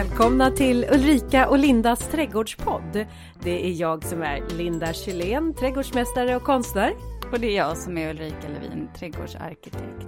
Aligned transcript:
Välkomna 0.00 0.50
till 0.50 0.86
Ulrika 0.92 1.48
och 1.48 1.58
Lindas 1.58 2.08
trädgårdspodd. 2.08 3.06
Det 3.42 3.66
är 3.66 3.72
jag 3.72 4.04
som 4.04 4.22
är 4.22 4.48
Linda 4.56 4.92
Kylén, 4.92 5.54
trädgårdsmästare 5.54 6.36
och 6.36 6.42
konstnär. 6.42 6.92
Och 7.32 7.40
det 7.40 7.46
är 7.46 7.56
jag 7.56 7.76
som 7.76 7.98
är 7.98 8.10
Ulrika 8.10 8.48
Levin, 8.48 8.88
trädgårdsarkitekt 8.96 10.06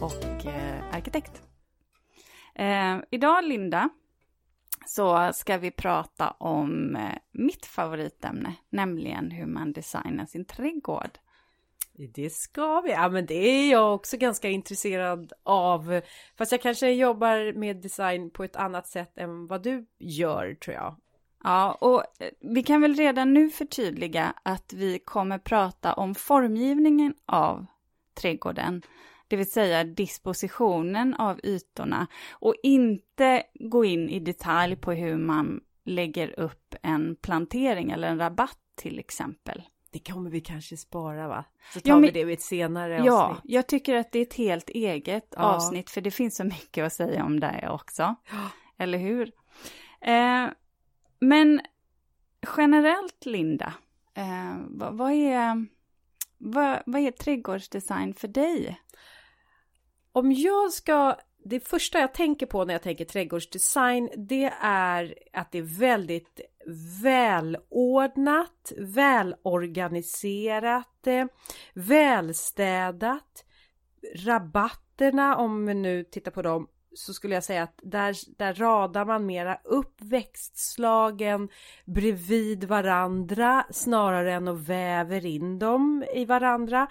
och 0.00 0.46
eh, 0.46 0.94
arkitekt. 0.94 1.42
Eh, 2.54 2.98
idag, 3.10 3.44
Linda, 3.44 3.88
så 4.86 5.30
ska 5.34 5.58
vi 5.58 5.70
prata 5.70 6.30
om 6.30 6.96
eh, 6.96 7.18
mitt 7.32 7.66
favoritämne, 7.66 8.54
nämligen 8.70 9.30
hur 9.30 9.46
man 9.46 9.72
designar 9.72 10.26
sin 10.26 10.44
trädgård. 10.44 11.18
Det 12.08 12.30
ska 12.30 12.80
vi. 12.80 12.90
Ja, 12.90 13.08
men 13.08 13.26
det 13.26 13.34
är 13.34 13.70
jag 13.70 13.94
också 13.94 14.16
ganska 14.16 14.48
intresserad 14.48 15.32
av. 15.42 16.00
Fast 16.38 16.52
jag 16.52 16.62
kanske 16.62 16.90
jobbar 16.90 17.52
med 17.52 17.76
design 17.76 18.30
på 18.30 18.44
ett 18.44 18.56
annat 18.56 18.88
sätt 18.88 19.18
än 19.18 19.46
vad 19.46 19.62
du 19.62 19.86
gör, 19.98 20.54
tror 20.54 20.76
jag. 20.76 20.96
Ja, 21.44 21.72
och 21.72 22.00
eh, 22.00 22.30
vi 22.40 22.62
kan 22.62 22.80
väl 22.80 22.94
redan 22.94 23.34
nu 23.34 23.50
förtydliga 23.50 24.34
att 24.42 24.72
vi 24.72 24.98
kommer 24.98 25.38
prata 25.38 25.92
om 25.92 26.14
formgivningen 26.14 27.14
av 27.26 27.66
trädgården, 28.14 28.82
det 29.28 29.36
vill 29.36 29.50
säga 29.50 29.84
dispositionen 29.84 31.14
av 31.14 31.40
ytorna 31.42 32.06
och 32.30 32.54
inte 32.62 33.42
gå 33.54 33.84
in 33.84 34.08
i 34.08 34.20
detalj 34.20 34.76
på 34.76 34.92
hur 34.92 35.16
man 35.16 35.60
lägger 35.84 36.40
upp 36.40 36.74
en 36.82 37.16
plantering 37.16 37.90
eller 37.90 38.08
en 38.08 38.18
rabatt 38.18 38.58
till 38.74 38.98
exempel. 38.98 39.62
Det 39.92 39.98
kommer 39.98 40.30
vi 40.30 40.40
kanske 40.40 40.76
spara 40.76 41.28
va? 41.28 41.44
Så 41.72 41.80
tar 41.80 41.90
ja, 41.90 41.94
men, 41.94 42.02
vi 42.02 42.10
det 42.10 42.24
vid 42.24 42.34
ett 42.34 42.42
senare 42.42 42.94
avsnitt. 42.94 43.06
Ja, 43.06 43.36
jag 43.44 43.66
tycker 43.66 43.94
att 43.94 44.12
det 44.12 44.18
är 44.18 44.22
ett 44.22 44.34
helt 44.34 44.70
eget 44.70 45.34
ja. 45.36 45.42
avsnitt 45.42 45.90
för 45.90 46.00
det 46.00 46.10
finns 46.10 46.36
så 46.36 46.44
mycket 46.44 46.84
att 46.84 46.92
säga 46.92 47.24
om 47.24 47.40
det 47.40 47.68
också. 47.70 48.14
Eller 48.78 48.98
hur? 48.98 49.32
Eh, 50.00 50.46
men 51.20 51.60
generellt 52.56 53.26
Linda, 53.26 53.74
eh, 54.14 54.56
vad, 54.68 54.96
vad, 54.96 55.12
är, 55.12 55.66
vad, 56.38 56.82
vad 56.86 57.00
är 57.00 57.10
trädgårdsdesign 57.10 58.14
för 58.14 58.28
dig? 58.28 58.80
Om 60.12 60.32
jag 60.32 60.72
ska 60.72 61.16
det 61.44 61.68
första 61.68 61.98
jag 61.98 62.14
tänker 62.14 62.46
på 62.46 62.64
när 62.64 62.74
jag 62.74 62.82
tänker 62.82 63.04
trädgårdsdesign 63.04 64.10
det 64.16 64.52
är 64.62 65.14
att 65.32 65.52
det 65.52 65.58
är 65.58 65.78
väldigt 65.78 66.40
välordnat, 67.02 68.72
välorganiserat, 68.78 71.06
eh, 71.06 71.26
välstädat. 71.74 73.44
Rabatterna, 74.16 75.36
om 75.36 75.66
vi 75.66 75.74
nu 75.74 76.04
tittar 76.04 76.30
på 76.30 76.42
dem, 76.42 76.68
så 76.94 77.14
skulle 77.14 77.34
jag 77.34 77.44
säga 77.44 77.62
att 77.62 77.80
där, 77.82 78.16
där 78.38 78.54
radar 78.54 79.04
man 79.04 79.26
mera 79.26 79.58
upp 79.64 80.00
växtslagen 80.00 81.48
bredvid 81.84 82.64
varandra 82.64 83.66
snarare 83.70 84.32
än 84.32 84.48
att 84.48 84.58
väver 84.58 85.26
in 85.26 85.58
dem 85.58 86.04
i 86.14 86.24
varandra. 86.24 86.86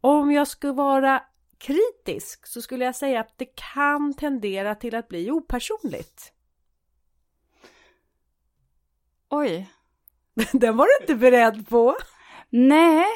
Om 0.00 0.32
jag 0.32 0.48
skulle 0.48 0.72
vara 0.72 1.22
kritisk 1.58 2.46
så 2.46 2.62
skulle 2.62 2.84
jag 2.84 2.96
säga 2.96 3.20
att 3.20 3.38
det 3.38 3.56
kan 3.74 4.14
tendera 4.14 4.74
till 4.74 4.94
att 4.94 5.08
bli 5.08 5.30
opersonligt. 5.30 6.32
Oj. 9.34 9.68
Den 10.52 10.76
var 10.76 10.86
du 10.86 11.02
inte 11.02 11.14
beredd 11.14 11.68
på. 11.68 11.96
Nej, 12.50 13.06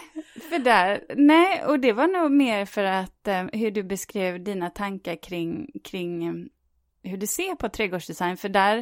för 0.51 0.59
där, 0.59 1.05
nej, 1.17 1.65
och 1.65 1.81
det 1.81 1.93
var 1.93 2.07
nog 2.07 2.31
mer 2.31 2.65
för 2.65 2.85
att 2.85 3.29
eh, 3.29 3.45
hur 3.53 3.71
du 3.71 3.83
beskrev 3.83 4.45
dina 4.45 4.71
tankar 4.71 5.23
kring, 5.23 5.71
kring 5.85 6.27
eh, 6.27 6.35
hur 7.11 7.17
du 7.17 7.27
ser 7.27 7.55
på 7.55 7.69
trädgårdsdesign, 7.69 8.37
för 8.37 8.49
där, 8.49 8.79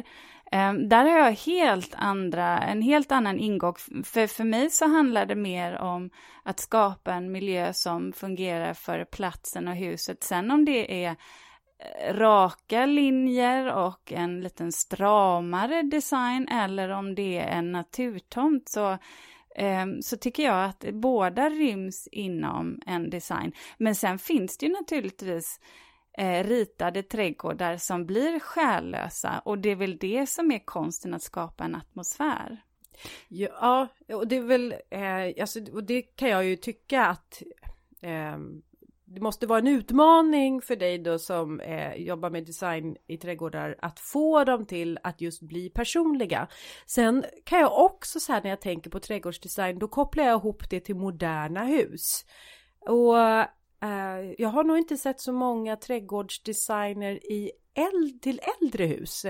eh, 0.51 0.73
där 0.73 1.05
har 1.05 1.17
jag 1.17 1.31
helt 1.31 1.93
andra, 1.95 2.59
en 2.59 2.81
helt 2.81 3.11
annan 3.11 3.39
ingång. 3.39 3.75
För, 4.03 4.27
för 4.27 4.43
mig 4.43 4.69
så 4.69 4.87
handlar 4.87 5.25
det 5.25 5.35
mer 5.35 5.77
om 5.77 6.09
att 6.43 6.59
skapa 6.59 7.13
en 7.13 7.31
miljö 7.31 7.73
som 7.73 8.13
fungerar 8.13 8.73
för 8.73 9.05
platsen 9.05 9.67
och 9.67 9.75
huset. 9.75 10.23
Sen 10.23 10.51
om 10.51 10.65
det 10.65 11.05
är 11.05 11.15
raka 12.11 12.85
linjer 12.85 13.73
och 13.73 14.11
en 14.11 14.41
liten 14.41 14.71
stramare 14.71 15.81
design 15.81 16.47
eller 16.47 16.89
om 16.89 17.15
det 17.15 17.37
är 17.37 17.47
en 17.47 17.71
naturtomt 17.71 18.69
så, 18.69 18.97
ehm, 19.55 20.01
så 20.01 20.17
tycker 20.17 20.43
jag 20.43 20.65
att 20.65 20.85
båda 20.93 21.49
ryms 21.49 22.07
inom 22.11 22.79
en 22.85 23.09
design. 23.09 23.51
Men 23.77 23.95
sen 23.95 24.19
finns 24.19 24.57
det 24.57 24.65
ju 24.65 24.71
naturligtvis 24.71 25.59
eh, 26.17 26.43
ritade 26.43 27.03
trädgårdar 27.03 27.77
som 27.77 28.05
blir 28.05 28.39
själlösa 28.39 29.41
och 29.45 29.59
det 29.59 29.69
är 29.69 29.75
väl 29.75 29.97
det 29.97 30.29
som 30.29 30.51
är 30.51 30.65
konsten 30.65 31.13
att 31.13 31.23
skapa 31.23 31.63
en 31.63 31.75
atmosfär. 31.75 32.61
Ja, 33.27 33.87
och 34.13 34.27
det 34.27 34.35
är 34.35 34.41
väl, 34.41 34.75
eh, 34.89 35.41
alltså, 35.41 35.59
och 35.73 35.83
det 35.83 36.01
kan 36.01 36.29
jag 36.29 36.45
ju 36.45 36.55
tycka 36.55 37.05
att 37.05 37.41
eh, 38.01 38.37
det 39.05 39.21
måste 39.21 39.47
vara 39.47 39.59
en 39.59 39.67
utmaning 39.67 40.61
för 40.61 40.75
dig 40.75 40.97
då 40.97 41.19
som 41.19 41.59
eh, 41.59 41.95
jobbar 41.95 42.29
med 42.29 42.45
design 42.45 42.97
i 43.07 43.17
trädgårdar 43.17 43.75
att 43.81 43.99
få 43.99 44.43
dem 44.43 44.65
till 44.65 44.99
att 45.03 45.21
just 45.21 45.41
bli 45.41 45.69
personliga. 45.69 46.47
Sen 46.85 47.25
kan 47.43 47.59
jag 47.59 47.79
också 47.79 48.19
så 48.19 48.33
här 48.33 48.41
när 48.43 48.49
jag 48.49 48.61
tänker 48.61 48.89
på 48.89 48.99
trädgårdsdesign, 48.99 49.79
då 49.79 49.87
kopplar 49.87 50.23
jag 50.23 50.39
ihop 50.39 50.69
det 50.69 50.79
till 50.79 50.95
moderna 50.95 51.63
hus. 51.63 52.25
Och 52.79 53.19
eh, 53.19 54.33
jag 54.37 54.49
har 54.49 54.63
nog 54.63 54.77
inte 54.77 54.97
sett 54.97 55.21
så 55.21 55.33
många 55.33 55.75
trädgårdsdesigner 55.75 57.31
i 57.31 57.51
äld 57.73 58.21
till 58.21 58.41
äldre 58.61 58.85
hus. 58.85 59.25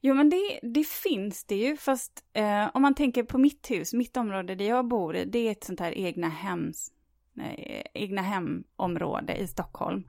Jo 0.00 0.14
men 0.14 0.30
det, 0.30 0.60
det 0.62 0.86
finns 0.86 1.44
det 1.44 1.56
ju, 1.56 1.76
fast 1.76 2.24
eh, 2.32 2.70
om 2.74 2.82
man 2.82 2.94
tänker 2.94 3.22
på 3.22 3.38
mitt 3.38 3.70
hus, 3.70 3.92
mitt 3.92 4.16
område 4.16 4.54
där 4.54 4.64
jag 4.64 4.88
bor, 4.88 5.12
det 5.12 5.38
är 5.38 5.52
ett 5.52 5.64
sånt 5.64 5.80
här 5.80 5.98
egna 5.98 6.28
hems 6.28 6.92
Eh, 7.40 7.82
egna 7.94 8.22
hemområde 8.22 9.36
i 9.36 9.46
Stockholm. 9.46 10.08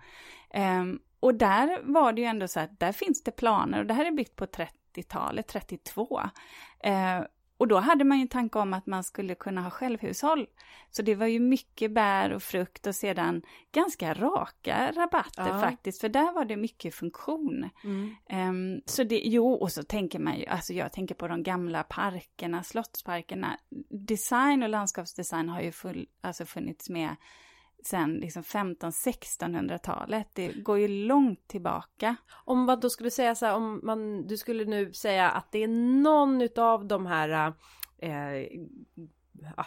Ehm, 0.49 0.99
och 1.19 1.35
där 1.35 1.79
var 1.83 2.13
det 2.13 2.21
ju 2.21 2.27
ändå 2.27 2.47
så 2.47 2.59
att 2.59 2.79
där 2.79 2.91
finns 2.91 3.23
det 3.23 3.31
planer 3.31 3.79
och 3.79 3.85
det 3.85 3.93
här 3.93 4.05
är 4.05 4.11
byggt 4.11 4.35
på 4.35 4.45
30-talet, 4.45 5.47
32. 5.47 6.21
Och 7.63 7.67
då 7.67 7.79
hade 7.79 8.03
man 8.03 8.17
ju 8.17 8.21
en 8.21 8.27
tanke 8.27 8.59
om 8.59 8.73
att 8.73 8.87
man 8.87 9.03
skulle 9.03 9.35
kunna 9.35 9.61
ha 9.61 9.69
självhushåll. 9.69 10.47
Så 10.91 11.01
det 11.01 11.15
var 11.15 11.27
ju 11.27 11.39
mycket 11.39 11.91
bär 11.91 12.33
och 12.33 12.43
frukt 12.43 12.87
och 12.87 12.95
sedan 12.95 13.41
ganska 13.71 14.13
raka 14.13 14.91
rabatter 14.91 15.47
ja. 15.47 15.59
faktiskt, 15.59 16.01
för 16.01 16.09
där 16.09 16.33
var 16.33 16.45
det 16.45 16.57
mycket 16.57 16.95
funktion. 16.95 17.69
Mm. 17.83 18.15
Um, 18.49 18.81
så 18.85 19.03
det, 19.03 19.21
jo, 19.25 19.53
och 19.53 19.71
så 19.71 19.83
tänker 19.83 20.19
man 20.19 20.39
ju, 20.39 20.45
alltså 20.45 20.73
jag 20.73 20.93
tänker 20.93 21.15
på 21.15 21.27
de 21.27 21.43
gamla 21.43 21.83
parkerna, 21.83 22.63
slottsparkerna. 22.63 23.59
Design 23.89 24.63
och 24.63 24.69
landskapsdesign 24.69 25.49
har 25.49 25.61
ju 25.61 25.71
full, 25.71 26.07
alltså 26.21 26.45
funnits 26.45 26.89
med 26.89 27.15
sen 27.85 28.13
liksom 28.13 28.43
15-1600-talet. 28.43 30.27
Det 30.33 30.47
går 30.47 30.79
ju 30.79 30.87
långt 30.87 31.47
tillbaka. 31.47 32.15
Om 32.45 32.65
man 32.65 32.79
då 32.79 32.89
skulle 32.89 33.11
säga 33.11 33.35
så 33.35 33.45
här, 33.45 33.55
om 33.55 33.81
man, 33.83 34.27
du 34.27 34.37
skulle 34.37 34.65
nu 34.65 34.93
säga 34.93 35.29
att 35.29 35.51
det 35.51 35.63
är 35.63 35.67
någon 36.01 36.41
utav 36.41 36.87
de 36.87 37.05
här 37.05 37.53
eh, 37.97 38.47
ah, 39.57 39.65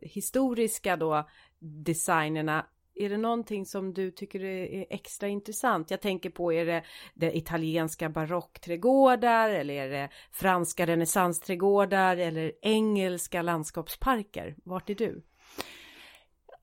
historiska 0.00 0.96
då 0.96 1.28
designerna 1.58 2.66
är 2.94 3.08
det 3.08 3.16
någonting 3.16 3.66
som 3.66 3.94
du 3.94 4.10
tycker 4.10 4.44
är 4.44 4.86
extra 4.90 5.28
intressant? 5.28 5.90
Jag 5.90 6.00
tänker 6.00 6.30
på, 6.30 6.52
är 6.52 6.66
det, 6.66 6.82
det 7.14 7.36
italienska 7.36 8.08
barockträdgårdar 8.08 9.50
eller 9.50 9.74
är 9.74 9.88
det 9.88 10.08
franska 10.30 10.86
renässansträdgårdar 10.86 12.16
eller 12.16 12.52
engelska 12.62 13.42
landskapsparker? 13.42 14.56
Vart 14.64 14.90
är 14.90 14.94
du? 14.94 15.22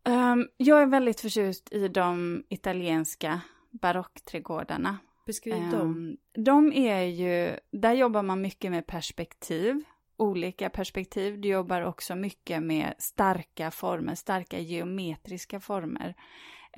Um, 0.08 0.48
jag 0.58 0.82
är 0.82 0.86
väldigt 0.86 1.22
förtjust 1.22 1.74
i 1.74 1.88
de 1.88 2.44
italienska 2.50 3.42
barockträdgårdarna. 3.72 4.98
Beskriv 5.26 5.64
um, 5.64 5.72
dem. 5.72 6.18
De 6.34 6.74
är 6.74 7.02
ju, 7.02 7.60
där 7.72 7.94
jobbar 7.94 8.24
man 8.24 8.42
mycket 8.42 8.72
med 8.72 8.88
perspektiv, 8.88 9.84
olika 10.18 10.70
perspektiv. 10.70 11.42
Du 11.42 11.48
jobbar 11.48 11.82
också 11.82 12.16
mycket 12.16 12.64
med 12.64 12.94
starka 12.98 13.72
former, 13.72 14.16
starka 14.16 14.60
geometriska 14.60 15.60
former. 15.60 16.14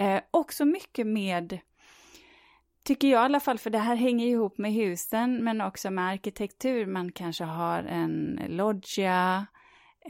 Uh, 0.02 0.20
också 0.32 0.66
mycket 0.66 1.08
med 1.08 1.60
Tycker 2.84 3.08
jag 3.08 3.22
i 3.22 3.26
alla 3.26 3.40
fall, 3.40 3.58
för 3.58 3.70
det 3.70 3.78
här 3.78 3.96
hänger 3.96 4.28
ihop 4.28 4.58
med 4.58 4.74
husen 4.74 5.44
men 5.44 5.62
också 5.62 5.92
med 5.92 6.08
arkitektur. 6.08 6.86
Man 6.86 7.12
kanske 7.12 7.44
har 7.44 7.84
en 7.84 8.42
loggia, 8.48 9.48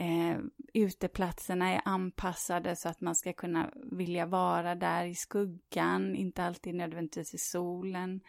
Eh, 0.00 0.38
uteplatserna 0.74 1.72
är 1.72 1.80
anpassade 1.84 2.76
så 2.76 2.88
att 2.88 3.00
man 3.00 3.14
ska 3.14 3.32
kunna 3.32 3.70
vilja 3.92 4.26
vara 4.26 4.74
där 4.74 5.04
i 5.04 5.14
skuggan, 5.14 6.16
inte 6.16 6.44
alltid 6.44 6.74
nödvändigtvis 6.74 7.34
i 7.34 7.38
solen. 7.38 8.20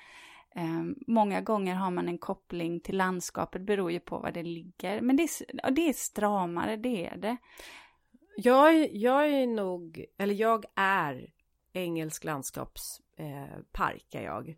Eh, 0.56 0.84
många 1.08 1.42
gånger 1.42 1.76
har 1.76 1.92
man 1.92 2.08
en 2.08 2.18
koppling 2.18 2.80
till 2.80 2.98
landskapet, 2.98 3.62
beror 3.62 3.92
ju 3.92 4.00
på 4.00 4.20
var 4.20 4.32
det 4.32 4.44
ligger. 4.44 5.02
Men 5.02 5.16
det 5.16 5.24
är, 5.24 5.72
det 5.72 5.90
är 5.90 5.94
stramare, 5.94 6.78
det 6.78 7.08
är 7.08 7.18
det. 7.18 7.38
Jag, 8.38 8.96
jag 8.96 9.28
är 9.28 9.48
nog, 9.48 10.06
eller 10.18 10.36
jag 10.36 10.66
är 10.76 11.32
engelsk 11.74 12.24
landskapspark 12.24 14.14
eh, 14.14 14.22
är 14.22 14.24
jag 14.24 14.56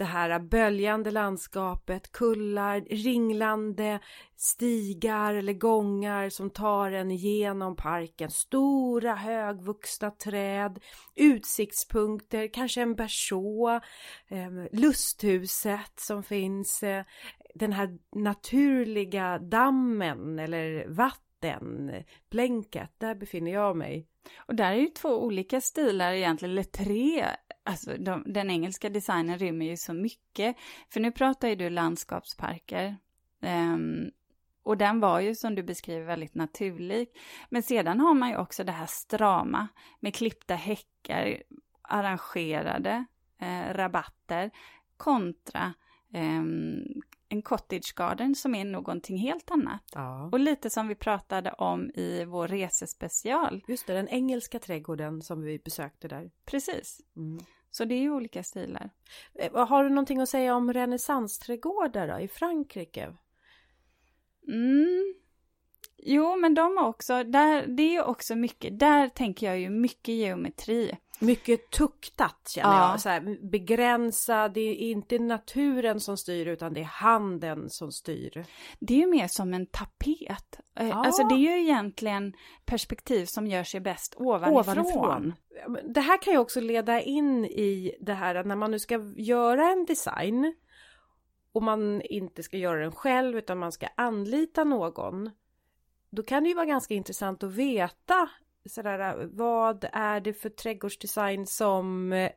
det 0.00 0.04
här 0.04 0.38
böljande 0.38 1.10
landskapet, 1.10 2.12
kullar, 2.12 2.80
ringlande 2.80 4.00
stigar 4.36 5.34
eller 5.34 5.52
gångar 5.52 6.28
som 6.28 6.50
tar 6.50 6.90
en 6.90 7.10
genom 7.10 7.76
parken, 7.76 8.30
stora 8.30 9.14
högvuxna 9.14 10.10
träd, 10.10 10.78
utsiktspunkter, 11.16 12.48
kanske 12.52 12.82
en 12.82 12.94
berså, 12.94 13.80
ehm, 14.28 14.68
lusthuset 14.72 15.92
som 16.00 16.22
finns, 16.22 16.82
eh, 16.82 17.04
den 17.54 17.72
här 17.72 17.98
naturliga 18.16 19.38
dammen 19.38 20.38
eller 20.38 20.88
vatten, 20.88 21.92
blänket, 22.30 22.90
där 22.98 23.14
befinner 23.14 23.52
jag 23.52 23.76
mig. 23.76 24.06
Och 24.38 24.54
där 24.54 24.72
är 24.72 24.76
ju 24.76 24.88
två 24.88 25.24
olika 25.24 25.60
stilar 25.60 26.12
egentligen, 26.12 26.52
eller 26.52 26.62
tre. 26.62 27.26
Alltså 27.70 27.96
de, 27.96 28.22
den 28.26 28.50
engelska 28.50 28.90
designen 28.90 29.38
rymmer 29.38 29.66
ju 29.66 29.76
så 29.76 29.92
mycket. 29.92 30.56
För 30.88 31.00
nu 31.00 31.12
pratar 31.12 31.48
ju 31.48 31.54
du 31.54 31.70
landskapsparker. 31.70 32.96
Um, 33.42 34.10
och 34.62 34.76
den 34.76 35.00
var 35.00 35.20
ju 35.20 35.34
som 35.34 35.54
du 35.54 35.62
beskriver 35.62 36.06
väldigt 36.06 36.34
naturlig. 36.34 37.08
Men 37.50 37.62
sedan 37.62 38.00
har 38.00 38.14
man 38.14 38.28
ju 38.28 38.36
också 38.36 38.64
det 38.64 38.72
här 38.72 38.86
strama 38.86 39.68
med 40.00 40.14
klippta 40.14 40.54
häckar, 40.54 41.42
arrangerade 41.82 43.04
eh, 43.38 43.74
rabatter 43.74 44.50
kontra 44.96 45.74
eh, 46.12 46.42
en 47.32 47.42
cottage 47.42 47.94
garden 47.96 48.34
som 48.34 48.54
är 48.54 48.64
någonting 48.64 49.18
helt 49.18 49.50
annat. 49.50 49.82
Ja. 49.94 50.28
Och 50.32 50.40
lite 50.40 50.70
som 50.70 50.88
vi 50.88 50.94
pratade 50.94 51.52
om 51.52 51.90
i 51.94 52.24
vår 52.24 52.48
resespecial. 52.48 53.64
Just 53.68 53.86
det, 53.86 53.92
den 53.92 54.08
engelska 54.08 54.58
trädgården 54.58 55.22
som 55.22 55.42
vi 55.42 55.58
besökte 55.58 56.08
där. 56.08 56.30
Precis. 56.44 57.00
Mm. 57.16 57.44
Så 57.70 57.84
det 57.84 57.94
är 57.94 58.00
ju 58.00 58.10
olika 58.10 58.42
stilar. 58.42 58.90
Eh, 59.34 59.66
har 59.66 59.84
du 59.84 59.90
någonting 59.90 60.20
att 60.20 60.28
säga 60.28 60.54
om 60.54 60.72
renässansträdgårdar 60.72 62.08
då, 62.08 62.20
i 62.20 62.28
Frankrike? 62.28 63.16
Mm. 64.48 65.14
Jo, 65.96 66.36
men 66.36 66.54
de 66.54 66.76
har 66.76 66.88
också, 66.88 67.24
där, 67.24 67.66
det 67.66 67.82
är 67.82 67.90
ju 67.90 68.02
också 68.02 68.36
mycket, 68.36 68.78
där 68.78 69.08
tänker 69.08 69.46
jag 69.46 69.60
ju 69.60 69.70
mycket 69.70 70.14
geometri. 70.14 70.96
Mycket 71.22 71.70
tuktat 71.70 72.48
känner 72.48 72.76
ja. 72.76 72.90
jag, 72.90 73.00
så 73.00 73.08
här, 73.08 73.50
begränsa, 73.50 74.48
det 74.48 74.60
är 74.60 74.74
inte 74.74 75.18
naturen 75.18 76.00
som 76.00 76.16
styr 76.16 76.46
utan 76.46 76.74
det 76.74 76.80
är 76.80 76.84
handen 76.84 77.70
som 77.70 77.92
styr. 77.92 78.44
Det 78.78 78.94
är 78.94 78.98
ju 78.98 79.06
mer 79.06 79.28
som 79.28 79.54
en 79.54 79.66
tapet. 79.66 80.60
Eh, 80.74 80.88
ja. 80.88 81.06
Alltså 81.06 81.28
det 81.28 81.34
är 81.34 81.38
ju 81.38 81.62
egentligen 81.62 82.32
perspektiv 82.64 83.26
som 83.26 83.46
gör 83.46 83.64
sig 83.64 83.80
bäst 83.80 84.14
ovanifrån. 84.16 84.78
ovanifrån. 84.78 85.34
Det 85.94 86.00
här 86.00 86.22
kan 86.22 86.32
ju 86.32 86.38
också 86.38 86.60
leda 86.60 87.00
in 87.00 87.44
i 87.44 87.96
det 88.00 88.14
här 88.14 88.34
att 88.34 88.46
när 88.46 88.56
man 88.56 88.70
nu 88.70 88.78
ska 88.78 89.12
göra 89.16 89.72
en 89.72 89.84
design 89.84 90.54
och 91.52 91.62
man 91.62 92.02
inte 92.02 92.42
ska 92.42 92.56
göra 92.56 92.80
den 92.80 92.92
själv 92.92 93.38
utan 93.38 93.58
man 93.58 93.72
ska 93.72 93.88
anlita 93.96 94.64
någon. 94.64 95.30
Då 96.10 96.22
kan 96.22 96.42
det 96.42 96.48
ju 96.48 96.54
vara 96.54 96.66
ganska 96.66 96.94
intressant 96.94 97.42
att 97.42 97.52
veta 97.52 98.28
sådär, 98.66 99.28
vad 99.32 99.84
är 99.92 100.20
det 100.20 100.32
för 100.32 100.48
trädgårdsdesign 100.48 101.46
som 101.46 102.12
eh, 102.12 102.30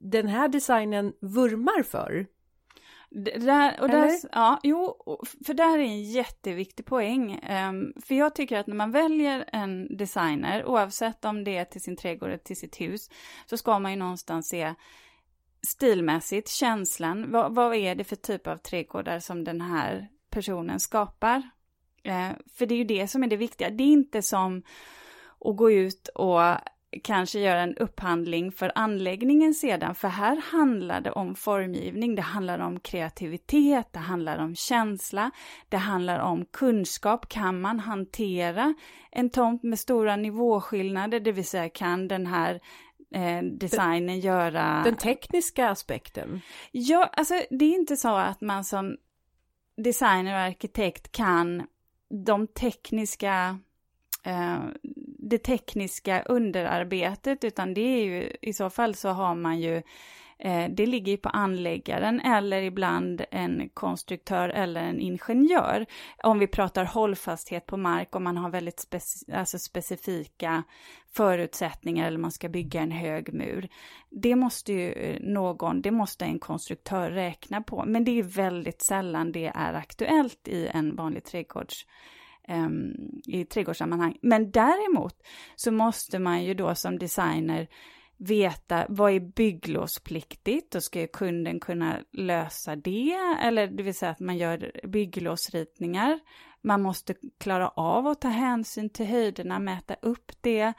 den 0.00 0.28
här 0.28 0.48
designen 0.48 1.12
vurmar 1.20 1.82
för? 1.82 2.26
Där, 3.36 3.80
och 3.80 3.88
där, 3.88 4.10
ja, 4.32 4.60
jo, 4.62 4.96
för 5.46 5.54
där 5.54 5.78
är 5.78 5.82
en 5.82 6.02
jätteviktig 6.04 6.86
poäng. 6.86 7.40
Um, 7.68 7.92
för 8.06 8.14
jag 8.14 8.34
tycker 8.34 8.58
att 8.58 8.66
när 8.66 8.76
man 8.76 8.90
väljer 8.90 9.44
en 9.52 9.96
designer, 9.96 10.64
oavsett 10.64 11.24
om 11.24 11.44
det 11.44 11.56
är 11.56 11.64
till 11.64 11.82
sin 11.82 11.96
trädgård 11.96 12.28
eller 12.28 12.38
till 12.38 12.56
sitt 12.56 12.80
hus, 12.80 13.10
så 13.46 13.56
ska 13.56 13.78
man 13.78 13.90
ju 13.90 13.96
någonstans 13.96 14.48
se 14.48 14.74
stilmässigt, 15.68 16.48
känslan, 16.48 17.30
vad, 17.30 17.54
vad 17.54 17.74
är 17.74 17.94
det 17.94 18.04
för 18.04 18.16
typ 18.16 18.46
av 18.46 18.56
trädgårdar 18.56 19.18
som 19.18 19.44
den 19.44 19.60
här 19.60 20.08
personen 20.30 20.80
skapar? 20.80 21.42
Eh, 22.02 22.30
för 22.54 22.66
det 22.66 22.74
är 22.74 22.78
ju 22.78 22.84
det 22.84 23.08
som 23.08 23.22
är 23.22 23.28
det 23.28 23.36
viktiga. 23.36 23.70
Det 23.70 23.84
är 23.84 23.92
inte 23.92 24.22
som 24.22 24.62
att 25.44 25.56
gå 25.56 25.70
ut 25.70 26.08
och 26.08 26.40
kanske 27.02 27.40
göra 27.40 27.60
en 27.60 27.76
upphandling 27.76 28.52
för 28.52 28.72
anläggningen 28.74 29.54
sedan, 29.54 29.94
för 29.94 30.08
här 30.08 30.36
handlar 30.36 31.00
det 31.00 31.10
om 31.10 31.34
formgivning, 31.34 32.14
det 32.14 32.22
handlar 32.22 32.58
om 32.58 32.80
kreativitet, 32.80 33.88
det 33.92 33.98
handlar 33.98 34.38
om 34.38 34.54
känsla, 34.54 35.30
det 35.68 35.76
handlar 35.76 36.18
om 36.18 36.44
kunskap, 36.44 37.28
kan 37.28 37.60
man 37.60 37.80
hantera 37.80 38.74
en 39.10 39.30
tomt 39.30 39.62
med 39.62 39.78
stora 39.78 40.16
nivåskillnader, 40.16 41.20
det 41.20 41.32
vill 41.32 41.46
säga 41.46 41.68
kan 41.68 42.08
den 42.08 42.26
här 42.26 42.60
eh, 43.14 43.42
designen 43.42 44.06
den, 44.06 44.20
göra... 44.20 44.82
Den 44.84 44.96
tekniska 44.96 45.70
aspekten? 45.70 46.40
Ja, 46.72 47.10
alltså 47.12 47.34
det 47.50 47.64
är 47.64 47.74
inte 47.74 47.96
så 47.96 48.16
att 48.16 48.40
man 48.40 48.64
som 48.64 48.96
designer 49.76 50.34
och 50.34 50.40
arkitekt 50.40 51.12
kan 51.12 51.66
de 52.24 52.46
tekniska 52.46 53.58
eh, 54.24 54.58
det 55.30 55.38
tekniska 55.38 56.22
underarbetet 56.22 57.44
utan 57.44 57.74
det 57.74 57.80
är 57.80 58.04
ju 58.04 58.32
i 58.42 58.52
så 58.52 58.70
fall 58.70 58.94
så 58.94 59.08
har 59.08 59.34
man 59.34 59.60
ju 59.60 59.82
Eh, 60.38 60.70
det 60.70 60.86
ligger 60.86 61.12
ju 61.12 61.18
på 61.18 61.28
anläggaren 61.28 62.20
eller 62.20 62.62
ibland 62.62 63.24
en 63.30 63.68
konstruktör 63.74 64.48
eller 64.48 64.80
en 64.80 65.00
ingenjör. 65.00 65.86
Om 66.22 66.38
vi 66.38 66.46
pratar 66.46 66.84
hållfasthet 66.84 67.66
på 67.66 67.76
mark 67.76 68.14
och 68.14 68.22
man 68.22 68.36
har 68.36 68.50
väldigt 68.50 68.80
speci 68.80 69.32
alltså 69.32 69.58
specifika 69.58 70.62
förutsättningar 71.12 72.06
eller 72.06 72.18
man 72.18 72.32
ska 72.32 72.48
bygga 72.48 72.80
en 72.80 72.90
hög 72.90 73.34
mur. 73.34 73.68
Det 74.10 74.36
måste 74.36 74.72
ju 74.72 74.92
eh, 74.92 75.20
någon, 75.20 75.82
det 75.82 75.90
måste 75.90 76.24
en 76.24 76.38
konstruktör 76.38 77.10
räkna 77.10 77.62
på, 77.62 77.84
men 77.86 78.04
det 78.04 78.18
är 78.18 78.22
väldigt 78.22 78.82
sällan 78.82 79.32
det 79.32 79.52
är 79.54 79.74
aktuellt 79.74 80.48
i 80.48 80.66
en 80.66 80.96
vanlig 80.96 81.24
trädgårds 81.24 81.86
um, 82.48 82.94
i 83.26 83.44
trädgårdssammanhang. 83.44 84.18
Men 84.22 84.50
däremot 84.50 85.14
så 85.56 85.72
måste 85.72 86.18
man 86.18 86.44
ju 86.44 86.54
då 86.54 86.74
som 86.74 86.98
designer 86.98 87.68
veta 88.16 88.86
vad 88.88 89.12
är 89.12 89.20
bygglovspliktigt, 89.20 90.72
då 90.72 90.80
ska 90.80 91.00
ju 91.00 91.06
kunden 91.06 91.60
kunna 91.60 91.98
lösa 92.12 92.76
det, 92.76 93.14
eller 93.42 93.66
det 93.66 93.82
vill 93.82 93.94
säga 93.94 94.12
att 94.12 94.20
man 94.20 94.36
gör 94.36 94.80
bygglovsritningar. 94.84 96.20
Man 96.62 96.82
måste 96.82 97.14
klara 97.40 97.68
av 97.68 98.06
att 98.06 98.20
ta 98.20 98.28
hänsyn 98.28 98.90
till 98.90 99.06
höjderna, 99.06 99.58
mäta 99.58 99.94
upp 100.02 100.32
det. 100.40 100.72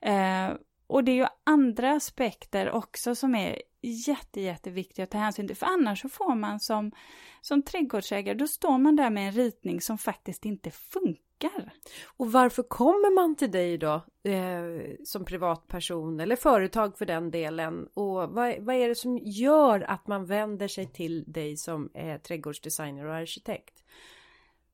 Eh, 0.00 0.50
och 0.90 1.04
det 1.04 1.12
är 1.12 1.16
ju 1.16 1.26
andra 1.44 1.92
aspekter 1.92 2.70
också 2.70 3.14
som 3.14 3.34
är 3.34 3.62
jätte, 3.82 4.40
jätteviktiga 4.40 5.02
att 5.02 5.10
ta 5.10 5.18
hänsyn 5.18 5.46
till, 5.46 5.56
för 5.56 5.66
annars 5.66 6.00
så 6.00 6.08
får 6.08 6.34
man 6.34 6.60
som, 6.60 6.92
som 7.40 7.62
trädgårdsägare, 7.62 8.36
då 8.36 8.46
står 8.46 8.78
man 8.78 8.96
där 8.96 9.10
med 9.10 9.26
en 9.26 9.32
ritning 9.32 9.80
som 9.80 9.98
faktiskt 9.98 10.44
inte 10.44 10.70
funkar. 10.70 11.72
Och 12.16 12.32
varför 12.32 12.62
kommer 12.62 13.14
man 13.14 13.36
till 13.36 13.50
dig 13.50 13.78
då 13.78 13.94
eh, 14.22 14.94
som 15.04 15.24
privatperson 15.24 16.20
eller 16.20 16.36
företag 16.36 16.98
för 16.98 17.06
den 17.06 17.30
delen? 17.30 17.88
Och 17.94 18.14
vad, 18.14 18.58
vad 18.60 18.74
är 18.74 18.88
det 18.88 18.94
som 18.94 19.18
gör 19.18 19.80
att 19.80 20.06
man 20.06 20.26
vänder 20.26 20.68
sig 20.68 20.86
till 20.86 21.24
dig 21.32 21.56
som 21.56 21.90
eh, 21.94 22.20
trädgårdsdesigner 22.20 23.06
och 23.06 23.14
arkitekt? 23.14 23.84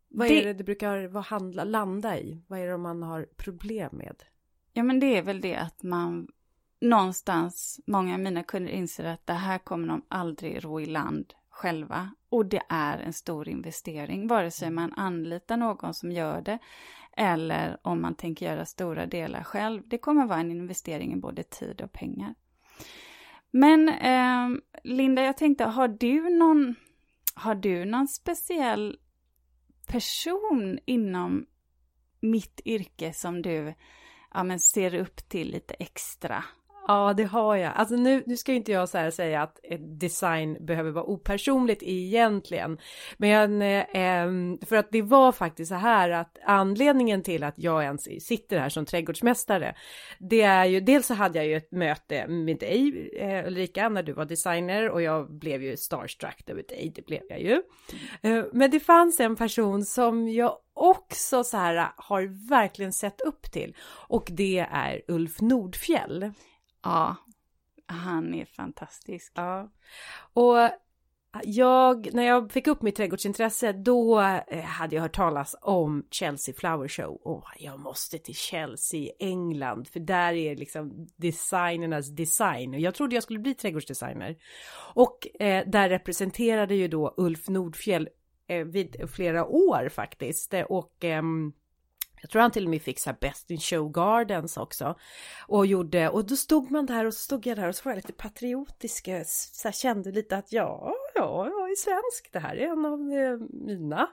Vad 0.08 0.28
det... 0.28 0.40
är 0.40 0.44
det 0.44 0.52
det 0.52 0.64
brukar 0.64 1.06
vad 1.06 1.24
handla, 1.24 1.64
landa 1.64 2.18
i? 2.18 2.42
Vad 2.46 2.58
är 2.58 2.66
det 2.66 2.76
man 2.76 3.02
har 3.02 3.28
problem 3.36 3.90
med? 3.92 4.22
Ja 4.76 4.82
men 4.82 5.00
det 5.00 5.16
är 5.16 5.22
väl 5.22 5.40
det 5.40 5.56
att 5.56 5.82
man 5.82 6.28
någonstans, 6.80 7.80
många 7.86 8.14
av 8.14 8.20
mina 8.20 8.42
kunder 8.42 8.72
inser 8.72 9.04
att 9.04 9.26
det 9.26 9.32
här 9.32 9.58
kommer 9.58 9.88
de 9.88 10.02
aldrig 10.08 10.64
ro 10.64 10.80
i 10.80 10.86
land 10.86 11.34
själva. 11.50 12.10
Och 12.28 12.46
det 12.46 12.62
är 12.68 12.98
en 12.98 13.12
stor 13.12 13.48
investering, 13.48 14.28
vare 14.28 14.50
sig 14.50 14.70
man 14.70 14.92
anlitar 14.92 15.56
någon 15.56 15.94
som 15.94 16.12
gör 16.12 16.40
det 16.40 16.58
eller 17.12 17.78
om 17.82 18.02
man 18.02 18.14
tänker 18.14 18.46
göra 18.46 18.66
stora 18.66 19.06
delar 19.06 19.42
själv. 19.42 19.82
Det 19.88 19.98
kommer 19.98 20.26
vara 20.26 20.40
en 20.40 20.50
investering 20.50 21.12
i 21.12 21.16
både 21.16 21.42
tid 21.42 21.80
och 21.80 21.92
pengar. 21.92 22.34
Men 23.50 23.88
eh, 23.88 24.60
Linda, 24.84 25.22
jag 25.22 25.36
tänkte, 25.36 25.64
har 25.64 25.88
du 25.88 26.30
någon, 26.30 26.74
har 27.34 27.54
du 27.54 27.84
någon 27.84 28.08
speciell 28.08 28.98
person 29.86 30.78
inom 30.84 31.46
mitt 32.20 32.60
yrke 32.64 33.12
som 33.12 33.42
du 33.42 33.74
ja, 34.36 34.44
men 34.44 34.60
ser 34.60 34.94
upp 34.94 35.28
till 35.28 35.50
lite 35.50 35.74
extra? 35.74 36.44
Ja, 36.88 37.14
det 37.16 37.24
har 37.24 37.56
jag. 37.56 37.72
Alltså 37.76 37.96
nu, 37.96 38.22
nu 38.26 38.36
ska 38.36 38.52
inte 38.52 38.72
jag 38.72 38.88
så 38.88 38.98
här 38.98 39.10
säga 39.10 39.42
att 39.42 39.60
eh, 39.62 39.80
design 39.80 40.66
behöver 40.66 40.90
vara 40.90 41.04
opersonligt 41.04 41.82
egentligen. 41.82 42.78
Men 43.16 43.62
eh, 43.62 44.66
för 44.66 44.76
att 44.76 44.88
det 44.90 45.02
var 45.02 45.32
faktiskt 45.32 45.68
så 45.68 45.74
här 45.74 46.10
att 46.10 46.38
anledningen 46.44 47.22
till 47.22 47.44
att 47.44 47.54
jag 47.56 47.84
ens 47.84 48.26
sitter 48.26 48.58
här 48.58 48.68
som 48.68 48.86
trädgårdsmästare. 48.86 49.74
Det 50.18 50.42
är 50.42 50.64
ju 50.64 50.80
dels 50.80 51.06
så 51.06 51.14
hade 51.14 51.38
jag 51.38 51.46
ju 51.46 51.56
ett 51.56 51.72
möte 51.72 52.26
med 52.26 52.58
dig 52.58 53.10
eh, 53.20 53.46
Ulrika 53.46 53.88
när 53.88 54.02
du 54.02 54.12
var 54.12 54.24
designer 54.24 54.90
och 54.90 55.02
jag 55.02 55.32
blev 55.38 55.62
ju 55.62 55.76
starstruck 55.76 56.50
över 56.50 56.62
dig. 56.68 56.92
Det 56.94 57.06
blev 57.06 57.22
jag 57.28 57.40
ju. 57.40 57.62
Eh, 58.22 58.44
men 58.52 58.70
det 58.70 58.80
fanns 58.80 59.20
en 59.20 59.36
person 59.36 59.84
som 59.84 60.28
jag 60.28 60.58
också 60.74 61.44
så 61.44 61.56
här 61.56 61.92
har 61.96 62.48
verkligen 62.48 62.92
sett 62.92 63.20
upp 63.20 63.52
till 63.52 63.76
och 64.08 64.28
det 64.30 64.66
är 64.70 65.02
Ulf 65.08 65.40
Nordfjell. 65.40 66.32
Ja, 66.86 67.16
han 67.86 68.34
är 68.34 68.44
fantastisk. 68.44 69.32
Ja. 69.34 69.70
Och 70.32 70.56
Jag, 71.44 72.08
när 72.12 72.22
jag 72.22 72.52
fick 72.52 72.66
upp 72.66 72.82
mitt 72.82 72.96
trädgårdsintresse, 72.96 73.72
då 73.72 74.20
eh, 74.20 74.64
hade 74.64 74.94
jag 74.94 75.02
hört 75.02 75.16
talas 75.16 75.56
om 75.62 76.06
Chelsea 76.10 76.54
Flower 76.54 76.88
Show. 76.88 77.14
Och 77.22 77.44
jag 77.58 77.80
måste 77.80 78.18
till 78.18 78.34
Chelsea 78.34 79.00
i 79.00 79.12
England, 79.18 79.88
för 79.88 80.00
där 80.00 80.32
är 80.32 80.56
liksom 80.56 81.06
designernas 81.16 82.08
design. 82.08 82.74
Och 82.74 82.80
jag 82.80 82.94
trodde 82.94 83.16
jag 83.16 83.22
skulle 83.22 83.38
bli 83.38 83.54
trädgårdsdesigner. 83.54 84.36
Och 84.94 85.42
eh, 85.42 85.64
där 85.66 85.88
representerade 85.88 86.74
ju 86.74 86.88
då 86.88 87.14
Ulf 87.16 87.48
Nordfjell 87.48 88.08
eh, 88.48 88.64
vid 88.64 89.10
flera 89.14 89.46
år 89.46 89.88
faktiskt. 89.88 90.54
Och 90.68 91.04
eh, 91.04 91.22
jag 92.26 92.30
tror 92.30 92.42
han 92.42 92.50
till 92.50 92.64
och 92.64 92.70
med 92.70 92.82
fick 92.82 92.98
så 92.98 93.10
här 93.10 93.16
Best 93.20 93.50
in 93.50 93.60
Show 93.60 93.92
Gardens 93.92 94.56
också. 94.56 94.94
Och 95.48 95.66
gjorde, 95.66 96.08
och 96.08 96.26
då 96.26 96.36
stod 96.36 96.70
man 96.70 96.86
där 96.86 97.04
och 97.04 97.14
så 97.14 97.20
stod 97.20 97.46
jag 97.46 97.56
där 97.56 97.68
och 97.68 97.74
så 97.74 97.82
var 97.84 97.92
jag 97.92 97.96
lite 97.96 98.12
patriotisk. 98.12 99.08
Så 99.26 99.68
här, 99.68 99.72
kände 99.72 100.12
lite 100.12 100.36
att 100.36 100.52
ja, 100.52 100.94
ja, 101.14 101.46
jag 101.46 101.70
är 101.70 101.76
svensk. 101.76 102.32
Det 102.32 102.38
här 102.38 102.56
är 102.56 102.66
en 102.66 102.86
av 102.86 103.00
eh, 103.12 103.38
mina. 103.66 104.08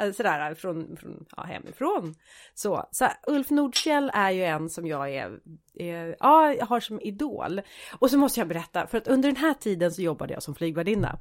Eh, 0.00 0.12
Sådär 0.12 0.54
från, 0.54 0.96
från 0.96 1.26
ja, 1.36 1.42
hemifrån. 1.42 2.14
Så, 2.54 2.88
så 2.90 3.04
här, 3.04 3.14
Ulf 3.26 3.50
Nordkjell 3.50 4.10
är 4.14 4.30
ju 4.30 4.44
en 4.44 4.70
som 4.70 4.86
jag 4.86 5.14
är, 5.14 5.40
är, 5.74 6.16
ja, 6.20 6.54
jag 6.54 6.66
har 6.66 6.80
som 6.80 7.00
idol. 7.00 7.60
Och 7.98 8.10
så 8.10 8.18
måste 8.18 8.40
jag 8.40 8.48
berätta, 8.48 8.86
för 8.86 8.98
att 8.98 9.08
under 9.08 9.28
den 9.28 9.36
här 9.36 9.54
tiden 9.54 9.92
så 9.92 10.02
jobbade 10.02 10.34
jag 10.34 10.42
som 10.42 10.54
flygvärdinna. 10.54 11.18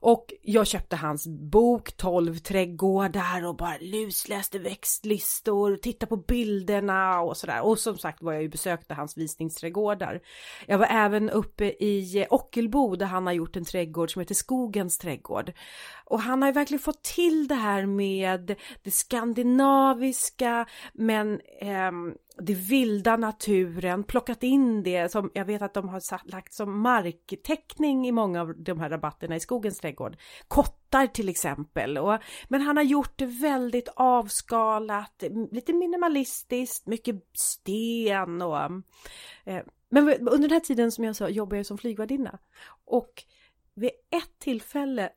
Och 0.00 0.32
jag 0.42 0.66
köpte 0.66 0.96
hans 0.96 1.26
bok 1.26 1.96
12 1.96 2.36
trädgårdar 2.38 3.46
och 3.46 3.56
bara 3.56 3.76
lusläste 3.80 4.58
växtlistor, 4.58 5.76
tittade 5.76 6.10
på 6.10 6.16
bilderna 6.16 7.20
och 7.20 7.36
sådär. 7.36 7.64
Och 7.64 7.78
som 7.78 7.98
sagt 7.98 8.22
var 8.22 8.32
jag 8.32 8.42
ju 8.42 8.48
besökte 8.48 8.94
hans 8.94 9.16
visningsträdgårdar. 9.16 10.20
Jag 10.66 10.78
var 10.78 10.86
även 10.90 11.30
uppe 11.30 11.64
i 11.64 12.26
Ockelbo 12.30 12.96
där 12.96 13.06
han 13.06 13.26
har 13.26 13.32
gjort 13.32 13.56
en 13.56 13.64
trädgård 13.64 14.12
som 14.12 14.20
heter 14.20 14.34
Skogens 14.34 14.98
trädgård. 14.98 15.52
Och 16.04 16.20
han 16.20 16.42
har 16.42 16.48
ju 16.48 16.52
verkligen 16.52 16.82
fått 16.82 17.02
till 17.02 17.48
det 17.48 17.54
här 17.54 17.86
med 17.86 18.54
det 18.82 18.90
skandinaviska 18.90 20.66
men 20.92 21.40
eh, 21.60 21.92
det 22.38 22.54
vilda 22.54 23.16
naturen, 23.16 24.04
plockat 24.04 24.42
in 24.42 24.82
det 24.82 25.12
som 25.12 25.30
jag 25.34 25.44
vet 25.44 25.62
att 25.62 25.74
de 25.74 25.88
har 25.88 26.00
satt, 26.00 26.30
lagt 26.30 26.54
som 26.54 26.80
marktäckning 26.80 28.06
i 28.08 28.12
många 28.12 28.40
av 28.40 28.54
de 28.56 28.80
här 28.80 28.90
rabatterna 28.90 29.36
i 29.36 29.40
skogens 29.40 29.78
trädgård. 29.78 30.16
Kottar 30.48 31.06
till 31.06 31.28
exempel. 31.28 31.98
Och, 31.98 32.18
men 32.48 32.60
han 32.60 32.76
har 32.76 32.84
gjort 32.84 33.18
det 33.18 33.26
väldigt 33.26 33.88
avskalat, 33.96 35.22
lite 35.50 35.72
minimalistiskt, 35.72 36.86
mycket 36.86 37.16
sten 37.32 38.42
och 38.42 38.58
eh, 39.44 39.62
men 39.88 40.08
under 40.08 40.38
den 40.38 40.50
här 40.50 40.60
tiden 40.60 40.92
som 40.92 41.04
jag 41.04 41.16
sa 41.16 41.28
jobbar 41.28 41.56
jag 41.56 41.66
som 41.66 41.78
flygvärdinna 41.78 42.38
och 42.84 43.24
vid 43.74 43.90
ett 44.10 44.38
tillfälle 44.38 45.10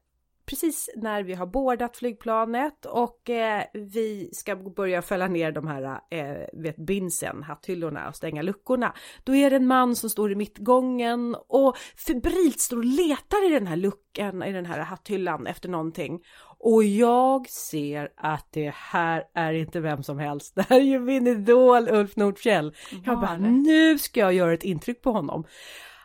precis 0.50 0.90
när 0.96 1.24
vi 1.24 1.34
har 1.34 1.46
bordat 1.46 1.98
flygplanet 1.98 2.86
och 2.86 3.30
eh, 3.30 3.64
vi 3.74 4.30
ska 4.34 4.56
börja 4.56 5.02
fälla 5.02 5.28
ner 5.28 5.52
de 5.52 5.68
här 5.68 6.00
eh, 6.10 6.62
vet, 6.62 6.78
binsen, 6.78 7.44
hatthyllorna 7.44 8.08
och 8.08 8.16
stänga 8.16 8.42
luckorna. 8.42 8.94
Då 9.24 9.36
är 9.36 9.50
det 9.50 9.56
en 9.56 9.68
man 9.68 9.96
som 9.96 10.10
står 10.10 10.32
i 10.32 10.36
mittgången 10.36 11.36
och 11.48 11.78
febrilt 12.08 12.60
står 12.60 12.78
och 12.78 12.86
letar 12.86 13.48
i 13.48 13.54
den 13.54 13.68
här 13.68 13.76
luckan, 13.76 14.44
i 14.44 14.52
den 14.52 14.66
här 14.66 14.80
hatthyllan 14.80 15.48
efter 15.48 15.70
någonting. 15.70 16.20
Och 16.60 16.84
jag 16.84 17.50
ser 17.50 18.10
att 18.18 18.48
det 18.52 18.74
här 18.76 19.24
är 19.34 19.54
inte 19.54 19.80
vem 19.80 20.04
som 20.04 20.20
helst. 20.20 20.56
Det 20.60 20.66
här 20.70 20.80
är 20.80 20.84
ju 20.84 21.00
min 21.00 21.28
idol 21.28 21.90
Ulf 21.90 22.16
Nordfjell. 22.16 22.76
Jag 23.06 23.20
bara, 23.20 23.38
nu 23.38 23.98
ska 23.98 24.20
jag 24.20 24.34
göra 24.34 24.54
ett 24.54 24.64
intryck 24.64 25.02
på 25.02 25.12
honom. 25.12 25.46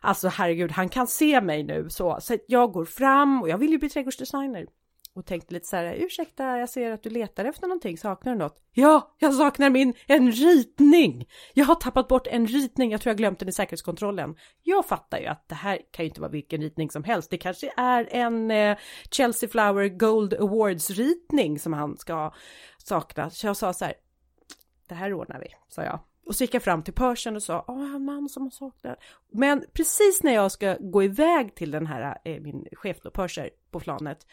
Alltså 0.05 0.29
herregud, 0.29 0.73
han 0.73 0.89
kan 0.89 1.07
se 1.07 1.41
mig 1.41 1.63
nu 1.63 1.91
så. 1.91 2.19
Så 2.21 2.39
jag 2.47 2.73
går 2.73 2.85
fram 2.85 3.43
och 3.43 3.49
jag 3.49 3.59
vill 3.59 3.71
ju 3.71 3.79
bli 3.79 3.89
trädgårdsdesigner. 3.89 4.67
Och 5.15 5.27
tänkte 5.27 5.55
lite 5.55 5.67
så 5.67 5.77
här, 5.77 5.95
ursäkta, 5.95 6.59
jag 6.59 6.69
ser 6.69 6.91
att 6.91 7.03
du 7.03 7.11
letar 7.11 7.45
efter 7.45 7.67
någonting, 7.67 7.99
saknar 7.99 8.33
du 8.33 8.39
något? 8.39 8.63
Ja, 8.73 9.15
jag 9.19 9.35
saknar 9.35 9.71
min, 9.71 9.95
en 10.07 10.33
ritning! 10.33 11.29
Jag 11.55 11.65
har 11.65 11.75
tappat 11.75 12.09
bort 12.09 12.27
en 12.27 12.47
ritning, 12.47 12.91
jag 12.91 13.01
tror 13.01 13.11
jag 13.11 13.17
glömt 13.17 13.39
den 13.39 13.49
i 13.49 13.53
säkerhetskontrollen. 13.53 14.37
Jag 14.63 14.87
fattar 14.87 15.19
ju 15.19 15.27
att 15.27 15.49
det 15.49 15.55
här 15.55 15.79
kan 15.91 16.05
ju 16.05 16.09
inte 16.09 16.21
vara 16.21 16.31
vilken 16.31 16.61
ritning 16.61 16.91
som 16.91 17.05
helst, 17.05 17.31
det 17.31 17.39
kanske 17.39 17.73
är 17.77 18.09
en 18.11 18.51
eh, 18.51 18.79
Chelsea 19.11 19.49
Flower 19.49 19.89
Gold 19.89 20.35
Awards 20.35 20.91
ritning 20.91 21.59
som 21.59 21.73
han 21.73 21.97
ska 21.97 22.33
sakna. 22.79 23.31
Så 23.31 23.47
jag 23.47 23.57
sa 23.57 23.73
så 23.73 23.85
här, 23.85 23.95
det 24.89 24.95
här 24.95 25.13
ordnar 25.13 25.41
vi, 25.41 25.49
sa 25.69 25.83
jag. 25.83 26.01
Och 26.27 26.37
så 26.37 26.45
gick 26.45 26.55
jag 26.55 26.63
fram 26.63 26.83
till 26.83 26.95
Persian 26.95 27.37
och 27.37 27.43
sa, 27.43 27.65
åh, 27.69 27.95
en 27.95 28.05
man 28.05 28.29
som 28.29 28.43
har 28.43 28.51
saknat. 28.51 28.99
Men 29.33 29.65
precis 29.73 30.23
när 30.23 30.35
jag 30.35 30.53
ska 30.53 30.77
gå 30.81 31.03
iväg 31.03 31.55
till 31.55 31.71
den 31.71 31.87
här, 31.87 32.19
eh, 32.25 32.41
min 32.41 32.67
chef 32.73 32.97
då, 33.03 33.11
Perser, 33.11 33.51
på 33.71 33.81
planet, 33.81 34.27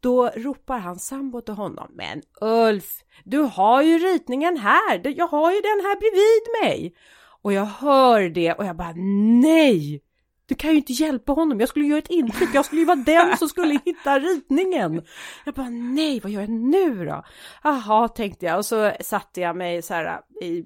då 0.00 0.28
ropar 0.28 0.78
han 0.78 0.98
sambo 0.98 1.40
till 1.40 1.54
honom, 1.54 1.88
men 1.94 2.22
Ulf, 2.40 3.04
du 3.24 3.38
har 3.38 3.82
ju 3.82 3.98
ritningen 3.98 4.56
här, 4.56 5.16
jag 5.16 5.26
har 5.26 5.52
ju 5.52 5.60
den 5.60 5.80
här 5.84 5.98
bredvid 5.98 6.62
mig. 6.62 6.94
Och 7.42 7.52
jag 7.52 7.64
hör 7.64 8.28
det 8.28 8.52
och 8.52 8.64
jag 8.64 8.76
bara, 8.76 8.92
nej! 9.42 10.02
Du 10.46 10.54
kan 10.54 10.70
ju 10.70 10.76
inte 10.76 10.92
hjälpa 10.92 11.32
honom, 11.32 11.60
jag 11.60 11.68
skulle 11.68 11.86
göra 11.86 11.98
ett 11.98 12.10
intryck, 12.10 12.48
jag 12.54 12.64
skulle 12.64 12.80
ju 12.80 12.86
vara 12.86 13.04
den 13.06 13.36
som 13.36 13.48
skulle 13.48 13.80
hitta 13.84 14.18
ritningen. 14.18 15.02
Jag 15.44 15.54
bara, 15.54 15.68
nej, 15.68 16.20
vad 16.20 16.32
gör 16.32 16.40
jag 16.40 16.50
nu 16.50 17.04
då? 17.04 17.24
Jaha, 17.62 18.08
tänkte 18.08 18.46
jag 18.46 18.58
och 18.58 18.66
så 18.66 18.92
satte 19.00 19.40
jag 19.40 19.56
mig 19.56 19.82
så 19.82 19.94
här 19.94 20.20
i 20.42 20.64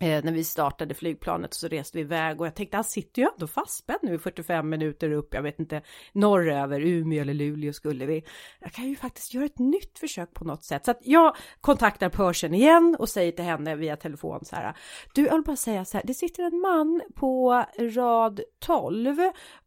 Eh, 0.00 0.24
när 0.24 0.32
vi 0.32 0.44
startade 0.44 0.94
flygplanet 0.94 1.54
så 1.54 1.68
reste 1.68 1.98
vi 1.98 2.02
iväg 2.02 2.40
och 2.40 2.46
jag 2.46 2.54
tänkte 2.54 2.76
han 2.76 2.84
sitter 2.84 3.22
ju 3.22 3.28
ändå 3.34 3.46
fastspänd 3.46 3.98
nu 4.02 4.18
45 4.18 4.68
minuter 4.68 5.10
upp, 5.10 5.34
jag 5.34 5.42
vet 5.42 5.60
inte, 5.60 5.82
norröver, 6.12 6.80
Umeå 6.80 7.20
eller 7.20 7.34
Luleå 7.34 7.72
skulle 7.72 8.06
vi. 8.06 8.24
Jag 8.60 8.72
kan 8.72 8.84
ju 8.84 8.96
faktiskt 8.96 9.34
göra 9.34 9.44
ett 9.44 9.58
nytt 9.58 9.98
försök 9.98 10.34
på 10.34 10.44
något 10.44 10.64
sätt. 10.64 10.84
Så 10.84 10.90
att 10.90 11.00
jag 11.02 11.36
kontaktar 11.60 12.08
Persian 12.08 12.54
igen 12.54 12.96
och 12.98 13.08
säger 13.08 13.32
till 13.32 13.44
henne 13.44 13.76
via 13.76 13.96
telefon 13.96 14.44
så 14.44 14.56
här. 14.56 14.76
Du, 15.14 15.26
jag 15.26 15.34
vill 15.34 15.44
bara 15.44 15.56
säga 15.56 15.84
så 15.84 15.96
här, 15.96 16.04
det 16.06 16.14
sitter 16.14 16.42
en 16.42 16.60
man 16.60 17.02
på 17.14 17.64
rad 17.78 18.40
12 18.58 19.16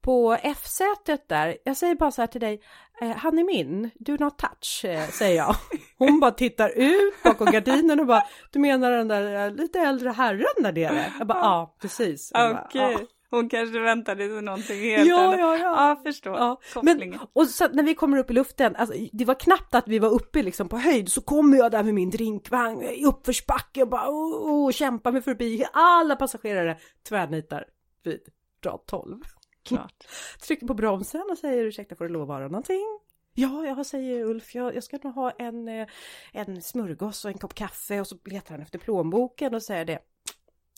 på 0.01 0.37
F-sätet 0.43 1.29
där. 1.29 1.57
Jag 1.63 1.77
säger 1.77 1.95
bara 1.95 2.11
så 2.11 2.21
här 2.21 2.27
till 2.27 2.41
dig, 2.41 2.61
han 3.01 3.39
är 3.39 3.43
min, 3.43 3.89
do 3.99 4.17
not 4.19 4.37
touch, 4.37 4.85
eh, 4.85 5.09
säger 5.09 5.35
jag. 5.35 5.55
Hon 5.97 6.19
bara 6.19 6.31
tittar 6.31 6.69
ut 6.69 7.23
bakom 7.23 7.51
gardinen 7.51 7.99
och 7.99 8.05
bara, 8.05 8.23
du 8.51 8.59
menar 8.59 8.91
den 8.91 9.07
där 9.07 9.47
eh, 9.47 9.53
lite 9.55 9.79
äldre 9.79 10.09
herren 10.09 10.63
där 10.63 10.71
nere? 10.71 11.13
Jag 11.17 11.27
bara, 11.27 11.39
ja, 11.39 11.75
precis. 11.81 12.31
Okej. 12.35 12.57
Okay. 12.65 12.91
Ja. 12.91 12.99
Hon 13.31 13.49
kanske 13.49 13.79
väntade 13.79 14.27
sig 14.27 14.41
någonting 14.41 14.81
helt 14.81 15.09
Ja, 15.09 15.37
ja, 15.37 15.57
ja. 15.57 15.89
Ja, 15.89 16.01
förstår. 16.03 16.37
Ja. 16.37 16.59
Men, 16.83 17.19
och 17.33 17.47
så 17.47 17.67
när 17.67 17.83
vi 17.83 17.95
kommer 17.95 18.17
upp 18.17 18.31
i 18.31 18.33
luften, 18.33 18.75
alltså, 18.75 18.95
det 19.11 19.25
var 19.25 19.35
knappt 19.35 19.75
att 19.75 19.87
vi 19.87 19.99
var 19.99 20.09
uppe 20.09 20.43
liksom 20.43 20.69
på 20.69 20.77
höjd, 20.77 21.11
så 21.11 21.21
kommer 21.21 21.57
jag 21.57 21.71
där 21.71 21.83
med 21.83 21.93
min 21.93 22.09
drinkvagn 22.09 22.81
i 22.81 23.05
uppförsbacke 23.05 23.81
och 23.81 23.89
bara 23.89 24.09
oh, 24.09 24.51
oh, 24.51 24.71
kämpar 24.71 25.11
mig 25.11 25.21
förbi 25.21 25.65
alla 25.73 26.15
passagerare 26.15 26.77
tvärnitar 27.09 27.65
vid 28.03 28.19
rad 28.65 28.85
12. 28.85 29.21
Klart. 29.63 30.07
Trycker 30.41 30.67
på 30.67 30.73
bromsen 30.73 31.23
och 31.31 31.37
säger 31.37 31.65
ursäkta 31.65 31.95
får 31.95 32.05
det 32.05 32.11
lov 32.11 32.21
att 32.21 32.27
vara 32.27 32.47
någonting? 32.47 32.99
Ja, 33.33 33.65
jag 33.65 33.85
säger 33.85 34.25
Ulf, 34.25 34.55
jag, 34.55 34.75
jag 34.75 34.83
ska 34.83 34.99
nog 35.03 35.13
ha 35.13 35.31
en, 35.31 35.67
eh, 35.67 35.87
en 36.33 36.61
smörgås 36.61 37.25
och 37.25 37.31
en 37.31 37.37
kopp 37.37 37.53
kaffe 37.53 37.99
och 37.99 38.07
så 38.07 38.17
letar 38.25 38.51
han 38.51 38.61
efter 38.61 38.79
plånboken 38.79 39.55
och 39.55 39.63
säger 39.63 39.85
det. 39.85 39.99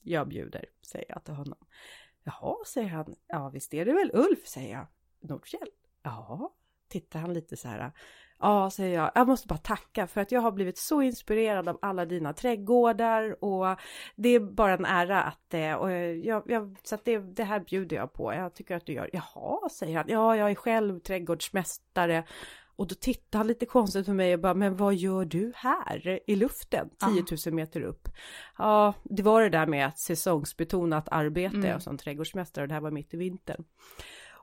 Jag 0.03 0.27
bjuder, 0.27 0.65
säger 0.81 1.05
jag 1.09 1.23
till 1.23 1.33
honom. 1.33 1.57
Jaha, 2.23 2.55
säger 2.67 2.87
han. 2.87 3.15
Ja, 3.27 3.49
visst 3.49 3.73
är 3.73 3.85
det 3.85 3.93
väl 3.93 4.11
Ulf, 4.13 4.47
säger 4.47 4.73
jag. 4.73 4.87
Nordfjäll? 5.19 5.69
Ja, 6.03 6.53
tittar 6.87 7.19
han 7.19 7.33
lite 7.33 7.57
så 7.57 7.67
här. 7.67 7.91
Ja, 8.41 8.69
säger 8.69 8.95
jag. 8.95 9.11
Jag 9.15 9.27
måste 9.27 9.47
bara 9.47 9.57
tacka 9.57 10.07
för 10.07 10.21
att 10.21 10.31
jag 10.31 10.41
har 10.41 10.51
blivit 10.51 10.77
så 10.77 11.01
inspirerad 11.01 11.69
av 11.69 11.79
alla 11.81 12.05
dina 12.05 12.33
trädgårdar 12.33 13.43
och 13.43 13.79
det 14.15 14.29
är 14.29 14.39
bara 14.39 14.73
en 14.73 14.85
ära 14.85 15.23
att 15.23 15.37
och 15.79 15.91
jag, 15.91 16.43
jag, 16.45 16.77
så 16.83 16.95
att 16.95 17.05
det, 17.05 17.17
det 17.17 17.43
här 17.43 17.59
bjuder 17.59 17.95
jag 17.95 18.13
på. 18.13 18.33
Jag 18.33 18.53
tycker 18.53 18.75
att 18.75 18.85
du 18.85 18.93
gör. 18.93 19.09
Jaha, 19.13 19.69
säger 19.69 19.97
han. 19.97 20.05
Ja, 20.07 20.35
jag 20.35 20.51
är 20.51 20.55
själv 20.55 20.99
trädgårdsmästare 20.99 22.23
och 22.75 22.87
då 22.87 22.95
tittar 22.95 23.39
han 23.39 23.47
lite 23.47 23.65
konstigt 23.65 24.05
på 24.05 24.13
mig 24.13 24.33
och 24.33 24.39
bara, 24.39 24.53
men 24.53 24.77
vad 24.77 24.95
gör 24.95 25.25
du 25.25 25.51
här 25.55 26.19
i 26.27 26.35
luften 26.35 26.89
10 27.15 27.25
000 27.45 27.55
meter 27.55 27.81
upp? 27.81 28.09
Ja, 28.57 28.93
det 29.03 29.23
var 29.23 29.41
det 29.41 29.49
där 29.49 29.67
med 29.67 29.87
att 29.87 29.99
säsongsbetonat 29.99 31.07
arbete 31.11 31.57
mm. 31.57 31.79
som 31.79 31.97
trädgårdsmästare 31.97 32.63
och 32.63 32.67
det 32.67 32.73
här 32.73 32.81
var 32.81 32.91
mitt 32.91 33.13
i 33.13 33.17
vintern. 33.17 33.63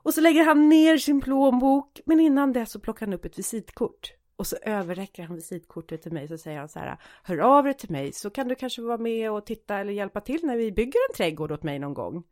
Och 0.03 0.13
så 0.13 0.21
lägger 0.21 0.43
han 0.45 0.69
ner 0.69 0.97
sin 0.97 1.21
plånbok, 1.21 1.99
men 2.05 2.19
innan 2.19 2.53
det 2.53 2.65
så 2.65 2.79
plockar 2.79 3.05
han 3.05 3.13
upp 3.13 3.25
ett 3.25 3.39
visitkort. 3.39 4.13
Och 4.35 4.47
så 4.47 4.55
överräcker 4.61 5.23
han 5.23 5.35
visitkortet 5.35 6.01
till 6.01 6.11
mig 6.11 6.27
så 6.27 6.37
säger 6.37 6.59
han 6.59 6.69
så 6.69 6.79
här, 6.79 6.97
hör 7.23 7.37
av 7.37 7.63
dig 7.63 7.73
till 7.73 7.91
mig 7.91 8.11
så 8.11 8.29
kan 8.29 8.47
du 8.47 8.55
kanske 8.55 8.81
vara 8.81 8.97
med 8.97 9.31
och 9.31 9.45
titta 9.45 9.77
eller 9.77 9.93
hjälpa 9.93 10.21
till 10.21 10.39
när 10.43 10.57
vi 10.57 10.71
bygger 10.71 10.99
en 11.09 11.15
trädgård 11.15 11.51
åt 11.51 11.63
mig 11.63 11.79
någon 11.79 11.93
gång. 11.93 12.23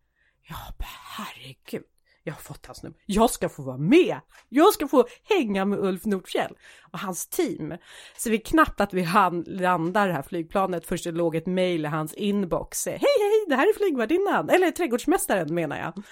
Ja, 0.49 0.85
herregud, 1.17 1.83
jag 2.27 2.33
har 2.33 2.41
fått 2.41 2.65
hans 2.65 2.83
nummer. 2.83 2.97
Jag 3.05 3.29
ska 3.29 3.49
få 3.49 3.61
vara 3.61 3.77
med! 3.77 4.19
Jag 4.49 4.73
ska 4.73 4.87
få 4.87 5.05
hänga 5.23 5.65
med 5.65 5.79
Ulf 5.79 6.05
Nordfjell 6.05 6.57
och 6.91 6.99
hans 6.99 7.27
team. 7.27 7.73
Så 8.17 8.29
vi 8.29 8.37
knappt 8.37 8.81
att 8.81 8.93
vi 8.93 9.01
hann 9.01 9.43
landa 9.47 10.05
det 10.05 10.13
här 10.13 10.21
flygplanet 10.21 10.85
först 10.85 11.03
det 11.03 11.11
låg 11.11 11.35
ett 11.35 11.45
mejl 11.45 11.85
i 11.85 11.87
hans 11.87 12.13
inbox. 12.13 12.85
Hej 12.85 12.99
hej, 13.01 13.45
det 13.47 13.55
här 13.55 13.69
är 13.69 13.73
flygvärdinnan, 13.73 14.49
eller 14.49 14.71
trädgårdsmästaren 14.71 15.55
menar 15.55 15.77
jag. 15.77 16.03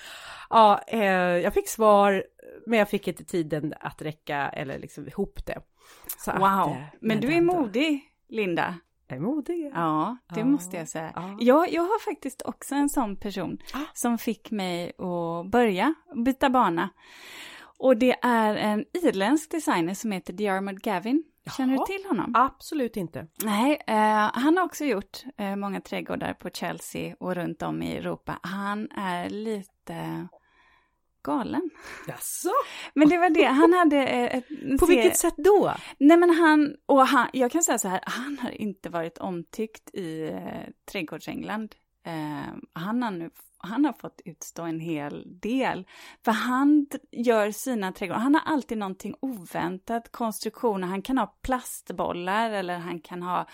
Ja, 0.50 0.82
eh, 0.88 1.04
jag 1.16 1.54
fick 1.54 1.70
svar 1.70 2.24
men 2.66 2.80
jag 2.80 2.90
fick 2.90 3.08
inte 3.08 3.24
tiden 3.24 3.74
att 3.80 4.02
räcka 4.02 4.50
eller 4.50 4.80
liksom 4.80 5.08
ihop 5.08 5.46
det. 5.46 5.62
Så 6.18 6.32
wow, 6.32 6.44
att, 6.44 6.68
eh, 6.68 6.84
men 7.02 7.22
du 7.22 7.34
är 7.34 7.42
modig, 7.42 8.02
Linda. 8.30 8.76
Är 9.08 9.20
modig. 9.20 9.72
Ja, 9.74 10.18
det 10.34 10.40
ja. 10.40 10.46
måste 10.46 10.78
jag 10.78 10.90
säga. 10.90 11.12
Ja. 11.16 11.38
Jag, 11.40 11.74
jag 11.74 11.82
har 11.82 12.00
faktiskt 12.00 12.42
också 12.42 12.76
en 12.76 12.90
sån 12.90 13.16
person 13.16 13.58
ah. 13.74 13.80
som 13.94 14.18
fick 14.18 14.52
mig 14.52 14.90
att 14.98 15.52
börja 15.52 15.94
byta 16.26 16.50
bana. 16.50 16.90
Och 17.78 17.98
det 17.98 18.16
är 18.22 18.56
en 18.56 18.86
irländsk 18.94 19.52
designer 19.52 19.94
som 19.94 20.12
heter 20.12 20.34
Diarmid 20.34 20.82
Gavin. 20.82 21.24
Känner 21.58 21.74
Jaha. 21.74 21.86
du 21.88 21.94
till 21.94 22.06
honom? 22.08 22.32
Absolut 22.36 22.98
inte. 22.98 23.28
Nej, 23.44 23.82
eh, 23.88 24.32
han 24.34 24.58
har 24.58 24.64
också 24.64 24.86
gjort 24.86 25.24
eh, 25.38 25.56
många 25.56 25.82
trädgårdar 25.82 26.34
på 26.34 26.50
Chelsea 26.50 27.16
och 27.20 27.36
runt 27.36 27.62
om 27.62 27.84
i 27.84 27.98
Europa. 27.98 28.40
Han 28.42 28.92
är 28.92 29.30
lite 29.30 30.28
galen. 31.26 31.70
Jaså? 32.08 32.52
Men 32.94 33.10
det 33.10 33.18
var 33.18 33.30
det, 33.30 33.46
han 33.46 33.74
hade 33.74 33.98
eh, 33.98 34.38
ett... 34.38 34.48
På 34.80 34.86
serie... 34.86 35.02
vilket 35.02 35.18
sätt 35.18 35.38
då? 35.38 35.74
Nej 35.98 36.18
men 36.18 36.30
han, 36.30 36.76
och 36.86 37.08
han, 37.08 37.28
jag 37.34 37.52
kan 37.52 37.64
säga 37.64 37.78
så 37.78 37.88
här, 37.88 38.00
han 38.04 38.38
har 38.42 38.50
inte 38.50 38.90
varit 38.90 39.18
omtyckt 39.18 39.96
i 39.96 40.28
eh, 40.28 40.74
trädgårdsengland. 40.92 41.76
Eh, 42.06 42.54
han 42.74 43.04
har 43.04 43.12
nu 43.12 43.30
han 43.58 43.86
har 43.86 43.94
fått 43.94 44.22
utstå 44.26 44.64
en 44.64 44.80
hel 44.80 45.40
del. 45.40 45.88
För 46.26 46.32
han 46.32 46.88
gör 47.12 47.52
sina 47.52 47.92
trädgårdar, 47.92 48.22
han 48.22 48.36
har 48.36 48.42
alltid 48.46 48.78
någonting 48.78 49.16
oväntat, 49.20 50.12
konstruktioner, 50.12 50.88
han 50.88 51.02
kan 51.02 51.18
ha 51.18 51.28
plastbollar 51.42 52.52
eller 52.52 52.78
han 52.78 53.00
kan 53.00 53.24
ha 53.24 53.48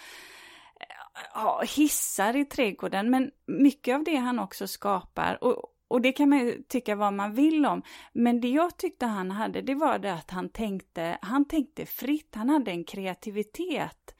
ja, 1.33 1.63
hissar 1.75 2.35
i 2.35 2.45
trädgården, 2.45 3.09
men 3.09 3.31
mycket 3.45 3.95
av 3.95 4.03
det 4.03 4.15
han 4.15 4.39
också 4.39 4.67
skapar, 4.67 5.43
och, 5.43 5.65
och 5.91 6.01
det 6.01 6.12
kan 6.12 6.29
man 6.29 6.39
ju 6.39 6.63
tycka 6.67 6.95
vad 6.95 7.13
man 7.13 7.33
vill 7.33 7.65
om, 7.65 7.81
men 8.13 8.41
det 8.41 8.48
jag 8.48 8.77
tyckte 8.77 9.05
han 9.05 9.31
hade, 9.31 9.62
det 9.62 9.75
var 9.75 10.00
det 10.00 10.13
att 10.13 10.31
han 10.31 10.50
tänkte, 10.50 11.17
han 11.21 11.45
tänkte 11.45 11.86
fritt, 11.86 12.36
han 12.36 12.50
hade 12.50 12.71
en 12.71 12.83
kreativitet 12.83 14.15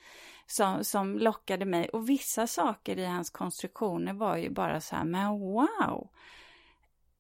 som, 0.46 0.84
som 0.84 1.18
lockade 1.20 1.66
mig. 1.66 1.90
Och 1.90 2.10
vissa 2.10 2.48
saker 2.48 3.00
i 3.00 3.06
hans 3.06 3.30
konstruktioner 3.30 4.14
var 4.14 4.38
ju 4.38 4.50
bara 4.50 4.82
så 4.82 4.96
här, 4.96 5.04
men 5.04 5.30
wow! 5.30 6.10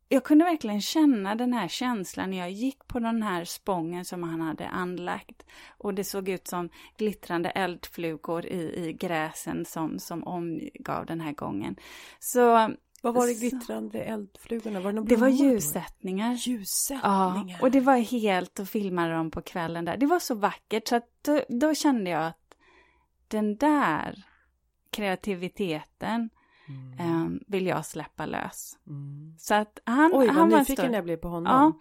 Jag 0.09 0.23
kunde 0.23 0.45
verkligen 0.45 0.81
känna 0.81 1.35
den 1.35 1.53
här 1.53 1.67
känslan 1.67 2.29
när 2.29 2.37
jag 2.37 2.51
gick 2.51 2.87
på 2.87 2.99
den 2.99 3.23
här 3.23 3.45
spången 3.45 4.05
som 4.05 4.23
han 4.23 4.41
hade 4.41 4.67
anlagt. 4.67 5.45
Och 5.77 5.93
det 5.93 6.03
såg 6.03 6.29
ut 6.29 6.47
som 6.47 6.69
glittrande 6.97 7.49
eldflugor 7.49 8.45
i, 8.45 8.87
i 8.87 8.93
gräsen 8.93 9.65
som, 9.65 9.99
som 9.99 10.23
omgav 10.23 11.05
den 11.05 11.21
här 11.21 11.33
gången. 11.33 11.75
Så 12.19 12.69
vad 13.01 13.13
var 13.13 13.27
det 13.27 13.33
glittrande 13.33 14.03
eldflugorna? 14.03 14.79
Var 14.79 14.93
det, 14.93 15.01
det 15.01 15.15
var 15.15 15.27
ljussättningar. 15.27 16.33
Ljussättningar. 16.33 17.45
Ja, 17.47 17.57
och 17.61 17.71
det 17.71 17.79
var 17.79 17.97
helt 17.97 18.59
att 18.59 18.69
filma 18.69 19.07
dem 19.07 19.31
på 19.31 19.41
kvällen 19.41 19.85
där. 19.85 19.97
Det 19.97 20.05
var 20.05 20.19
så 20.19 20.35
vackert 20.35 20.87
så 20.87 20.95
att 20.95 21.07
då, 21.21 21.41
då 21.49 21.73
kände 21.73 22.09
jag 22.09 22.27
att 22.27 22.55
den 23.27 23.57
där 23.57 24.25
kreativiteten 24.91 26.29
mm. 26.67 27.21
um, 27.21 27.39
vill 27.47 27.67
jag 27.67 27.85
släppa 27.85 28.25
lös. 28.25 28.77
Mm. 28.87 29.35
Så 29.37 29.53
att 29.53 29.79
han... 29.83 30.11
Oj, 30.13 30.27
vad 30.27 30.35
han 30.35 30.49
nyfiken 30.49 30.93
jag 30.93 31.03
blir 31.03 31.17
på 31.17 31.27
honom. 31.27 31.79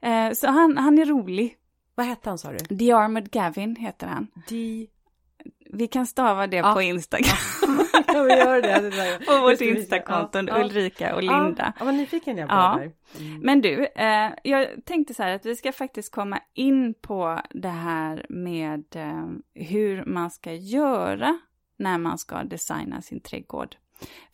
Ja, 0.00 0.28
uh, 0.28 0.34
så 0.34 0.46
han, 0.46 0.76
han 0.76 0.98
är 0.98 1.06
rolig. 1.06 1.56
Vad 1.94 2.06
hette 2.06 2.28
han 2.28 2.38
sa 2.38 2.52
du? 2.52 2.74
Diarmid 2.74 3.30
Gavin 3.30 3.76
heter 3.76 4.06
han. 4.06 4.26
Di... 4.48 4.88
Vi 5.72 5.88
kan 5.88 6.06
stava 6.06 6.46
det 6.46 6.56
ja. 6.56 6.74
på 6.74 6.82
Instagram. 6.82 7.36
ja, 8.14 8.22
vi 8.22 8.34
gör 8.34 8.62
det. 8.62 9.26
på 9.26 9.38
vårt 9.38 9.60
Instakonto, 9.60 10.38
ja. 10.38 10.64
Ulrika 10.64 11.14
och 11.14 11.22
Linda. 11.22 11.72
Ja, 11.78 11.84
vad 11.84 11.94
nyfiken 11.94 12.38
jag 12.38 12.48
blev 12.48 12.58
ja. 12.58 12.80
Mm. 13.20 13.40
Men 13.40 13.60
du, 13.60 13.86
eh, 13.86 14.30
jag 14.42 14.84
tänkte 14.84 15.14
så 15.14 15.22
här 15.22 15.34
att 15.34 15.46
vi 15.46 15.56
ska 15.56 15.72
faktiskt 15.72 16.12
komma 16.14 16.40
in 16.54 16.94
på 16.94 17.40
det 17.50 17.68
här 17.68 18.26
med 18.28 18.84
eh, 18.96 19.28
hur 19.54 20.04
man 20.04 20.30
ska 20.30 20.52
göra 20.52 21.38
när 21.76 21.98
man 21.98 22.18
ska 22.18 22.42
designa 22.42 23.02
sin 23.02 23.20
trädgård. 23.20 23.76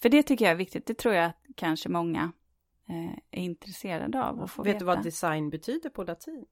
För 0.03 0.09
det 0.09 0.22
tycker 0.22 0.44
jag 0.44 0.53
är 0.53 0.57
viktigt, 0.57 0.87
det 0.87 0.94
tror 0.94 1.14
jag 1.14 1.24
att 1.24 1.37
kanske 1.55 1.88
många 1.88 2.33
eh, 2.88 3.18
är 3.31 3.42
intresserade 3.42 4.24
av 4.24 4.42
att 4.42 4.50
få 4.50 4.62
Vet 4.62 4.74
veta. 4.74 4.79
du 4.79 4.85
vad 4.85 5.03
design 5.03 5.50
betyder 5.50 5.90
på 5.90 6.03
latin? 6.03 6.44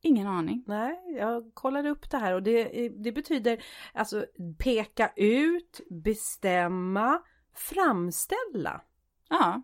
Ingen 0.00 0.26
aning. 0.26 0.64
Nej, 0.66 1.16
jag 1.16 1.54
kollade 1.54 1.90
upp 1.90 2.10
det 2.10 2.18
här 2.18 2.34
och 2.34 2.42
det, 2.42 2.88
det 2.88 3.12
betyder 3.12 3.62
alltså 3.92 4.26
peka 4.58 5.12
ut, 5.16 5.80
bestämma, 5.90 7.22
framställa. 7.54 8.80
Ja. 9.28 9.62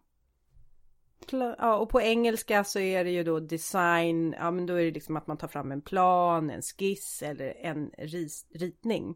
Ja, 1.31 1.77
och 1.77 1.89
på 1.89 2.01
engelska 2.01 2.65
så 2.65 2.79
är 2.79 3.05
det 3.05 3.11
ju 3.11 3.25
då 3.25 3.41
design, 3.41 4.35
ja 4.39 4.51
men 4.51 4.67
då 4.67 4.75
är 4.75 4.85
det 4.85 4.91
liksom 4.91 5.17
att 5.17 5.27
man 5.27 5.37
tar 5.37 5.49
fram 5.49 5.73
en 5.73 5.83
plan, 5.83 6.51
en 6.51 6.63
skiss 6.63 7.23
eller 7.23 7.55
en 7.57 7.91
ris, 7.99 8.47
ritning. 8.55 9.15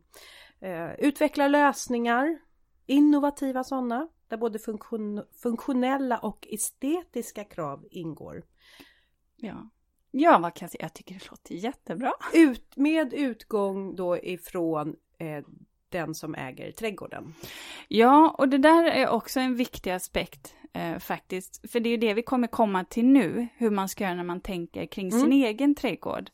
Uh, 0.63 0.95
utveckla 0.99 1.49
lösningar, 1.49 2.39
innovativa 2.87 3.65
sådana, 3.65 4.09
där 4.29 4.37
både 4.37 4.59
funktion, 4.59 5.25
funktionella 5.43 6.19
och 6.19 6.49
estetiska 6.51 7.45
krav 7.45 7.87
ingår. 7.91 8.43
Ja. 9.37 9.71
Ja, 10.11 10.39
vad 10.39 10.55
kan 10.55 10.67
jag 10.67 10.71
säga? 10.71 10.85
Jag 10.85 10.95
tycker 10.95 11.15
det 11.15 11.31
låter 11.31 11.55
jättebra. 11.55 12.13
Ut, 12.35 12.77
med 12.77 13.15
utgång 13.15 13.97
då 13.97 14.19
ifrån 14.19 14.97
eh, 15.19 15.45
den 15.89 16.15
som 16.15 16.35
äger 16.35 16.73
trädgården. 16.73 17.35
Ja, 17.89 18.35
och 18.39 18.49
det 18.49 18.59
där 18.59 18.85
är 18.85 19.09
också 19.09 19.41
en 19.41 19.57
viktig 19.57 19.91
aspekt 19.91 20.55
eh, 20.73 20.99
faktiskt. 20.99 21.71
För 21.71 21.81
det 21.81 21.89
är 21.89 21.91
ju 21.91 21.97
det 21.97 22.15
vi 22.15 22.23
kommer 22.23 22.49
komma 22.49 22.85
till 22.85 23.07
nu, 23.07 23.49
hur 23.57 23.71
man 23.71 23.89
ska 23.89 24.05
göra 24.05 24.15
när 24.15 24.25
man 24.25 24.41
tänker 24.41 24.87
kring 24.87 25.13
sin 25.13 25.21
mm. 25.21 25.45
egen 25.45 25.75
trädgård. 25.75 26.31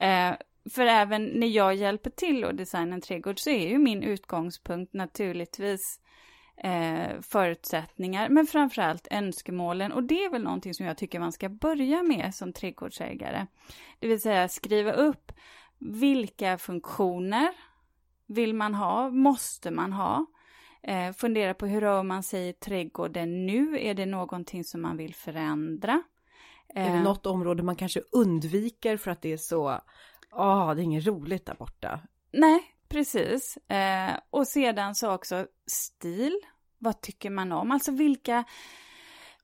Eh, 0.00 0.32
för 0.70 0.86
även 0.86 1.24
när 1.24 1.46
jag 1.46 1.74
hjälper 1.74 2.10
till 2.10 2.44
att 2.44 2.56
designa 2.56 2.94
en 2.94 3.00
trädgård 3.00 3.38
så 3.38 3.50
är 3.50 3.68
ju 3.68 3.78
min 3.78 4.02
utgångspunkt 4.02 4.94
naturligtvis 4.94 6.00
eh, 6.56 7.20
förutsättningar, 7.20 8.28
men 8.28 8.46
framförallt 8.46 9.08
önskemålen. 9.10 9.92
Och 9.92 10.02
det 10.02 10.24
är 10.24 10.30
väl 10.30 10.42
någonting 10.42 10.74
som 10.74 10.86
jag 10.86 10.96
tycker 10.96 11.20
man 11.20 11.32
ska 11.32 11.48
börja 11.48 12.02
med 12.02 12.34
som 12.34 12.52
trädgårdsägare. 12.52 13.46
Det 13.98 14.08
vill 14.08 14.20
säga 14.20 14.48
skriva 14.48 14.92
upp 14.92 15.32
vilka 15.78 16.58
funktioner 16.58 17.48
vill 18.26 18.54
man 18.54 18.74
ha, 18.74 19.10
måste 19.10 19.70
man 19.70 19.92
ha? 19.92 20.26
Eh, 20.82 21.12
fundera 21.12 21.54
på 21.54 21.66
hur 21.66 21.80
rör 21.80 22.02
man 22.02 22.22
sig 22.22 22.48
i 22.48 22.52
trädgården 22.52 23.46
nu? 23.46 23.78
Är 23.80 23.94
det 23.94 24.06
någonting 24.06 24.64
som 24.64 24.82
man 24.82 24.96
vill 24.96 25.14
förändra? 25.14 26.02
Eh, 26.74 26.86
är 26.86 26.90
det 26.90 26.98
eh, 26.98 27.02
något 27.02 27.26
område 27.26 27.62
man 27.62 27.76
kanske 27.76 28.00
undviker 28.12 28.96
för 28.96 29.10
att 29.10 29.22
det 29.22 29.32
är 29.32 29.36
så, 29.36 29.80
ja, 30.30 30.70
oh, 30.70 30.74
det 30.74 30.82
är 30.82 30.84
inget 30.84 31.06
roligt 31.06 31.46
där 31.46 31.54
borta? 31.54 32.00
Nej, 32.32 32.75
Precis. 32.88 33.56
Eh, 33.56 34.18
och 34.30 34.48
sedan 34.48 34.94
så 34.94 35.14
också 35.14 35.46
stil. 35.66 36.40
Vad 36.78 37.00
tycker 37.00 37.30
man 37.30 37.52
om? 37.52 37.70
Alltså 37.70 37.92
vilka, 37.92 38.44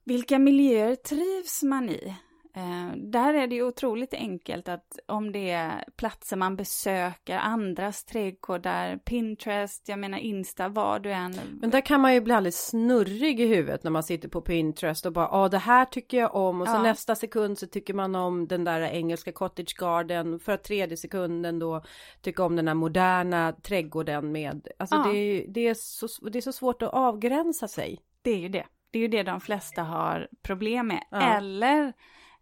vilka 0.04 0.38
miljöer 0.38 0.94
trivs 0.94 1.62
man 1.62 1.88
i? 1.88 2.14
Eh, 2.54 2.96
där 2.96 3.34
är 3.34 3.46
det 3.46 3.54
ju 3.54 3.62
otroligt 3.62 4.14
enkelt 4.14 4.68
att 4.68 4.98
om 5.06 5.32
det 5.32 5.50
är 5.50 5.84
platser 5.96 6.36
man 6.36 6.56
besöker, 6.56 7.36
andras 7.36 8.04
trädgårdar, 8.04 8.96
Pinterest, 8.96 9.88
jag 9.88 9.98
menar 9.98 10.18
Insta, 10.18 10.68
vad 10.68 11.02
du 11.02 11.12
än... 11.12 11.34
Men 11.60 11.70
där 11.70 11.80
kan 11.80 12.00
man 12.00 12.14
ju 12.14 12.20
bli 12.20 12.34
alldeles 12.34 12.66
snurrig 12.66 13.40
i 13.40 13.46
huvudet 13.46 13.84
när 13.84 13.90
man 13.90 14.02
sitter 14.02 14.28
på 14.28 14.40
Pinterest 14.40 15.06
och 15.06 15.12
bara, 15.12 15.28
ja 15.32 15.48
det 15.48 15.58
här 15.58 15.84
tycker 15.84 16.18
jag 16.18 16.34
om 16.34 16.60
och 16.60 16.68
så 16.68 16.74
ja. 16.74 16.82
nästa 16.82 17.14
sekund 17.14 17.58
så 17.58 17.66
tycker 17.66 17.94
man 17.94 18.14
om 18.14 18.48
den 18.48 18.64
där 18.64 18.80
engelska 18.80 19.32
cottage 19.32 19.76
garden 19.78 20.38
för 20.38 20.52
att 20.52 20.64
tredje 20.64 20.96
sekunden 20.96 21.58
då 21.58 21.82
tycka 22.20 22.44
om 22.44 22.56
den 22.56 22.68
här 22.68 22.74
moderna 22.74 23.52
trädgården 23.52 24.32
med, 24.32 24.68
alltså 24.78 24.96
ja. 24.96 25.12
det, 25.12 25.46
det, 25.48 25.68
är 25.68 25.74
så, 25.74 26.28
det 26.28 26.38
är 26.38 26.42
så 26.42 26.52
svårt 26.52 26.82
att 26.82 26.94
avgränsa 26.94 27.68
sig. 27.68 28.00
Det 28.22 28.30
är 28.30 28.38
ju 28.38 28.48
det. 28.48 28.66
Det 28.90 28.98
är 28.98 29.02
ju 29.02 29.08
det 29.08 29.22
de 29.22 29.40
flesta 29.40 29.82
har 29.82 30.28
problem 30.42 30.86
med. 30.86 31.04
Ja. 31.10 31.36
Eller 31.36 31.92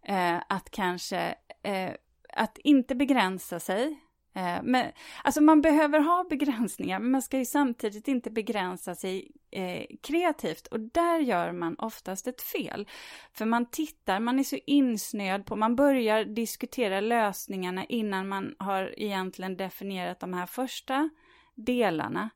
eh, 0.03 0.37
att 0.49 0.71
kanske, 0.71 1.35
eh, 1.63 1.91
att 2.33 2.57
inte 2.57 2.95
begränsa 2.95 3.59
sig. 3.59 3.99
Eh, 4.35 4.59
men, 4.63 4.91
alltså 5.23 5.41
man 5.41 5.61
behöver 5.61 5.99
ha 5.99 6.25
begränsningar, 6.29 6.99
men 6.99 7.11
man 7.11 7.21
ska 7.21 7.37
ju 7.37 7.45
samtidigt 7.45 8.07
inte 8.07 8.31
begränsa 8.31 8.95
sig 8.95 9.31
eh, 9.51 9.85
kreativt. 10.03 10.67
Och 10.67 10.79
där 10.79 11.19
gör 11.19 11.51
man 11.51 11.75
oftast 11.75 12.27
ett 12.27 12.41
fel. 12.41 12.87
För 13.33 13.45
man 13.45 13.65
tittar, 13.65 14.19
man 14.19 14.39
är 14.39 14.43
så 14.43 14.57
insnöad 14.65 15.45
på, 15.45 15.55
man 15.55 15.75
börjar 15.75 16.25
diskutera 16.25 16.99
lösningarna 16.99 17.85
innan 17.85 18.27
man 18.27 18.55
har 18.59 18.99
egentligen 18.99 19.57
definierat 19.57 20.19
de 20.19 20.33
här 20.33 20.45
första 20.45 21.09
delarna. 21.55 22.29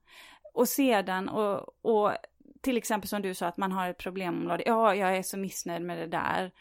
Och 0.53 0.67
sedan, 0.67 1.29
och, 1.29 1.75
och 1.81 2.11
till 2.61 2.77
exempel 2.77 3.07
som 3.07 3.21
du 3.21 3.33
sa, 3.33 3.47
att 3.47 3.57
man 3.57 3.71
har 3.71 3.89
ett 3.89 3.97
problemområde. 3.97 4.63
Ja, 4.65 4.95
jag 4.95 5.17
är 5.17 5.23
så 5.23 5.37
missnöjd 5.37 5.81
med 5.81 5.97
det 5.97 6.07
där 6.07 6.51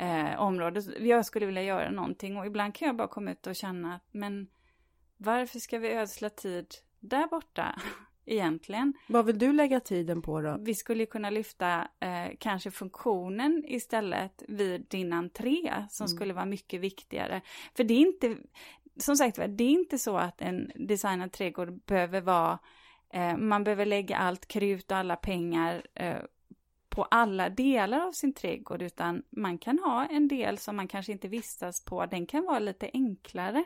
eh, 0.00 0.40
område. 0.40 0.82
Jag 0.98 1.26
skulle 1.26 1.46
vilja 1.46 1.62
göra 1.62 1.90
någonting 1.90 2.36
och 2.36 2.46
ibland 2.46 2.74
kan 2.74 2.86
jag 2.86 2.96
bara 2.96 3.08
komma 3.08 3.30
ut 3.30 3.46
och 3.46 3.56
känna 3.56 3.94
att 3.94 4.02
men 4.12 4.48
varför 5.16 5.58
ska 5.58 5.78
vi 5.78 5.92
ödsla 5.92 6.30
tid 6.30 6.66
där 7.00 7.26
borta? 7.26 7.80
egentligen. 8.26 8.94
Vad 9.06 9.26
vill 9.26 9.38
du 9.38 9.52
lägga 9.52 9.80
tiden 9.80 10.22
på 10.22 10.40
då? 10.40 10.56
Vi 10.60 10.74
skulle 10.74 11.06
kunna 11.06 11.30
lyfta 11.30 11.88
eh, 12.00 12.36
kanske 12.38 12.70
funktionen 12.70 13.64
istället 13.66 14.42
vid 14.48 14.86
din 14.88 15.12
entré 15.12 15.86
som 15.90 16.04
mm. 16.04 16.16
skulle 16.16 16.34
vara 16.34 16.46
mycket 16.46 16.80
viktigare. 16.80 17.40
För 17.76 17.84
det 17.84 17.94
är 17.94 17.98
inte, 17.98 18.36
som 18.96 19.16
sagt 19.16 19.36
det 19.36 19.64
är 19.64 19.70
inte 19.70 19.98
så 19.98 20.16
att 20.16 20.40
en 20.40 20.72
designad 20.74 21.32
trädgård 21.32 21.84
behöver 21.84 22.20
vara, 22.20 22.58
eh, 23.12 23.36
man 23.36 23.64
behöver 23.64 23.86
lägga 23.86 24.16
allt 24.16 24.46
krut 24.46 24.90
och 24.90 24.96
alla 24.96 25.16
pengar 25.16 25.86
eh, 25.94 26.16
på 26.90 27.04
alla 27.04 27.48
delar 27.48 28.00
av 28.06 28.12
sin 28.12 28.32
trädgård 28.32 28.82
utan 28.82 29.22
man 29.30 29.58
kan 29.58 29.78
ha 29.78 30.06
en 30.06 30.28
del 30.28 30.58
som 30.58 30.76
man 30.76 30.88
kanske 30.88 31.12
inte 31.12 31.28
vistas 31.28 31.84
på, 31.84 32.06
den 32.06 32.26
kan 32.26 32.44
vara 32.44 32.58
lite 32.58 32.90
enklare. 32.92 33.64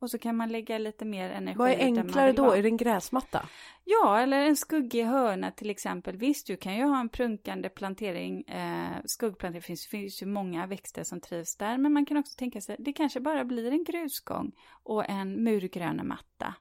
Och 0.00 0.10
så 0.10 0.18
kan 0.18 0.36
man 0.36 0.48
lägga 0.48 0.78
lite 0.78 1.04
mer 1.04 1.30
energi. 1.30 1.58
Vad 1.58 1.70
är 1.70 1.78
enklare 1.78 2.32
då? 2.32 2.42
Vara. 2.42 2.56
Är 2.56 2.62
det 2.62 2.68
en 2.68 2.76
gräsmatta? 2.76 3.48
Ja, 3.84 4.20
eller 4.20 4.42
en 4.42 4.56
skuggig 4.56 5.04
hörna 5.04 5.50
till 5.50 5.70
exempel. 5.70 6.16
Visst, 6.16 6.46
du 6.46 6.56
kan 6.56 6.76
ju 6.76 6.84
ha 6.84 7.00
en 7.00 7.08
prunkande 7.08 7.68
plantering, 7.68 8.42
eh, 8.42 8.96
skuggplantering, 9.04 9.60
det 9.60 9.66
finns, 9.66 9.86
finns 9.86 10.22
ju 10.22 10.26
många 10.26 10.66
växter 10.66 11.04
som 11.04 11.20
trivs 11.20 11.56
där, 11.56 11.78
men 11.78 11.92
man 11.92 12.06
kan 12.06 12.16
också 12.16 12.38
tänka 12.38 12.60
sig, 12.60 12.76
det 12.78 12.92
kanske 12.92 13.20
bara 13.20 13.44
blir 13.44 13.72
en 13.72 13.84
grusgång 13.84 14.52
och 14.82 15.10
en 15.10 15.44
murgrönematta 15.44 16.54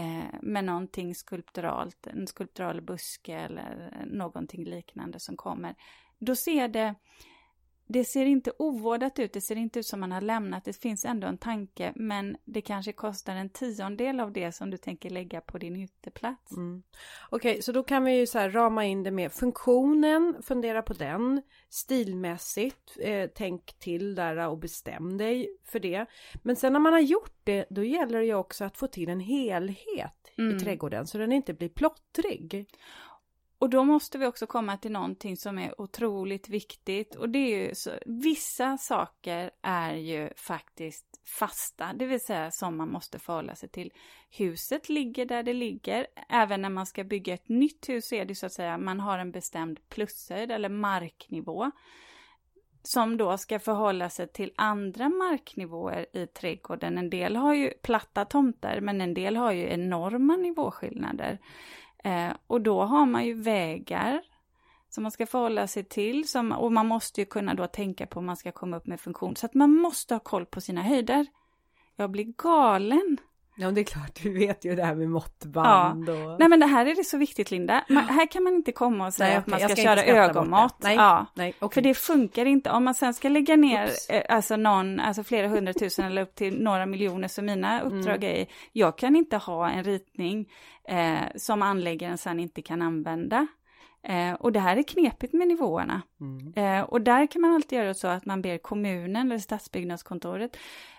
Eh, 0.00 0.34
med 0.42 0.64
någonting 0.64 1.14
skulpturalt, 1.14 2.06
en 2.06 2.26
skulptural 2.26 2.80
buske 2.80 3.34
eller 3.34 3.92
någonting 4.06 4.64
liknande 4.64 5.20
som 5.20 5.36
kommer. 5.36 5.74
Då 6.18 6.36
ser 6.36 6.68
det 6.68 6.94
det 7.92 8.04
ser 8.04 8.26
inte 8.26 8.52
ovårdat 8.58 9.18
ut, 9.18 9.32
det 9.32 9.40
ser 9.40 9.56
inte 9.56 9.78
ut 9.78 9.86
som 9.86 10.00
man 10.00 10.12
har 10.12 10.20
lämnat, 10.20 10.64
det 10.64 10.72
finns 10.72 11.04
ändå 11.04 11.26
en 11.26 11.38
tanke, 11.38 11.92
men 11.96 12.36
det 12.44 12.60
kanske 12.60 12.92
kostar 12.92 13.36
en 13.36 13.50
tiondel 13.50 14.20
av 14.20 14.32
det 14.32 14.52
som 14.52 14.70
du 14.70 14.76
tänker 14.76 15.10
lägga 15.10 15.40
på 15.40 15.58
din 15.58 15.76
uteplats. 15.76 16.52
Mm. 16.52 16.82
Okej, 17.30 17.50
okay, 17.50 17.62
så 17.62 17.72
då 17.72 17.82
kan 17.82 18.04
vi 18.04 18.18
ju 18.18 18.26
så 18.26 18.38
här 18.38 18.50
rama 18.50 18.84
in 18.84 19.02
det 19.02 19.10
med 19.10 19.32
funktionen, 19.32 20.36
fundera 20.42 20.82
på 20.82 20.92
den, 20.92 21.42
stilmässigt, 21.68 22.96
eh, 23.00 23.30
tänk 23.34 23.78
till 23.78 24.14
där 24.14 24.48
och 24.48 24.58
bestäm 24.58 25.18
dig 25.18 25.48
för 25.64 25.80
det. 25.80 26.06
Men 26.42 26.56
sen 26.56 26.72
när 26.72 26.80
man 26.80 26.92
har 26.92 27.00
gjort 27.00 27.36
det, 27.44 27.66
då 27.70 27.84
gäller 27.84 28.18
det 28.18 28.24
ju 28.24 28.34
också 28.34 28.64
att 28.64 28.76
få 28.76 28.86
till 28.86 29.08
en 29.08 29.20
helhet 29.20 30.32
mm. 30.38 30.56
i 30.56 30.60
trädgården 30.60 31.06
så 31.06 31.18
den 31.18 31.32
inte 31.32 31.54
blir 31.54 31.68
plottrig. 31.68 32.66
Och 33.60 33.70
då 33.70 33.84
måste 33.84 34.18
vi 34.18 34.26
också 34.26 34.46
komma 34.46 34.76
till 34.76 34.92
någonting 34.92 35.36
som 35.36 35.58
är 35.58 35.80
otroligt 35.80 36.48
viktigt 36.48 37.14
och 37.14 37.28
det 37.28 37.38
är 37.38 37.68
ju 37.68 37.74
så, 37.74 37.90
vissa 38.06 38.78
saker 38.78 39.50
är 39.62 39.94
ju 39.94 40.30
faktiskt 40.36 41.06
fasta, 41.38 41.92
det 41.92 42.06
vill 42.06 42.20
säga 42.20 42.50
som 42.50 42.76
man 42.76 42.90
måste 42.90 43.18
förhålla 43.18 43.54
sig 43.54 43.68
till. 43.68 43.92
Huset 44.30 44.88
ligger 44.88 45.26
där 45.26 45.42
det 45.42 45.52
ligger, 45.52 46.06
även 46.28 46.62
när 46.62 46.70
man 46.70 46.86
ska 46.86 47.04
bygga 47.04 47.34
ett 47.34 47.48
nytt 47.48 47.88
hus 47.88 48.08
så 48.08 48.14
är 48.14 48.24
det 48.24 48.34
så 48.34 48.46
att 48.46 48.52
säga, 48.52 48.78
man 48.78 49.00
har 49.00 49.18
en 49.18 49.32
bestämd 49.32 49.88
plushöjd 49.88 50.50
eller 50.50 50.68
marknivå 50.68 51.70
som 52.82 53.16
då 53.16 53.38
ska 53.38 53.58
förhålla 53.58 54.10
sig 54.10 54.28
till 54.28 54.52
andra 54.56 55.08
marknivåer 55.08 56.06
i 56.16 56.26
trädgården. 56.26 56.98
En 56.98 57.10
del 57.10 57.36
har 57.36 57.54
ju 57.54 57.70
platta 57.70 58.24
tomter 58.24 58.80
men 58.80 59.00
en 59.00 59.14
del 59.14 59.36
har 59.36 59.52
ju 59.52 59.70
enorma 59.70 60.36
nivåskillnader. 60.36 61.38
Eh, 62.04 62.32
och 62.46 62.60
då 62.60 62.82
har 62.82 63.06
man 63.06 63.26
ju 63.26 63.34
vägar 63.34 64.22
som 64.88 65.02
man 65.02 65.10
ska 65.10 65.26
förhålla 65.26 65.66
sig 65.66 65.84
till 65.84 66.28
som, 66.28 66.52
och 66.52 66.72
man 66.72 66.86
måste 66.86 67.20
ju 67.20 67.24
kunna 67.24 67.54
då 67.54 67.66
tänka 67.66 68.06
på 68.06 68.18
om 68.18 68.26
man 68.26 68.36
ska 68.36 68.52
komma 68.52 68.76
upp 68.76 68.86
med 68.86 69.00
funktion. 69.00 69.36
Så 69.36 69.46
att 69.46 69.54
man 69.54 69.76
måste 69.76 70.14
ha 70.14 70.18
koll 70.18 70.46
på 70.46 70.60
sina 70.60 70.82
höjder. 70.82 71.26
Jag 71.96 72.10
blir 72.10 72.24
galen 72.24 73.16
Ja, 73.60 73.70
det 73.70 73.80
är 73.80 73.84
klart, 73.84 74.22
du 74.22 74.32
vet 74.32 74.64
ju 74.64 74.74
det 74.74 74.84
här 74.84 74.94
med 74.94 75.08
måttband 75.08 76.08
ja. 76.08 76.12
och... 76.12 76.40
Nej, 76.40 76.48
men 76.48 76.60
det 76.60 76.66
här 76.66 76.86
är 76.86 76.94
det 76.94 77.04
så 77.04 77.18
viktigt, 77.18 77.50
Linda. 77.50 77.84
Man, 77.88 78.04
här 78.04 78.26
kan 78.26 78.42
man 78.42 78.54
inte 78.54 78.72
komma 78.72 79.06
och 79.06 79.14
säga 79.14 79.28
nej, 79.28 79.38
att 79.38 79.46
man 79.46 79.60
ska, 79.60 79.68
ska 79.68 79.82
köra 79.82 80.04
ögonmått. 80.04 80.76
Nej, 80.78 80.96
ja. 80.96 81.26
nej, 81.34 81.54
okay. 81.60 81.74
För 81.74 81.80
det 81.80 81.94
funkar 81.94 82.46
inte. 82.46 82.70
Om 82.70 82.84
man 82.84 82.94
sen 82.94 83.14
ska 83.14 83.28
lägga 83.28 83.56
ner 83.56 83.90
eh, 84.08 84.22
alltså 84.28 84.56
någon, 84.56 85.00
alltså 85.00 85.24
flera 85.24 85.48
hundratusen 85.48 86.04
eller 86.04 86.22
upp 86.22 86.34
till 86.34 86.62
några 86.62 86.86
miljoner 86.86 87.28
som 87.28 87.46
mina 87.46 87.80
mm. 87.80 87.92
uppdrag 87.92 88.24
mm. 88.24 88.36
är, 88.36 88.46
jag 88.72 88.98
kan 88.98 89.16
inte 89.16 89.36
ha 89.36 89.70
en 89.70 89.84
ritning 89.84 90.48
eh, 90.88 91.18
som 91.36 91.62
anläggaren 91.62 92.18
sen 92.18 92.40
inte 92.40 92.62
kan 92.62 92.82
använda. 92.82 93.46
Eh, 94.02 94.32
och 94.32 94.52
det 94.52 94.60
här 94.60 94.76
är 94.76 94.82
knepigt 94.82 95.32
med 95.32 95.48
nivåerna. 95.48 96.02
Mm. 96.20 96.52
Eh, 96.56 96.84
och 96.84 97.00
där 97.00 97.26
kan 97.26 97.42
man 97.42 97.54
alltid 97.54 97.78
göra 97.78 97.94
så 97.94 98.08
att 98.08 98.26
man 98.26 98.42
ber 98.42 98.58
kommunen 98.58 99.26
eller 99.26 99.38
stadsbyggnadskontoret, 99.38 100.56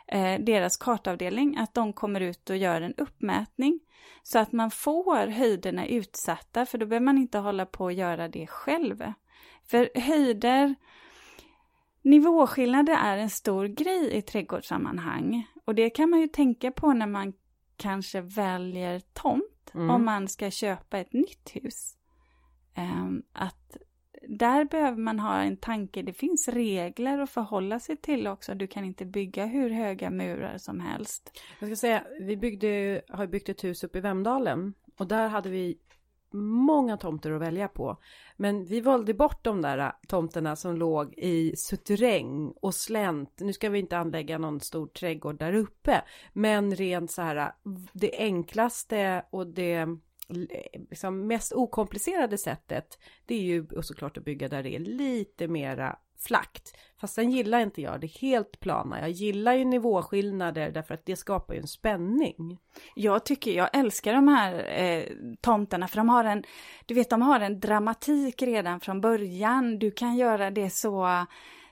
eh, 0.08 0.40
deras 0.40 0.78
kartavdelning, 0.78 1.58
att 1.58 1.74
de 1.74 1.94
kommer 1.94 2.22
ut 2.22 2.50
och 2.50 2.58
gör 2.58 2.82
en 2.82 2.94
uppmätning. 2.98 3.80
Så 4.24 4.40
att 4.40 4.52
man 4.52 4.72
får 4.72 5.28
höjderna 5.28 5.88
utsatta, 5.88 6.66
för 6.66 6.78
då 6.78 6.86
behöver 6.86 7.06
man 7.06 7.18
inte 7.18 7.38
hålla 7.38 7.66
på 7.66 7.84
och 7.84 7.94
göra 7.94 8.28
det 8.28 8.48
själv. 8.48 9.14
För 9.64 9.90
höjder, 9.96 10.76
nivåskillnader 12.02 12.94
är 12.94 13.18
en 13.18 13.30
stor 13.30 13.66
grej 13.66 14.18
i 14.18 14.22
trädgårdssammanhang. 14.22 15.48
Och 15.66 15.76
det 15.76 15.90
kan 15.90 16.10
man 16.10 16.20
ju 16.22 16.28
tänka 16.28 16.72
på 16.72 16.94
när 16.94 17.08
man 17.08 17.34
kanske 17.78 18.22
väljer 18.22 19.00
tomt, 19.00 19.72
mm. 19.74 19.90
om 19.90 20.06
man 20.06 20.28
ska 20.28 20.52
köpa 20.52 20.98
ett 20.98 21.14
nytt 21.14 21.50
hus. 21.54 21.98
Ehm, 22.74 23.24
att 23.34 23.78
där 24.28 24.66
behöver 24.66 24.98
man 24.98 25.20
ha 25.20 25.42
en 25.42 25.58
tanke, 25.58 26.02
det 26.02 26.14
finns 26.14 26.48
regler 26.48 27.20
att 27.20 27.30
förhålla 27.30 27.80
sig 27.80 27.98
till 27.98 28.28
också. 28.28 28.56
Du 28.56 28.68
kan 28.68 28.84
inte 28.84 29.06
bygga 29.06 29.46
hur 29.46 29.70
höga 29.70 30.10
murar 30.10 30.58
som 30.58 30.80
helst. 30.80 31.40
Jag 31.60 31.70
ska 31.70 31.76
säga, 31.76 32.04
vi 32.20 32.38
byggde, 32.38 33.02
har 33.10 33.28
byggt 33.28 33.50
ett 33.50 33.64
hus 33.64 33.84
uppe 33.84 33.98
i 33.98 34.02
Vemdalen 34.02 34.74
och 34.98 35.08
där 35.08 35.28
hade 35.28 35.50
vi 35.50 35.78
många 36.34 36.98
tomter 36.98 37.32
att 37.32 37.42
välja 37.42 37.68
på. 37.68 37.98
Men 38.38 38.66
vi 38.66 38.82
valde 38.82 39.14
bort 39.14 39.44
de 39.44 39.62
där 39.62 39.92
tomterna 40.08 40.56
som 40.56 40.76
låg 40.76 41.14
i 41.18 41.56
suterräng 41.56 42.54
och 42.62 42.76
slänt. 42.76 43.40
Nu 43.40 43.54
ska 43.54 43.70
vi 43.70 43.80
inte 43.80 43.98
anlägga 43.98 44.38
någon 44.38 44.60
stor 44.60 44.88
trädgård 44.88 45.40
där 45.40 45.54
uppe, 45.54 46.02
men 46.34 46.76
rent 46.76 47.12
så 47.12 47.22
här 47.22 47.52
det 47.94 48.18
enklaste 48.18 49.26
och 49.30 49.48
det 49.48 49.88
liksom 50.90 51.28
mest 51.28 51.54
okomplicerade 51.54 52.38
sättet 52.38 53.00
det 53.26 53.36
är 53.36 53.42
ju 53.42 53.68
såklart 53.82 54.18
att 54.18 54.26
bygga 54.26 54.48
där 54.48 54.64
det 54.64 54.76
är 54.76 54.80
lite 54.80 55.48
mera 55.48 55.98
flackt. 56.20 56.78
Fast 57.02 57.14
sen 57.14 57.32
gillar 57.32 57.60
inte 57.60 57.82
jag 57.82 58.02
det 58.02 58.08
helt 58.08 58.60
plana. 58.60 59.00
Jag 59.00 59.10
gillar 59.10 59.54
ju 59.54 59.66
nivåskillnader 59.66 60.72
därför 60.72 60.94
att 60.94 61.06
det 61.06 61.16
skapar 61.16 61.54
ju 61.54 61.60
en 61.60 61.68
spänning. 61.68 62.58
Jag 62.96 63.26
tycker, 63.26 63.52
jag 63.52 63.70
älskar 63.74 64.14
de 64.14 64.28
här 64.28 64.82
eh, 64.82 65.04
tomterna 65.42 65.88
för 65.88 65.98
de 65.98 66.10
har 66.10 66.24
en, 66.24 66.44
du 66.86 66.94
vet 66.94 67.10
de 67.10 67.22
har 67.22 67.40
en 67.40 67.60
dramatik 67.60 68.42
redan 68.42 68.80
från 68.80 69.02
början. 69.02 69.80
Du 69.80 69.92
kan 69.92 70.16
göra 70.16 70.52
det 70.52 70.70
så 70.70 71.26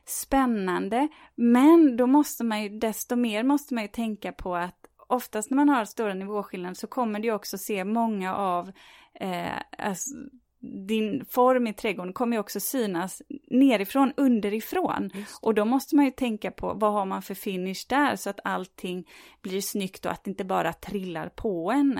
spännande. 0.05 1.07
Men 1.35 1.97
då 1.97 2.07
måste 2.07 2.43
man 2.43 2.63
ju, 2.63 2.69
desto 2.69 3.15
mer 3.15 3.43
måste 3.43 3.73
man 3.73 3.83
ju 3.83 3.87
tänka 3.87 4.31
på 4.31 4.55
att 4.55 4.78
oftast 5.09 5.49
när 5.49 5.55
man 5.55 5.69
har 5.69 5.85
stora 5.85 6.13
nivåskillnader 6.13 6.75
så 6.75 6.87
kommer 6.87 7.19
du 7.19 7.31
också 7.31 7.57
se 7.57 7.83
många 7.83 8.35
av 8.35 8.71
eh, 9.13 9.59
alltså, 9.77 10.15
din 10.61 11.25
form 11.25 11.67
i 11.67 11.73
trädgården 11.73 12.13
kommer 12.13 12.37
ju 12.37 12.39
också 12.39 12.59
synas 12.59 13.21
nerifrån, 13.47 14.13
underifrån. 14.17 15.11
Och 15.41 15.53
då 15.53 15.65
måste 15.65 15.95
man 15.95 16.05
ju 16.05 16.11
tänka 16.11 16.51
på 16.51 16.73
vad 16.73 16.93
har 16.93 17.05
man 17.05 17.21
för 17.21 17.35
finish 17.35 17.85
där 17.89 18.15
så 18.15 18.29
att 18.29 18.39
allting 18.43 19.07
blir 19.41 19.61
snyggt 19.61 20.05
och 20.05 20.11
att 20.11 20.23
det 20.23 20.29
inte 20.29 20.45
bara 20.45 20.73
trillar 20.73 21.29
på 21.29 21.71
en 21.71 21.97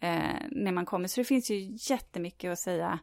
eh, 0.00 0.46
när 0.50 0.72
man 0.72 0.86
kommer. 0.86 1.08
Så 1.08 1.20
det 1.20 1.24
finns 1.24 1.50
ju 1.50 1.76
jättemycket 1.90 2.52
att 2.52 2.58
säga 2.58 2.98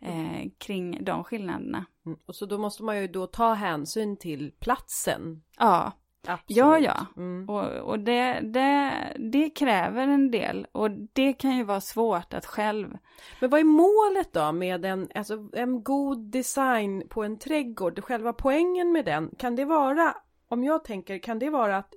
eh, 0.00 0.50
kring 0.58 1.04
de 1.04 1.24
skillnaderna. 1.24 1.86
Mm. 2.06 2.18
Och 2.26 2.36
så 2.36 2.46
då 2.46 2.58
måste 2.58 2.82
man 2.82 3.00
ju 3.00 3.08
då 3.08 3.26
ta 3.26 3.54
hänsyn 3.54 4.16
till 4.16 4.52
platsen. 4.60 5.42
Ja. 5.58 5.92
Absolut. 6.28 6.56
Ja, 6.56 6.78
ja. 6.78 7.06
Mm. 7.16 7.48
Och, 7.48 7.90
och 7.90 7.98
det, 7.98 8.40
det, 8.40 8.92
det 9.18 9.50
kräver 9.50 10.08
en 10.08 10.30
del 10.30 10.66
och 10.72 10.90
det 10.90 11.32
kan 11.32 11.56
ju 11.56 11.64
vara 11.64 11.80
svårt 11.80 12.34
att 12.34 12.46
själv. 12.46 12.98
Men 13.40 13.50
vad 13.50 13.60
är 13.60 13.64
målet 13.64 14.32
då 14.32 14.52
med 14.52 14.84
en, 14.84 15.08
alltså 15.14 15.48
en 15.52 15.82
god 15.82 16.30
design 16.30 17.08
på 17.08 17.24
en 17.24 17.38
trädgård? 17.38 18.04
Själva 18.04 18.32
poängen 18.32 18.92
med 18.92 19.04
den, 19.04 19.30
kan 19.38 19.56
det 19.56 19.64
vara, 19.64 20.14
om 20.48 20.64
jag 20.64 20.84
tänker, 20.84 21.18
kan 21.18 21.38
det 21.38 21.50
vara 21.50 21.76
att 21.76 21.94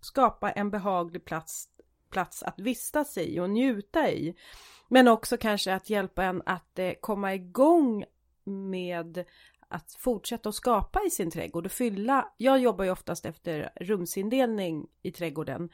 skapa 0.00 0.50
en 0.50 0.70
behaglig 0.70 1.24
plats, 1.24 1.68
plats 2.10 2.42
att 2.42 2.60
vistas 2.60 3.18
i 3.18 3.40
och 3.40 3.50
njuta 3.50 4.10
i? 4.10 4.34
Men 4.88 5.08
också 5.08 5.36
kanske 5.36 5.74
att 5.74 5.90
hjälpa 5.90 6.24
en 6.24 6.42
att 6.46 6.78
eh, 6.78 6.92
komma 7.00 7.34
igång 7.34 8.04
med 8.44 9.24
att 9.68 9.92
fortsätta 9.98 10.48
att 10.48 10.54
skapa 10.54 11.00
i 11.06 11.10
sin 11.10 11.30
trädgård 11.30 11.66
och 11.66 11.72
fylla. 11.72 12.28
Jag 12.36 12.58
jobbar 12.58 12.84
ju 12.84 12.90
oftast 12.90 13.26
efter 13.26 13.70
rumsindelning 13.76 14.86
i 15.02 15.12
trädgården. 15.12 15.70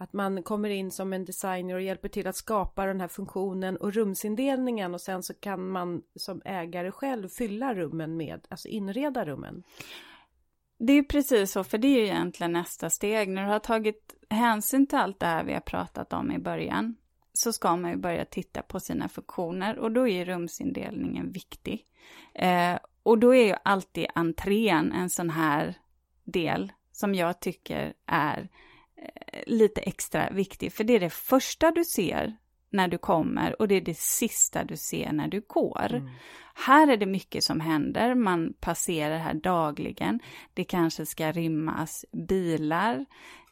Att 0.00 0.12
man 0.12 0.42
kommer 0.42 0.70
in 0.70 0.90
som 0.90 1.12
en 1.12 1.24
designer 1.24 1.74
och 1.74 1.82
hjälper 1.82 2.08
till 2.08 2.26
att 2.26 2.36
skapa 2.36 2.86
den 2.86 3.00
här 3.00 3.08
funktionen 3.08 3.76
och 3.76 3.92
rumsindelningen 3.92 4.94
och 4.94 5.00
sen 5.00 5.22
så 5.22 5.34
kan 5.34 5.68
man 5.68 6.02
som 6.16 6.42
ägare 6.44 6.90
själv 6.90 7.28
fylla 7.28 7.74
rummen 7.74 8.16
med, 8.16 8.46
alltså 8.48 8.68
inreda 8.68 9.24
rummen. 9.24 9.62
Det 10.78 10.92
är 10.92 11.02
precis 11.02 11.52
så, 11.52 11.64
för 11.64 11.78
det 11.78 11.88
är 11.88 11.98
ju 11.98 12.04
egentligen 12.04 12.52
nästa 12.52 12.90
steg. 12.90 13.28
När 13.28 13.42
du 13.42 13.48
har 13.48 13.58
tagit 13.58 14.14
hänsyn 14.30 14.86
till 14.86 14.98
allt 14.98 15.20
det 15.20 15.26
här 15.26 15.44
vi 15.44 15.52
har 15.52 15.60
pratat 15.60 16.12
om 16.12 16.32
i 16.32 16.38
början 16.38 16.96
så 17.32 17.52
ska 17.52 17.76
man 17.76 17.90
ju 17.90 17.96
börja 17.96 18.24
titta 18.24 18.62
på 18.62 18.80
sina 18.80 19.08
funktioner 19.08 19.78
och 19.78 19.92
då 19.92 20.08
är 20.08 20.24
rumsindelningen 20.24 21.32
viktig. 21.32 21.86
Eh, 22.34 22.78
och 23.08 23.18
då 23.18 23.34
är 23.34 23.46
ju 23.46 23.54
alltid 23.62 24.06
entrén 24.14 24.92
en 24.92 25.10
sån 25.10 25.30
här 25.30 25.74
del 26.24 26.72
som 26.92 27.14
jag 27.14 27.40
tycker 27.40 27.92
är 28.06 28.48
eh, 28.96 29.42
lite 29.46 29.80
extra 29.80 30.30
viktig, 30.30 30.72
för 30.72 30.84
det 30.84 30.92
är 30.92 31.00
det 31.00 31.10
första 31.10 31.70
du 31.70 31.84
ser 31.84 32.36
när 32.70 32.88
du 32.88 32.98
kommer 32.98 33.60
och 33.60 33.68
det 33.68 33.74
är 33.74 33.80
det 33.80 33.98
sista 33.98 34.64
du 34.64 34.76
ser 34.76 35.12
när 35.12 35.28
du 35.28 35.44
går. 35.46 35.94
Mm. 35.94 36.08
Här 36.54 36.88
är 36.88 36.96
det 36.96 37.06
mycket 37.06 37.44
som 37.44 37.60
händer, 37.60 38.14
man 38.14 38.54
passerar 38.60 39.18
här 39.18 39.34
dagligen. 39.34 40.20
Det 40.54 40.64
kanske 40.64 41.06
ska 41.06 41.32
rymmas 41.32 42.04
bilar, 42.28 43.06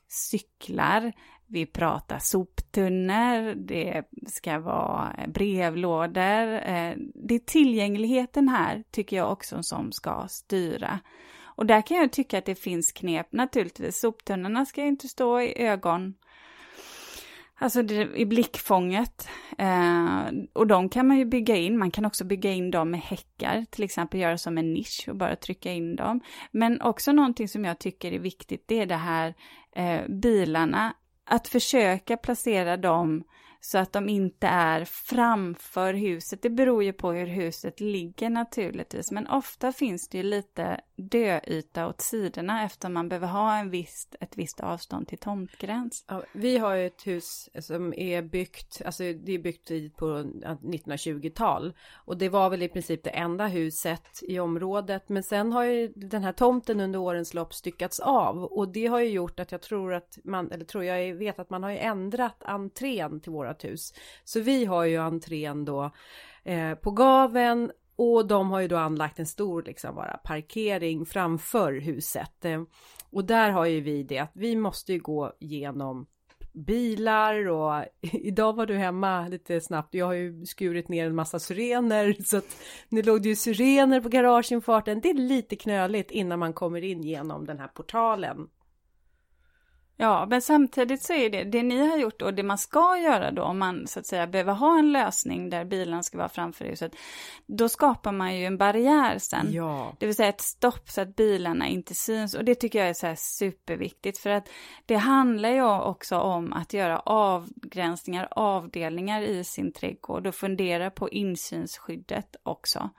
cyklar, 0.09 1.12
vi 1.48 1.66
pratar 1.66 2.18
soptunnor, 2.18 3.54
det 3.54 4.02
ska 4.26 4.59
vara 4.59 5.16
brevlådor. 5.28 6.52
Eh, 6.52 6.94
det 7.14 7.35
är 7.35 7.46
tillgängligheten 7.46 8.48
här 8.48 8.82
tycker 8.90 9.16
jag 9.16 9.32
också 9.32 9.62
som 9.62 9.92
ska 9.92 10.26
styra. 10.28 11.00
Och 11.42 11.66
där 11.66 11.87
kan 11.87 11.96
jag 11.96 12.12
tycka 12.12 12.38
att 12.38 12.44
det 12.44 12.54
finns 12.54 12.92
knep 12.92 13.32
naturligtvis. 13.32 14.00
Soptunnorna 14.00 14.66
ska 14.66 14.82
inte 14.82 15.09
stå 15.09 15.40
i 15.40 15.62
ögon 15.62 16.14
Alltså 17.59 17.80
i 18.14 18.26
blickfånget. 18.26 19.28
Eh, 19.59 20.26
och 20.52 20.66
de 20.66 20.88
kan 20.88 21.09
man 21.09 21.18
ju 21.18 21.24
bygga 21.24 21.56
in. 21.56 21.78
Man 21.78 21.90
kan 21.90 22.04
också 22.04 22.24
bygga 22.24 22.50
in 22.50 22.70
dem 22.70 22.90
med 22.90 23.00
häckar, 23.00 23.64
till 23.70 23.85
exempel 23.85 24.20
göra 24.20 24.38
som 24.38 24.59
en 24.59 24.72
nisch 24.72 25.04
och 25.09 25.16
bara 25.16 25.37
trycka 25.37 25.72
in 25.72 25.96
dem. 25.96 26.20
Men 26.50 26.80
också 26.80 27.12
någonting 27.12 27.48
som 27.48 27.64
jag 27.64 27.78
tycker 27.78 28.12
är 28.12 28.18
viktigt, 28.18 28.64
det 28.66 28.80
är 28.80 28.87
det 28.87 28.96
här 28.96 29.35
eh, 29.76 30.09
bilarna. 30.09 30.94
Att 31.29 31.49
försöka 31.49 32.17
placera 32.17 32.77
dem 32.77 33.25
så 33.61 33.79
att 33.79 33.92
de 33.92 34.09
inte 34.09 34.47
är 34.47 34.85
framför 34.85 35.95
huset. 35.95 36.42
Det 36.42 36.51
beror 36.51 36.85
ju 36.85 36.92
på 36.92 37.12
hur 37.12 37.27
huset 37.27 37.81
ligger 37.81 38.31
naturligtvis, 38.31 39.11
men 39.11 39.27
ofta 39.27 39.73
finns 39.73 40.09
det 40.09 40.19
ju 40.19 40.25
lite 40.25 40.81
döyta 40.97 41.87
åt 41.87 42.01
sidorna 42.01 42.64
eftersom 42.64 42.95
man 42.95 43.09
behöver 43.09 43.27
ha 43.27 43.57
en 43.57 43.71
viss 43.71 44.09
ett 44.21 44.38
visst 44.38 44.61
avstånd 44.61 45.09
till 45.09 45.19
tomtgräns. 45.19 46.05
Ja, 46.09 46.23
vi 46.33 46.59
har 46.59 46.75
ju 46.75 46.87
ett 46.87 47.07
hus 47.07 47.49
som 47.61 47.95
är 47.95 48.23
byggt, 48.23 48.83
alltså 48.85 49.03
det 49.03 49.33
är 49.33 49.38
byggt 49.38 49.97
på 49.97 50.07
1920-tal 50.07 51.75
och 51.95 52.16
det 52.16 52.29
var 52.29 52.51
väl 52.51 52.62
i 52.62 52.69
princip 52.69 53.05
det 53.05 53.11
enda 53.11 53.47
huset 53.47 54.09
i 54.23 54.38
området. 54.38 55.09
Men 55.09 55.23
sen 55.23 55.53
har 55.53 55.64
ju 55.64 55.92
den 55.97 56.25
här 56.25 56.33
tomten 56.33 56.81
under 56.81 56.99
årens 56.99 57.35
lopp 57.35 57.55
styckats 57.55 58.01
av 58.01 58.45
och 58.45 58.69
det 58.69 58.87
har 58.87 59.01
ju 59.01 59.09
gjort 59.09 59.40
att 59.40 59.53
jag 59.53 59.62
tror 59.62 59.95
att 59.95 60.19
man, 60.25 60.51
eller 60.51 60.64
tror 60.64 60.85
jag 60.85 61.14
vet 61.14 61.38
att 61.38 61.51
man 61.51 61.62
har 61.62 61.71
ju 61.71 61.79
ändrat 61.79 62.42
entrén 62.42 63.21
till 63.21 63.33
vår 63.33 63.45
vårt 63.46 63.64
hus. 63.64 63.94
Så 64.24 64.40
vi 64.40 64.64
har 64.64 64.85
ju 64.85 64.96
entrén 64.96 65.64
då 65.64 65.90
eh, 66.44 66.74
på 66.74 66.90
gaven 66.90 67.70
och 67.96 68.26
de 68.26 68.50
har 68.50 68.61
ju 68.61 68.68
då 68.68 68.76
anlagt 68.76 69.18
en 69.18 69.26
stor 69.26 69.62
liksom 69.62 69.94
bara 69.94 70.16
parkering 70.16 71.06
framför 71.06 71.72
huset. 71.72 72.44
Eh, 72.44 72.62
och 73.11 73.24
där 73.24 73.50
har 73.50 73.66
ju 73.66 73.80
vi 73.80 74.02
det 74.02 74.18
att 74.18 74.32
vi 74.35 74.56
måste 74.56 74.92
ju 74.92 74.98
gå 74.98 75.32
genom 75.40 76.06
bilar 76.52 77.48
och 77.48 77.85
idag 78.12 78.52
var 78.52 78.66
du 78.66 78.76
hemma 78.76 79.28
lite 79.28 79.61
snabbt. 79.61 79.94
Jag 79.94 80.06
har 80.06 80.12
ju 80.12 80.46
skurit 80.46 80.88
ner 80.88 81.06
en 81.06 81.14
massa 81.14 81.38
syrener 81.38 82.16
så 82.24 82.37
att 82.37 82.56
nu 82.88 83.02
låg 83.02 83.22
det 83.22 83.28
ju 83.28 83.37
syrener 83.37 84.00
på 84.00 84.09
garageinfarten. 84.09 85.00
Det 85.00 85.11
är 85.11 85.14
lite 85.14 85.56
knöligt 85.56 86.11
innan 86.11 86.38
man 86.38 86.52
kommer 86.52 86.85
in 86.85 87.02
genom 87.02 87.46
den 87.46 87.59
här 87.59 87.68
portalen. 87.68 88.48
Ja, 89.98 90.26
men 90.30 90.42
samtidigt 90.42 91.02
så 91.02 91.12
är 91.12 91.30
det, 91.30 91.44
det 91.44 91.62
ni 91.62 91.88
har 91.88 91.96
gjort 91.96 92.22
och 92.22 92.35
det 92.35 92.42
man 92.42 92.59
ska 92.59 92.98
göra 92.98 93.30
då 93.30 93.42
om 93.42 93.59
man 93.59 93.87
så 93.87 94.00
att 94.00 94.06
säga 94.06 94.26
behöver 94.26 94.52
ha 94.52 94.78
en 94.78 94.92
lösning 94.92 95.50
där 95.50 95.64
bilen 95.64 96.02
ska 96.02 96.18
vara 96.18 96.28
framför 96.28 96.64
huset, 96.64 96.96
då 97.46 97.68
skapar 97.68 98.12
man 98.12 98.38
ju 98.38 98.44
en 98.44 98.59
barriär 98.59 99.18
sen. 99.18 99.46
Ja. 99.52 99.96
Det 99.98 100.06
vill 100.06 100.14
säga 100.14 100.28
ett 100.28 100.40
stopp 100.40 100.88
så 100.88 101.00
att 101.00 101.16
bilarna 101.16 101.68
inte 101.68 101.94
syns 101.94 102.35
och 102.35 102.44
det 102.44 102.54
tycker 102.54 102.78
jag 102.78 102.88
är 102.88 102.94
så 102.94 103.14
superviktigt 103.16 104.18
för 104.18 104.30
att 104.30 104.48
det 104.87 104.96
handlar 104.96 105.50
ju 105.50 105.64
också 105.64 106.18
om 106.18 106.52
att 106.52 106.72
göra 106.72 106.98
avgränsningar, 106.98 108.28
avdelningar 108.30 109.22
i 109.22 109.44
sin 109.44 109.72
trädgård 109.72 110.26
och 110.26 110.35
fundera 110.35 110.90
på 110.90 111.11
insynsskyddet 111.11 112.37
också. 112.42 112.90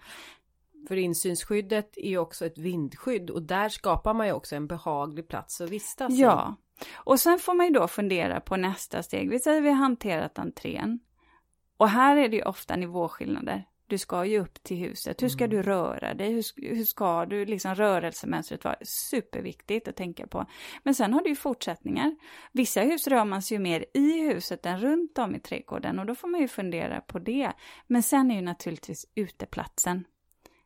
För 0.87 0.95
insynsskyddet 0.95 1.97
är 1.97 2.09
ju 2.09 2.17
också 2.17 2.45
ett 2.45 2.57
vindskydd 2.57 3.29
och 3.29 3.41
där 3.41 3.69
skapar 3.69 4.13
man 4.13 4.27
ju 4.27 4.33
också 4.33 4.55
en 4.55 4.67
behaglig 4.67 5.27
plats 5.27 5.61
att 5.61 5.69
vistas. 5.69 6.13
Ja, 6.13 6.55
och 6.95 7.19
sen 7.19 7.39
får 7.39 7.53
man 7.53 7.65
ju 7.65 7.71
då 7.71 7.87
fundera 7.87 8.39
på 8.39 8.57
nästa 8.57 9.03
steg. 9.03 9.29
Vi 9.29 9.39
säger 9.39 9.61
vi 9.61 9.69
har 9.69 9.75
hanterat 9.75 10.39
entrén. 10.39 10.99
Och 11.77 11.89
här 11.89 12.17
är 12.17 12.29
det 12.29 12.35
ju 12.35 12.43
ofta 12.43 12.75
nivåskillnader. 12.75 13.65
Du 13.87 13.97
ska 13.97 14.25
ju 14.25 14.39
upp 14.39 14.63
till 14.63 14.77
huset. 14.77 15.23
Hur 15.23 15.29
ska 15.29 15.43
mm. 15.43 15.57
du 15.57 15.63
röra 15.63 16.13
dig? 16.13 16.31
Hur, 16.33 16.75
hur 16.75 16.83
ska 16.83 17.25
du, 17.25 17.45
liksom 17.45 17.75
rörelsemönstret 17.75 18.63
vara 18.63 18.75
superviktigt 18.83 19.87
att 19.87 19.95
tänka 19.95 20.27
på. 20.27 20.45
Men 20.83 20.95
sen 20.95 21.13
har 21.13 21.21
du 21.21 21.29
ju 21.29 21.35
fortsättningar. 21.35 22.15
Vissa 22.51 22.81
hus 22.81 23.07
rör 23.07 23.25
man 23.25 23.41
sig 23.41 23.57
ju 23.57 23.63
mer 23.63 23.85
i 23.93 24.19
huset 24.19 24.65
än 24.65 24.79
runt 24.79 25.17
om 25.17 25.35
i 25.35 25.39
trädgården 25.39 25.99
och 25.99 26.05
då 26.05 26.15
får 26.15 26.27
man 26.27 26.41
ju 26.41 26.47
fundera 26.47 27.01
på 27.01 27.19
det. 27.19 27.51
Men 27.87 28.03
sen 28.03 28.31
är 28.31 28.35
ju 28.35 28.41
naturligtvis 28.41 29.05
uteplatsen. 29.15 30.05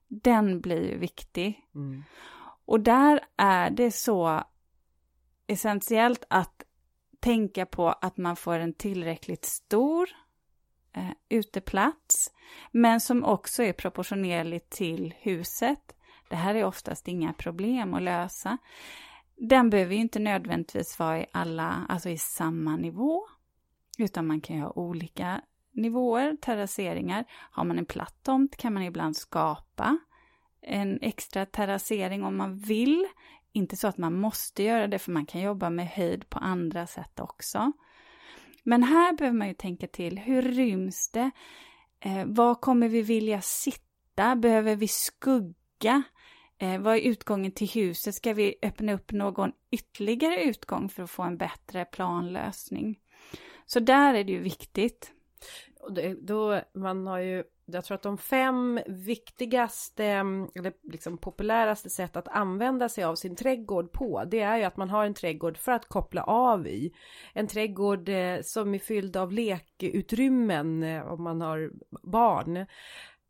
Den 0.08 0.62
blir 0.62 0.90
ju 0.90 0.98
viktig. 0.98 1.68
Mm. 1.76 2.04
Och 2.66 2.80
där 2.80 3.20
är 3.38 3.70
det 3.70 3.92
så 3.92 4.44
essentiellt 5.52 6.26
att 6.28 6.64
tänka 7.20 7.66
på 7.66 7.90
att 7.90 8.18
man 8.18 8.36
får 8.36 8.60
en 8.60 8.74
tillräckligt 8.74 9.46
stor 9.46 10.10
eh, 10.94 11.12
uteplats, 11.30 12.32
men 12.72 13.02
som 13.02 13.24
också 13.24 13.64
är 13.64 13.74
proportionerlig 13.74 14.70
till 14.70 15.14
huset. 15.18 15.96
Det 16.30 16.36
här 16.36 16.56
är 16.56 16.64
oftast 16.64 17.08
inga 17.08 17.34
problem 17.34 17.94
att 17.94 18.02
lösa. 18.02 18.58
Den 19.36 19.70
behöver 19.70 19.94
ju 19.96 20.02
inte 20.02 20.20
nödvändigtvis 20.20 21.00
vara 21.00 21.20
i 21.20 21.26
alla, 21.32 21.86
alltså 21.90 22.10
i 22.10 22.18
samma 22.18 22.76
nivå, 22.76 23.28
utan 23.98 24.28
man 24.28 24.42
kan 24.42 24.56
ju 24.56 24.62
ha 24.62 24.72
olika 24.72 25.42
nivåer, 25.72 26.38
terrasseringar. 26.42 27.26
Har 27.30 27.64
man 27.64 27.78
en 27.78 27.86
platt 27.86 28.16
tomt 28.24 28.58
kan 28.58 28.74
man 28.74 28.84
ibland 28.84 29.18
skapa 29.18 29.98
en 30.62 31.00
extra 31.02 31.46
terrassering 31.46 32.24
om 32.24 32.38
man 32.38 32.58
vill 32.58 33.08
inte 33.54 33.78
så 33.78 33.88
att 33.88 33.98
man 33.98 34.14
måste 34.14 34.64
göra 34.64 34.88
det, 34.88 35.00
för 35.00 35.12
man 35.12 35.26
kan 35.26 35.42
jobba 35.42 35.70
med 35.70 35.88
höjd 35.88 36.30
på 36.30 36.40
andra 36.40 36.88
sätt 36.88 37.20
också. 37.20 37.72
Men 38.64 38.84
här 38.84 39.14
behöver 39.14 39.38
man 39.38 39.48
ju 39.48 39.54
tänka 39.54 39.88
till, 39.88 40.20
hur 40.20 40.42
ryms 40.42 41.10
det? 41.12 41.32
Eh, 42.00 42.26
var 42.26 42.56
kommer 42.56 42.90
vi 42.90 43.02
vilja 43.02 43.42
sitta? 43.42 44.36
Behöver 44.36 44.76
vi 44.76 44.88
skugga? 44.88 46.04
Eh, 46.58 46.82
vad 46.82 46.96
är 46.96 47.02
utgången 47.02 47.52
till 47.52 47.70
huset? 47.70 48.16
Ska 48.16 48.34
vi 48.34 48.56
öppna 48.62 48.94
upp 48.94 49.12
någon 49.12 49.52
ytterligare 49.72 50.44
utgång 50.44 50.90
för 50.90 51.04
att 51.04 51.12
få 51.12 51.24
en 51.24 51.38
bättre 51.38 51.86
planlösning? 51.86 53.00
Så 53.66 53.80
där 53.80 54.14
är 54.14 54.24
det 54.24 54.32
ju 54.32 54.40
viktigt. 54.40 55.12
Och 55.80 55.94
det, 55.94 56.14
då, 56.14 56.62
man 56.74 57.08
har 57.08 57.20
ju 57.20 57.44
jag 57.74 57.86
tror 57.86 57.96
att 57.96 58.02
de 58.02 58.18
fem 58.18 58.80
viktigaste 58.88 60.06
mm, 60.06 60.50
eller 60.56 60.74
liksom 60.84 61.18
populäraste 61.18 61.90
sätt 61.90 62.16
att 62.16 62.28
använda 62.28 62.90
sig 62.90 63.04
av 63.04 63.16
sin 63.16 63.36
trädgård 63.36 63.92
på 63.92 64.24
det 64.24 64.40
är 64.40 64.58
ju 64.58 64.64
att 64.64 64.78
man 64.78 64.90
har 64.90 65.06
en 65.06 65.14
trädgård 65.14 65.58
för 65.58 65.72
att 65.72 65.88
koppla 65.88 66.24
av 66.24 66.68
i. 66.68 66.94
En 67.34 67.48
trädgård 67.48 68.10
eh, 68.10 68.42
som 68.42 68.74
är 68.74 68.80
fylld 68.80 69.18
av 69.18 69.32
lekutrymmen 69.32 70.84
eh, 70.84 71.12
om 71.12 71.24
man 71.24 71.42
har 71.42 71.72
barn 72.04 72.66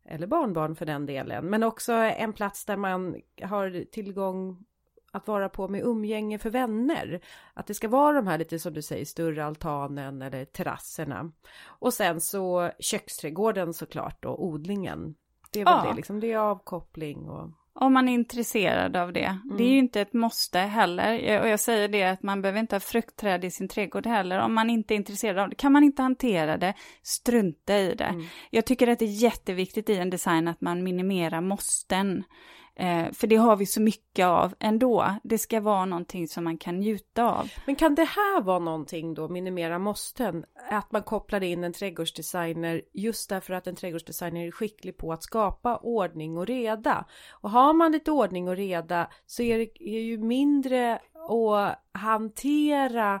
eller 0.04 0.26
barnbarn 0.26 0.76
för 0.76 0.86
den 0.86 1.06
delen 1.06 1.50
men 1.50 1.62
också 1.62 1.92
en 1.92 2.32
plats 2.32 2.64
där 2.64 2.76
man 2.76 3.16
har 3.42 3.84
tillgång 3.84 4.64
att 5.12 5.26
vara 5.26 5.48
på 5.48 5.68
med 5.68 5.82
umgänge 5.82 6.38
för 6.38 6.50
vänner. 6.50 7.20
Att 7.54 7.66
det 7.66 7.74
ska 7.74 7.88
vara 7.88 8.16
de 8.16 8.26
här 8.26 8.38
lite 8.38 8.58
som 8.58 8.74
du 8.74 8.82
säger 8.82 9.04
större 9.04 9.44
altanen 9.44 10.22
eller 10.22 10.44
terrasserna. 10.44 11.32
Och 11.64 11.94
sen 11.94 12.20
så 12.20 12.70
köksträdgården 12.78 13.74
såklart 13.74 14.24
och 14.24 14.44
odlingen. 14.44 15.14
Det 15.52 15.60
är 15.60 15.64
väl 15.64 15.74
ja. 15.84 15.90
det 15.90 15.96
liksom, 15.96 16.20
det 16.20 16.32
är 16.32 16.38
avkoppling 16.38 17.28
och 17.28 17.50
om 17.74 17.92
man 17.92 18.08
är 18.08 18.14
intresserad 18.14 18.96
av 18.96 19.12
det. 19.12 19.38
Mm. 19.44 19.56
Det 19.56 19.64
är 19.64 19.68
ju 19.68 19.78
inte 19.78 20.00
ett 20.00 20.12
måste 20.12 20.58
heller. 20.58 21.40
Och 21.40 21.48
jag 21.48 21.60
säger 21.60 21.88
det 21.88 22.02
att 22.02 22.22
man 22.22 22.42
behöver 22.42 22.60
inte 22.60 22.74
ha 22.74 22.80
fruktträd 22.80 23.44
i 23.44 23.50
sin 23.50 23.68
trädgård 23.68 24.06
heller. 24.06 24.38
Om 24.38 24.54
man 24.54 24.70
inte 24.70 24.94
är 24.94 24.96
intresserad 24.96 25.38
av 25.38 25.48
det, 25.48 25.54
kan 25.54 25.72
man 25.72 25.84
inte 25.84 26.02
hantera 26.02 26.56
det, 26.56 26.74
strunta 27.02 27.78
i 27.78 27.94
det. 27.94 28.04
Mm. 28.04 28.24
Jag 28.50 28.64
tycker 28.64 28.88
att 28.88 28.98
det 28.98 29.04
är 29.04 29.22
jätteviktigt 29.22 29.90
i 29.90 29.96
en 29.96 30.10
design 30.10 30.48
att 30.48 30.60
man 30.60 30.82
minimerar 30.82 31.40
måsten. 31.40 32.24
Eh, 32.74 33.12
för 33.12 33.26
det 33.26 33.36
har 33.36 33.56
vi 33.56 33.66
så 33.66 33.80
mycket 33.80 34.26
av 34.26 34.54
ändå. 34.60 35.14
Det 35.22 35.38
ska 35.38 35.60
vara 35.60 35.84
någonting 35.84 36.28
som 36.28 36.44
man 36.44 36.58
kan 36.58 36.80
njuta 36.80 37.24
av. 37.24 37.50
Men 37.66 37.76
kan 37.76 37.94
det 37.94 38.04
här 38.04 38.40
vara 38.42 38.58
någonting 38.58 39.14
då, 39.14 39.28
minimera 39.28 39.78
måsten? 39.78 40.44
Att 40.70 40.92
man 40.92 41.02
kopplar 41.02 41.42
in 41.42 41.64
en 41.64 41.72
trädgårdsdesigner 41.72 42.82
just 42.92 43.28
därför 43.28 43.54
att 43.54 43.66
en 43.66 43.76
trädgårdsdesigner 43.76 44.46
är 44.46 44.50
skicklig 44.50 44.96
på 44.96 45.12
att 45.12 45.22
skapa 45.22 45.76
ordning 45.76 46.38
och 46.38 46.46
reda. 46.46 47.04
Och 47.30 47.50
har 47.50 47.72
man 47.72 47.92
lite 47.92 48.10
ordning 48.10 48.48
och 48.48 48.56
reda 48.56 49.08
så 49.26 49.42
är 49.42 49.58
det 49.58 49.82
är 49.82 50.00
ju 50.00 50.18
mindre 50.18 50.98
att 51.28 51.78
hantera 51.92 53.20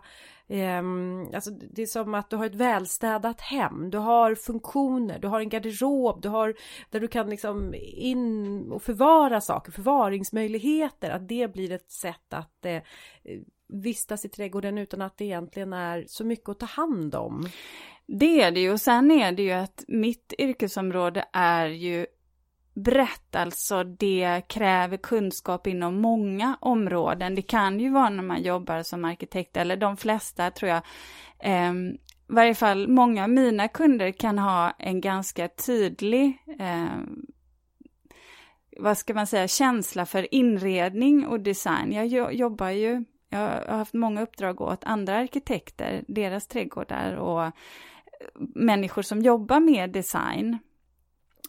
Ehm, 0.54 1.26
alltså 1.34 1.50
det 1.50 1.82
är 1.82 1.86
som 1.86 2.14
att 2.14 2.30
du 2.30 2.36
har 2.36 2.46
ett 2.46 2.54
välstädat 2.54 3.40
hem. 3.40 3.90
Du 3.90 3.98
har 3.98 4.34
funktioner, 4.34 5.18
du 5.18 5.28
har 5.28 5.40
en 5.40 5.48
garderob, 5.48 6.22
du 6.22 6.28
har 6.28 6.54
där 6.90 7.00
du 7.00 7.08
kan 7.08 7.30
liksom 7.30 7.74
in 7.82 8.72
och 8.72 8.82
förvara 8.82 9.40
saker, 9.40 9.72
förvaringsmöjligheter. 9.72 11.10
Att 11.10 11.28
det 11.28 11.52
blir 11.52 11.72
ett 11.72 11.90
sätt 11.90 12.32
att 12.34 12.66
eh, 12.66 12.82
vistas 13.68 14.24
i 14.24 14.28
trädgården 14.28 14.78
utan 14.78 15.02
att 15.02 15.18
det 15.18 15.24
egentligen 15.24 15.72
är 15.72 16.04
så 16.08 16.24
mycket 16.24 16.48
att 16.48 16.58
ta 16.58 16.66
hand 16.66 17.14
om. 17.14 17.48
Det 18.06 18.42
är 18.42 18.50
det 18.50 18.60
ju 18.60 18.72
och 18.72 18.80
sen 18.80 19.10
är 19.10 19.32
det 19.32 19.42
ju 19.42 19.52
att 19.52 19.84
mitt 19.88 20.34
yrkesområde 20.38 21.24
är 21.32 21.66
ju 21.66 22.06
brett, 22.74 23.36
alltså 23.36 23.84
det 23.84 24.42
kräver 24.48 24.96
kunskap 24.96 25.66
inom 25.66 26.00
många 26.00 26.56
områden. 26.60 27.34
Det 27.34 27.42
kan 27.42 27.80
ju 27.80 27.90
vara 27.90 28.08
när 28.08 28.22
man 28.22 28.42
jobbar 28.42 28.82
som 28.82 29.04
arkitekt, 29.04 29.56
eller 29.56 29.76
de 29.76 29.96
flesta 29.96 30.50
tror 30.50 30.70
jag. 30.70 30.82
Eh, 31.38 31.72
I 31.72 32.34
varje 32.34 32.54
fall 32.54 32.88
många 32.88 33.22
av 33.22 33.30
mina 33.30 33.68
kunder 33.68 34.10
kan 34.12 34.38
ha 34.38 34.70
en 34.70 35.00
ganska 35.00 35.48
tydlig, 35.48 36.38
eh, 36.58 36.86
vad 38.78 38.98
ska 38.98 39.14
man 39.14 39.26
säga, 39.26 39.48
känsla 39.48 40.06
för 40.06 40.34
inredning 40.34 41.26
och 41.26 41.40
design. 41.40 41.92
Jag 41.92 42.34
jobbar 42.34 42.70
ju, 42.70 43.04
jag 43.28 43.38
har 43.38 43.76
haft 43.78 43.94
många 43.94 44.22
uppdrag 44.22 44.60
åt 44.60 44.84
andra 44.84 45.16
arkitekter, 45.16 46.04
deras 46.08 46.46
trädgårdar 46.46 47.14
och 47.14 47.44
eh, 47.44 47.52
människor 48.54 49.02
som 49.02 49.22
jobbar 49.22 49.60
med 49.60 49.90
design. 49.90 50.58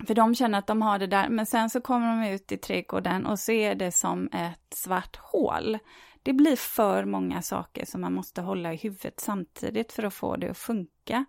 För 0.08 0.14
de 0.14 0.36
känner 0.36 0.60
att 0.60 0.68
de 0.68 0.82
har 0.82 1.00
det 1.00 1.08
där, 1.08 1.30
men 1.30 1.46
sen 1.46 1.70
så 1.70 1.82
kommer 1.82 2.08
de 2.08 2.30
ut 2.34 2.52
i 2.52 2.58
trädgården 2.58 3.26
och 3.26 3.40
ser 3.40 3.76
det 3.76 3.92
som 3.92 4.30
ett 4.32 4.74
svart 4.76 5.16
hål. 5.16 5.78
Det 6.24 6.34
blir 6.34 6.56
för 6.56 7.06
många 7.06 7.42
saker 7.42 7.86
som 7.86 8.02
man 8.02 8.14
måste 8.14 8.42
hålla 8.42 8.74
i 8.74 8.76
huvudet 8.78 9.20
samtidigt 9.20 9.92
för 9.92 10.04
att 10.04 10.14
få 10.14 10.36
det 10.36 10.50
att 10.50 10.58
funka. 10.58 11.26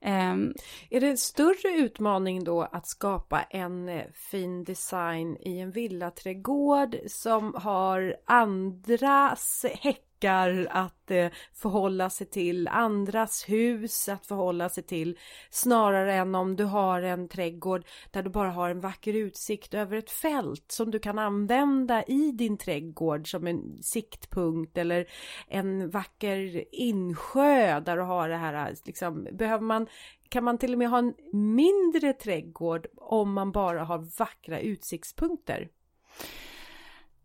Um, 0.00 0.54
är 0.90 1.00
det 1.00 1.08
en 1.08 1.18
större 1.18 1.76
utmaning 1.76 2.44
då 2.44 2.62
att 2.62 2.86
skapa 2.86 3.42
en 3.42 3.88
eh, 3.88 4.04
fin 4.30 4.64
design 4.64 5.36
i 5.40 5.58
en 5.58 5.70
villaträdgård 5.70 6.96
som 7.06 7.54
har 7.54 8.16
andras 8.26 9.64
häck 9.74 10.05
backar, 10.20 10.68
att 10.70 11.10
eh, 11.10 11.28
förhålla 11.54 12.10
sig 12.10 12.26
till, 12.26 12.68
andras 12.68 13.48
hus 13.48 14.08
att 14.08 14.26
förhålla 14.26 14.68
sig 14.68 14.82
till 14.82 15.18
snarare 15.50 16.14
än 16.14 16.34
om 16.34 16.56
du 16.56 16.64
har 16.64 17.02
en 17.02 17.28
trädgård 17.28 17.84
där 18.10 18.22
du 18.22 18.30
bara 18.30 18.50
har 18.50 18.70
en 18.70 18.80
vacker 18.80 19.14
utsikt 19.14 19.74
över 19.74 19.96
ett 19.96 20.10
fält 20.10 20.72
som 20.72 20.90
du 20.90 20.98
kan 20.98 21.18
använda 21.18 22.02
i 22.02 22.32
din 22.32 22.58
trädgård 22.58 23.30
som 23.30 23.46
en 23.46 23.82
siktpunkt 23.82 24.78
eller 24.78 25.06
en 25.48 25.90
vacker 25.90 26.64
insjö 26.74 27.80
där 27.80 27.96
du 27.96 28.02
har 28.02 28.28
det 28.28 28.36
här 28.36 28.74
liksom 28.86 29.28
behöver 29.32 29.64
man 29.64 29.86
kan 30.28 30.44
man 30.44 30.58
till 30.58 30.72
och 30.72 30.78
med 30.78 30.90
ha 30.90 30.98
en 30.98 31.14
mindre 31.32 32.12
trädgård 32.12 32.86
om 32.96 33.32
man 33.32 33.52
bara 33.52 33.84
har 33.84 34.18
vackra 34.18 34.60
utsiktspunkter? 34.60 35.68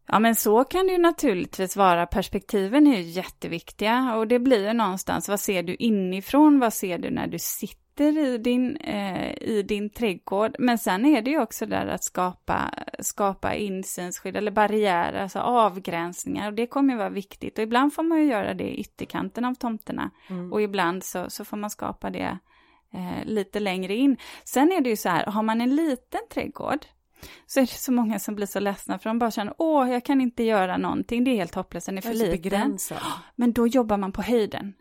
Ja 0.07 0.19
men 0.19 0.35
så 0.35 0.63
kan 0.63 0.87
det 0.87 0.93
ju 0.93 0.99
naturligtvis 0.99 1.75
vara. 1.75 2.05
Perspektiven 2.05 2.87
är 2.87 2.97
ju 2.97 3.03
jätteviktiga 3.03 4.15
och 4.15 4.27
det 4.27 4.39
blir 4.39 4.67
ju 4.67 4.73
någonstans, 4.73 5.29
vad 5.29 5.39
ser 5.39 5.63
du 5.63 5.75
inifrån, 5.75 6.59
vad 6.59 6.73
ser 6.73 6.97
du 6.97 7.09
när 7.09 7.27
du 7.27 7.39
sitter 7.39 8.17
i 8.17 8.37
din, 8.37 8.77
eh, 8.77 9.31
i 9.41 9.63
din 9.67 9.89
trädgård. 9.89 10.55
Men 10.59 10.77
sen 10.77 11.05
är 11.05 11.21
det 11.21 11.31
ju 11.31 11.41
också 11.41 11.65
där 11.65 11.87
att 11.87 12.03
skapa, 12.03 12.73
skapa 12.99 13.55
insynsskydd 13.55 14.35
eller 14.35 14.51
barriärer, 14.51 15.23
alltså 15.23 15.39
avgränsningar 15.39 16.47
och 16.47 16.53
det 16.53 16.67
kommer 16.67 16.93
ju 16.93 16.97
vara 16.97 17.09
viktigt. 17.09 17.57
Och 17.57 17.63
ibland 17.63 17.93
får 17.93 18.03
man 18.03 18.19
ju 18.19 18.25
göra 18.25 18.53
det 18.53 18.63
i 18.63 18.79
ytterkanten 18.79 19.45
av 19.45 19.53
tomterna 19.53 20.11
mm. 20.29 20.53
och 20.53 20.61
ibland 20.61 21.03
så, 21.03 21.29
så 21.29 21.45
får 21.45 21.57
man 21.57 21.69
skapa 21.69 22.09
det 22.09 22.37
eh, 22.93 23.25
lite 23.25 23.59
längre 23.59 23.95
in. 23.95 24.17
Sen 24.43 24.71
är 24.71 24.81
det 24.81 24.89
ju 24.89 24.97
så 24.97 25.09
här, 25.09 25.25
har 25.25 25.43
man 25.43 25.61
en 25.61 25.75
liten 25.75 26.21
trädgård 26.33 26.85
så 27.45 27.59
är 27.59 27.61
det 27.61 27.67
så 27.67 27.91
många 27.91 28.19
som 28.19 28.35
blir 28.35 28.47
så 28.47 28.59
ledsna 28.59 28.99
för 28.99 29.09
de 29.09 29.19
bara 29.19 29.31
känner 29.31 29.53
åh, 29.57 29.91
jag 29.91 30.05
kan 30.05 30.21
inte 30.21 30.43
göra 30.43 30.77
någonting, 30.77 31.23
det 31.23 31.31
är 31.31 31.35
helt 31.35 31.55
hopplöst, 31.55 31.85
den 31.85 31.97
är 31.97 32.01
för 32.01 32.13
liten. 32.13 32.31
Begränsad. 32.31 32.97
Men 33.35 33.53
då 33.53 33.67
jobbar 33.67 33.97
man 33.97 34.11
på 34.11 34.21
höjden. 34.21 34.73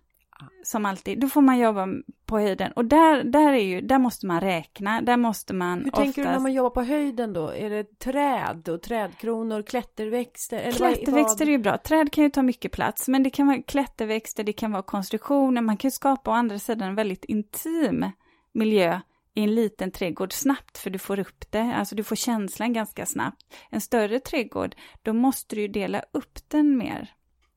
Som 0.64 0.86
alltid, 0.86 1.20
då 1.20 1.28
får 1.28 1.42
man 1.42 1.58
jobba 1.58 1.86
på 2.26 2.38
höjden 2.38 2.72
och 2.72 2.84
där, 2.84 3.24
där, 3.24 3.52
är 3.52 3.64
ju, 3.64 3.80
där 3.80 3.98
måste 3.98 4.26
man 4.26 4.40
räkna, 4.40 5.00
där 5.00 5.16
måste 5.16 5.54
man 5.54 5.78
Hur 5.78 5.86
oftast... 5.86 6.02
tänker 6.02 6.24
du 6.24 6.28
när 6.28 6.38
man 6.38 6.52
jobbar 6.52 6.70
på 6.70 6.82
höjden 6.82 7.32
då? 7.32 7.48
Är 7.48 7.70
det 7.70 7.98
träd 7.98 8.68
och 8.68 8.82
trädkronor, 8.82 9.62
klätterväxter? 9.62 10.58
Eller 10.58 10.72
klätterväxter 10.72 11.44
vad... 11.44 11.48
är 11.48 11.52
ju 11.52 11.58
bra, 11.58 11.78
träd 11.78 12.12
kan 12.12 12.24
ju 12.24 12.30
ta 12.30 12.42
mycket 12.42 12.72
plats, 12.72 13.08
men 13.08 13.22
det 13.22 13.30
kan 13.30 13.46
vara 13.46 13.62
klätterväxter, 13.62 14.44
det 14.44 14.52
kan 14.52 14.72
vara 14.72 14.82
konstruktioner, 14.82 15.62
man 15.62 15.76
kan 15.76 15.88
ju 15.88 15.92
skapa 15.92 16.30
å 16.30 16.34
andra 16.34 16.58
sidan 16.58 16.88
en 16.88 16.94
väldigt 16.94 17.24
intim 17.24 18.10
miljö 18.52 19.00
i 19.34 19.42
en 19.42 19.54
liten 19.54 19.90
trädgård 19.90 20.32
snabbt, 20.32 20.78
för 20.78 20.90
du 20.90 20.98
får 20.98 21.18
upp 21.18 21.50
det, 21.50 21.74
alltså 21.74 21.94
du 21.94 22.04
får 22.04 22.16
känslan 22.16 22.72
ganska 22.72 23.06
snabbt. 23.06 23.54
En 23.70 23.80
större 23.80 24.20
trädgård, 24.20 24.76
då 25.02 25.12
måste 25.12 25.56
du 25.56 25.62
ju 25.62 25.68
dela 25.68 26.04
upp 26.12 26.38
den 26.48 26.78
mer, 26.78 27.14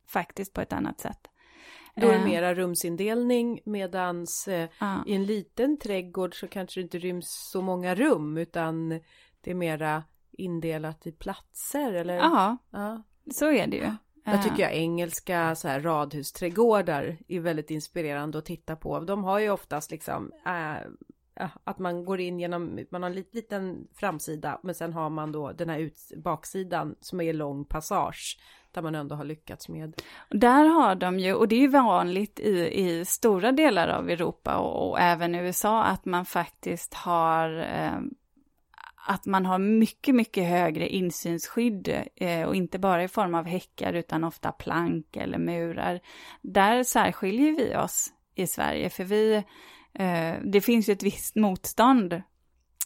faktiskt 0.08 0.54
på 0.54 0.62
ett 0.62 0.74
annat 0.74 1.00
sätt. 1.00 1.28
Då 1.96 2.08
är 2.08 2.12
det 2.12 2.18
eh. 2.18 2.26
mera 2.26 2.54
rumsindelning 2.54 3.60
medans 3.66 4.48
eh, 4.48 4.70
ja. 4.80 5.04
i 5.08 5.16
en 5.16 5.26
liten 5.26 5.80
trädgård 5.80 6.40
så 6.40 6.48
kanske 6.48 6.80
det 6.80 6.84
inte 6.84 6.98
ryms 6.98 7.50
så 7.52 7.62
många 7.62 7.96
rum 7.96 8.38
utan 8.38 8.90
det 9.42 9.52
är 9.52 9.56
mera 9.56 10.04
indelat 10.32 11.08
i 11.08 11.12
platser 11.12 11.94
eller? 11.94 12.16
Ja, 12.16 12.58
ja. 12.72 13.04
så 13.32 13.52
är 13.52 13.68
det 13.68 13.78
ju. 13.78 13.92
Jag 14.26 14.44
tycker 14.44 14.64
jag 14.64 14.74
engelska 14.74 15.56
så 15.56 15.68
här 15.68 15.82
radhusträdgårdar 15.82 17.18
är 17.28 17.40
väldigt 17.40 17.72
inspirerande 17.72 18.38
att 18.38 18.46
titta 18.46 18.76
på. 18.76 19.00
De 19.00 19.24
har 19.24 19.40
ju 19.40 19.50
oftast 19.50 19.92
liksom 19.92 20.32
äh, 20.46 20.90
ja, 21.36 21.50
att 21.64 21.80
man 21.80 22.06
går 22.06 22.20
in 22.20 22.40
genom, 22.40 22.80
man 22.90 23.04
har 23.04 23.10
en 23.10 23.26
liten 23.32 23.88
framsida 23.96 24.60
men 24.64 24.76
sen 24.76 24.94
har 24.94 25.10
man 25.10 25.32
då 25.32 25.52
den 25.52 25.70
här 25.70 25.80
ut, 25.80 26.00
baksidan 26.18 26.96
som 27.00 27.22
är 27.22 27.34
lång 27.34 27.66
passage 27.66 28.40
där 28.72 28.82
man 28.82 28.96
ändå 28.96 29.16
har 29.16 29.24
lyckats 29.24 29.70
med. 29.70 30.02
Där 30.30 30.66
har 30.66 30.96
de 30.96 31.20
ju, 31.20 31.34
och 31.34 31.48
det 31.48 31.56
är 31.56 31.60
ju 31.60 31.68
vanligt 31.68 32.40
i, 32.40 32.82
i 32.82 33.06
stora 33.06 33.52
delar 33.52 33.88
av 33.88 34.10
Europa 34.10 34.58
och, 34.58 34.90
och 34.90 35.00
även 35.00 35.36
USA, 35.36 35.84
att 35.84 36.06
man 36.06 36.26
faktiskt 36.26 36.94
har 36.94 37.58
eh, 37.60 38.00
att 39.06 39.26
man 39.26 39.46
har 39.46 39.60
mycket, 39.60 40.16
mycket 40.16 40.48
högre 40.48 40.88
insynsskydd 40.88 42.04
eh, 42.16 42.44
och 42.44 42.56
inte 42.56 42.80
bara 42.80 43.04
i 43.04 43.08
form 43.08 43.36
av 43.36 43.46
häckar 43.46 43.94
utan 43.94 44.24
ofta 44.24 44.52
plank 44.52 45.16
eller 45.16 45.38
murar. 45.38 46.00
Där 46.42 46.84
särskiljer 46.84 47.52
vi 47.52 47.76
oss 47.76 48.14
i 48.36 48.48
Sverige 48.48 48.90
för 48.90 49.04
vi 49.04 49.44
det 50.44 50.62
finns 50.62 50.90
ju 50.90 50.94
ett 50.94 51.04
visst 51.04 51.36
motstånd 51.36 52.22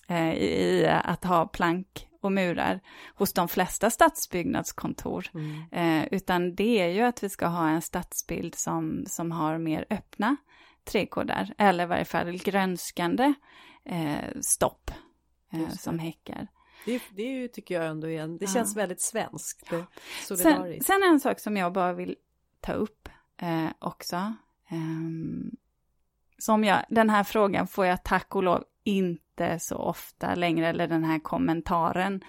eh, 0.08 0.34
i 0.34 0.88
att 1.04 1.24
ha 1.24 1.48
plank 1.48 2.08
och 2.22 2.32
murar 2.32 2.80
hos 3.16 3.34
de 3.34 3.48
flesta 3.48 3.90
stadsbyggnadskontor. 3.90 5.28
Mm. 5.34 5.64
Eh, 5.72 6.08
utan 6.12 6.56
det 6.56 6.82
är 6.82 6.88
ju 6.88 7.02
att 7.02 7.24
vi 7.24 7.30
ska 7.30 7.48
ha 7.48 7.70
en 7.70 7.82
stadsbild 7.82 8.56
som, 8.56 9.04
som 9.08 9.32
har 9.32 9.58
mer 9.58 9.86
öppna 9.90 10.36
trädgårdar, 10.84 11.54
eller 11.58 11.84
i 11.84 11.88
varje 11.88 12.06
fall 12.06 12.38
grönskande 12.38 13.34
stopp 14.42 14.92
som 15.80 16.00
häckar. 16.00 16.48
Det, 16.86 17.02
det 17.16 17.22
är 17.22 17.32
ju, 17.32 17.48
tycker 17.48 17.76
jag 17.76 17.88
ändå 17.88 18.10
igen, 18.10 18.38
det 18.38 18.46
ja. 18.46 18.52
känns 18.52 18.76
väldigt 18.78 19.02
svenskt. 19.02 19.68
Ja. 19.72 19.86
Sen, 20.38 20.82
sen, 20.82 21.04
en 21.04 21.20
sak 21.20 21.40
som 21.40 21.58
jag 21.58 21.74
bara 21.74 21.94
vill 21.94 22.16
ta 22.62 22.74
upp 22.74 23.10
eh, 23.38 23.70
också. 23.80 24.34
Um, 24.72 25.52
som 26.38 26.64
jag, 26.64 26.84
den 26.90 27.10
här 27.10 27.24
frågan 27.24 27.68
får 27.68 27.86
jag 27.86 28.04
tack 28.04 28.36
och 28.36 28.44
lov 28.44 28.64
inte 28.84 29.60
så 29.60 29.76
ofta 29.76 30.36
längre, 30.36 30.68
eller 30.68 30.88
den 30.88 31.04
här 31.04 31.20
kommentaren. 31.20 32.22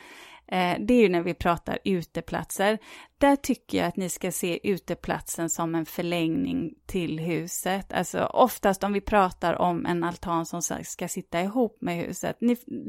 Eh, 0.46 0.76
det 0.80 0.94
är 0.94 1.02
ju 1.02 1.08
när 1.08 1.22
vi 1.22 1.34
pratar 1.34 1.78
uteplatser. 1.84 2.78
Där 3.18 3.36
tycker 3.36 3.78
jag 3.78 3.86
att 3.86 3.96
ni 3.96 4.08
ska 4.08 4.32
se 4.32 4.70
uteplatsen 4.70 5.50
som 5.50 5.74
en 5.74 5.86
förlängning 5.86 6.74
till 6.86 7.18
huset. 7.18 7.92
Alltså 7.92 8.24
oftast 8.24 8.84
om 8.84 8.92
vi 8.92 9.00
pratar 9.00 9.54
om 9.54 9.86
en 9.86 10.04
altan 10.04 10.46
som 10.46 10.62
ska 10.84 11.08
sitta 11.08 11.40
ihop 11.40 11.78
med 11.80 11.96
huset, 11.96 12.36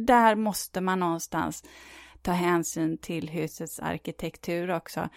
där 0.05 0.35
måste 0.35 0.81
man 0.81 0.99
någonstans 0.99 1.63
ta 2.21 2.31
hänsyn 2.31 2.97
till 2.97 3.29
husets 3.29 3.79
arkitektur 3.79 4.69
också. 4.69 5.09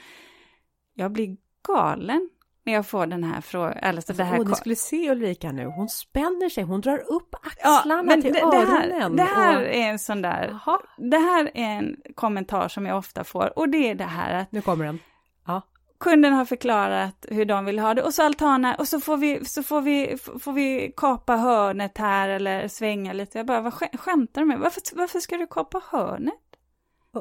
Jag 0.95 1.13
blir 1.13 1.37
galen 1.67 2.31
när 2.65 2.73
jag 2.73 2.87
får 2.87 3.07
den 3.07 3.25
här 3.25 3.41
frågan. 3.41 3.79
Alltså 3.83 4.13
det 4.13 4.25
här 4.25 4.41
oh, 4.41 4.49
ni 4.49 4.55
skulle 4.55 4.77
se 4.77 5.11
Ulrika 5.11 5.53
nu, 5.53 5.67
hon 5.67 5.89
spänner 5.89 6.49
sig, 6.49 6.65
hon 6.65 6.81
drar 6.81 6.99
upp 6.99 7.35
axlarna 7.43 8.15
ja, 8.17 8.23
till 8.23 8.33
det, 8.33 8.41
öronen. 8.41 8.89
Det 8.89 8.97
här, 8.97 9.11
det 9.11 9.23
här 9.23 9.63
är 9.63 9.91
en 9.91 9.99
sån 9.99 10.23
där, 10.23 10.49
Aha. 10.49 10.81
det 10.97 11.19
här 11.19 11.51
är 11.55 11.65
en 11.65 11.97
kommentar 12.15 12.69
som 12.69 12.87
jag 12.87 12.99
ofta 12.99 13.25
får 13.25 13.59
och 13.59 13.69
det 13.69 13.91
är 13.91 13.95
det 13.95 14.05
här 14.05 14.35
att... 14.35 14.53
Nu 14.53 14.63
kommer 14.63 14.85
den. 14.85 14.99
Ja. 15.47 15.63
Kunden 16.01 16.33
har 16.33 16.45
förklarat 16.45 17.27
hur 17.29 17.45
de 17.45 17.65
vill 17.65 17.79
ha 17.79 17.95
det 17.95 18.03
och 18.03 18.15
så 18.15 18.23
altaner 18.23 18.77
och 18.79 18.89
så 18.89 19.01
får 19.01 19.17
vi, 19.17 19.45
så 19.45 19.63
får 19.63 19.81
vi, 19.81 20.17
får 20.41 20.53
vi 20.53 20.93
kapa 20.97 21.37
hörnet 21.37 21.99
här 21.99 22.29
eller 22.29 22.69
svänga 22.69 23.13
lite. 23.13 23.39
Jag 23.39 23.47
bara, 23.47 23.61
vad 23.61 23.75
skämtar 23.75 24.41
du 24.41 24.47
med? 24.47 24.59
Varför, 24.59 24.83
varför 24.93 25.21
ska 25.21 25.37
du 25.37 25.47
kapa 25.47 25.83
hörnet? 25.91 26.35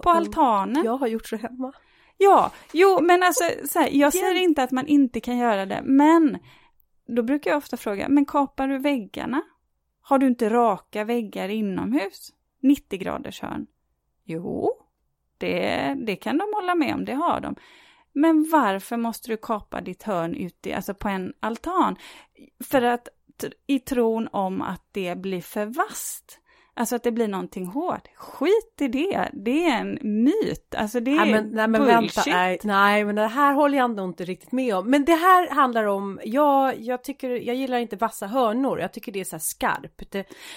På 0.04 0.10
altanen? 0.10 0.86
Jag 0.86 0.98
har 0.98 1.08
gjort 1.08 1.28
så 1.28 1.36
hemma. 1.36 1.74
Ja, 2.24 2.51
jo 2.74 3.01
men 3.01 3.24
alltså 3.24 3.43
så 3.67 3.80
här, 3.80 3.89
jag 3.91 4.13
säger 4.13 4.36
inte 4.36 4.63
att 4.63 4.72
man 4.72 4.88
inte 4.88 5.19
kan 5.19 5.38
göra 5.38 5.65
det, 5.65 5.82
men 5.84 6.38
då 7.07 7.24
brukar 7.24 7.51
jag 7.51 7.57
ofta 7.57 7.78
fråga, 7.78 8.09
men 8.09 8.26
kapar 8.26 8.67
du 8.67 8.78
väggarna? 8.78 9.41
Har 10.01 10.17
du 10.17 10.28
inte 10.28 10.49
raka 10.49 11.03
väggar 11.03 11.49
inomhus? 11.49 12.34
90 12.61 12.99
graders 12.99 13.41
hörn? 13.41 13.67
Jo, 14.24 14.72
det, 15.38 15.95
det 16.05 16.15
kan 16.15 16.38
de 16.38 16.53
hålla 16.53 16.76
med 16.76 16.95
om, 16.95 17.05
det 17.05 17.13
har 17.13 17.39
de. 17.41 17.55
Men 18.13 18.49
varför 18.51 18.97
måste 18.97 19.30
du 19.30 19.38
kapa 19.38 19.82
ditt 19.82 20.03
hörn 20.03 20.36
ute, 20.36 20.76
alltså 20.76 20.93
på 20.93 21.07
en 21.09 21.34
altan? 21.39 21.95
För 22.63 22.82
att 22.82 23.07
i 23.67 23.80
tron 23.80 24.28
om 24.32 24.61
att 24.61 24.88
det 24.91 25.17
blir 25.17 25.41
för 25.41 25.65
vasst. 25.65 26.39
Alltså 26.74 26.95
att 26.95 27.03
det 27.03 27.11
blir 27.11 27.28
någonting 27.28 27.65
hårt. 27.65 28.07
Skit 28.15 28.76
i 28.80 28.88
det, 28.88 29.30
det 29.34 29.65
är 29.65 29.82
en 29.82 29.99
myt. 30.01 30.76
Alltså 30.78 30.99
det 30.99 31.11
är 31.11 31.15
nej, 31.15 31.32
men, 31.32 31.49
nej, 31.49 31.67
men 31.67 31.82
bullshit. 31.82 32.17
Vänta, 32.17 32.32
nej, 32.32 32.59
nej, 32.63 33.05
men 33.05 33.15
det 33.15 33.28
här 33.28 33.53
håller 33.53 33.78
jag 33.78 33.86
ändå 33.86 34.03
inte 34.03 34.24
riktigt 34.26 34.51
med 34.51 34.76
om. 34.76 34.89
Men 34.89 35.05
det 35.05 35.15
här 35.15 35.49
handlar 35.49 35.86
om, 35.86 36.19
jag, 36.24 36.80
jag 36.80 37.03
tycker, 37.03 37.30
jag 37.30 37.55
gillar 37.55 37.78
inte 37.78 37.95
vassa 37.95 38.28
hörnor. 38.28 38.80
Jag 38.80 38.93
tycker 38.93 39.11
det 39.11 39.19
är 39.19 39.24
så 39.24 39.36
här 39.36 39.39
skarpt. 39.39 40.15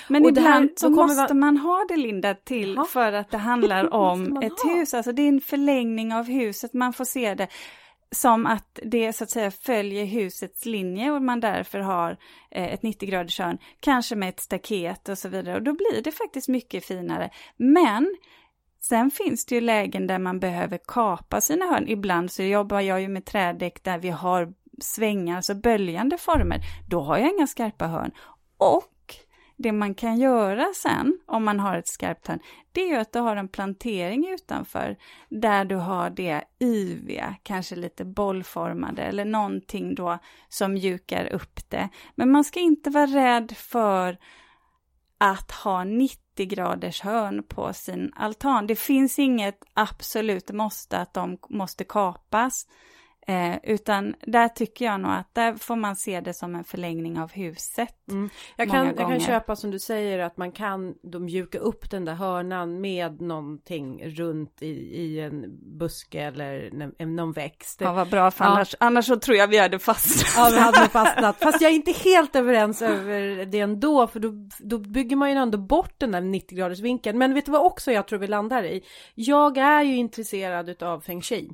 Men 0.09 0.23
och 0.23 0.29
ibland 0.29 0.47
här, 0.47 0.71
så 0.77 0.91
måste 0.91 1.35
man... 1.35 1.39
man 1.39 1.57
ha 1.57 1.85
det 1.89 1.97
Linda 1.97 2.35
till 2.35 2.75
ja. 2.77 2.85
för 2.85 3.13
att 3.13 3.31
det 3.31 3.39
handlar 3.39 3.95
om 3.95 4.37
ett 4.43 4.61
ha? 4.61 4.75
hus. 4.75 4.95
Alltså 4.95 5.13
det 5.13 5.23
är 5.23 5.29
en 5.29 5.41
förlängning 5.41 6.15
av 6.15 6.25
huset, 6.25 6.73
man 6.73 6.93
får 6.93 7.05
se 7.05 7.35
det 7.35 7.49
som 8.15 8.47
att 8.47 8.79
det 8.83 9.13
så 9.13 9.25
att 9.25 9.31
säga 9.31 9.51
följer 9.51 10.05
husets 10.05 10.65
linje 10.65 11.11
och 11.11 11.23
man 11.23 11.41
därför 11.41 11.79
har 11.79 12.17
eh, 12.51 12.73
ett 12.73 12.83
90 12.83 13.09
graders 13.09 13.39
hörn, 13.39 13.59
kanske 13.81 14.17
med 14.17 14.29
ett 14.29 14.41
staket 14.41 15.09
och 15.09 15.19
så 15.19 15.29
vidare. 15.29 15.57
Och 15.57 15.63
då 15.63 15.73
blir 15.73 16.03
det 16.03 16.13
faktiskt 16.13 16.49
mycket 16.49 16.85
finare. 16.85 17.31
Men 17.57 18.17
sen 18.81 19.11
finns 19.11 19.47
det 19.47 19.55
ju 19.55 19.61
lägen 19.61 20.07
där 20.07 20.19
man 20.19 20.41
behöver 20.41 20.79
kapa 20.87 21.41
sina 21.41 21.65
hörn. 21.65 21.89
Ibland 21.89 22.31
så 22.33 22.43
jobbar 22.43 22.81
jag 22.81 23.01
ju 23.01 23.09
med 23.09 23.25
trädäck 23.25 23.85
där 23.85 23.99
vi 23.99 24.11
har 24.11 24.53
svängar, 24.81 25.37
alltså 25.37 25.55
böljande 25.55 26.19
former. 26.19 26.61
Då 26.89 27.01
har 27.01 27.19
jag 27.19 27.31
inga 27.31 27.47
skarpa 27.47 27.87
hörn. 27.87 28.11
Och 28.59 28.94
det 29.57 29.73
man 29.73 29.95
kan 29.95 30.19
göra 30.19 30.67
sen, 30.75 31.19
om 31.27 31.45
man 31.45 31.61
har 31.61 31.77
ett 31.77 31.89
skarpt 31.89 32.29
hörn, 32.29 32.41
det 32.73 32.81
är 32.81 32.89
ju 32.89 32.97
att 32.97 33.13
du 33.13 33.19
har 33.19 33.37
en 33.37 33.49
plantering 33.49 34.29
utanför 34.29 34.97
där 35.29 35.65
du 35.65 35.77
har 35.77 36.11
det 36.11 36.45
yviga, 36.61 37.35
kanske 37.43 37.77
lite 37.77 38.05
bollformade 38.05 39.03
eller 39.03 39.25
någonting 39.25 39.95
då 39.95 40.19
som 40.49 40.73
mjukar 40.73 41.33
upp 41.33 41.71
det. 41.71 41.89
Men 42.15 42.31
man 42.31 42.45
ska 42.45 42.61
inte 42.61 42.91
vara 42.91 43.07
rädd 43.07 43.53
för 43.57 44.19
att 45.19 45.51
ha 45.51 45.85
90 45.85 46.19
graders 46.37 47.01
hörn 47.01 47.43
på 47.43 47.73
sin 47.73 48.13
altan. 48.17 48.67
Det 48.67 48.77
finns 48.77 49.19
inget 49.19 49.65
absolut 49.75 50.51
måste 50.51 50.99
att 50.99 51.15
de 51.15 51.39
måste 51.49 51.85
kapas. 51.85 52.67
Eh, 53.27 53.57
utan 53.63 54.15
där 54.21 54.49
tycker 54.49 54.85
jag 54.85 55.01
nog 55.01 55.11
att 55.11 55.35
där 55.35 55.55
får 55.55 55.77
man 55.77 55.97
se 55.97 56.21
det 56.21 56.35
som 56.35 56.55
en 56.55 56.65
förlängning 56.65 57.19
av 57.19 57.33
huset. 57.33 58.09
Mm. 58.11 58.31
Jag, 58.57 58.71
kan, 58.71 58.87
jag 58.87 58.97
kan 58.97 59.21
köpa 59.21 59.57
som 59.57 59.71
du 59.71 59.79
säger 59.79 60.19
att 60.19 60.37
man 60.37 60.53
kan 60.53 60.95
då 61.03 61.19
mjuka 61.19 61.59
upp 61.59 61.91
den 61.91 62.05
där 62.05 62.15
hörnan 62.15 62.81
med 62.81 63.21
någonting 63.21 64.09
runt 64.09 64.63
i, 64.63 64.67
i 65.01 65.21
en 65.21 65.45
buske 65.79 66.21
eller 66.21 66.71
någon 67.07 67.33
växt. 67.33 67.81
Ja 67.81 67.93
vad 67.93 68.11
bra 68.11 68.31
för 68.31 68.45
annars, 68.45 68.75
ja. 68.81 68.87
annars 68.87 69.07
så 69.07 69.17
tror 69.17 69.37
jag 69.37 69.49
vi 69.49 69.59
hade 69.59 69.79
fastnat. 69.79 70.35
Ja 70.37 70.51
vi 70.53 70.61
hade 70.61 70.89
fastnat. 70.89 71.37
Fast 71.43 71.61
jag 71.61 71.71
är 71.71 71.75
inte 71.75 71.93
helt 71.93 72.37
överens 72.37 72.83
över 72.83 73.45
det 73.47 73.61
ändå 73.61 74.07
för 74.07 74.21
då, 74.21 74.33
då 74.59 74.79
bygger 74.79 75.17
man 75.17 75.31
ju 75.31 75.37
ändå 75.37 75.59
bort 75.59 75.95
den 75.99 76.13
där 76.13 76.21
90 76.21 76.59
graders 76.59 76.81
vinkeln. 76.81 77.19
Men 77.19 77.35
vet 77.35 77.47
du 77.47 77.53
vad 77.53 77.63
också 77.63 77.93
jag 77.93 78.09
tror 78.09 78.19
vi 78.19 78.27
landar 78.27 78.65
i? 78.65 78.83
Jag 79.15 79.59
är 79.59 79.83
ju 79.83 79.97
intresserad 79.97 80.69
utav 80.69 81.01
feng 81.01 81.23
shui. 81.23 81.51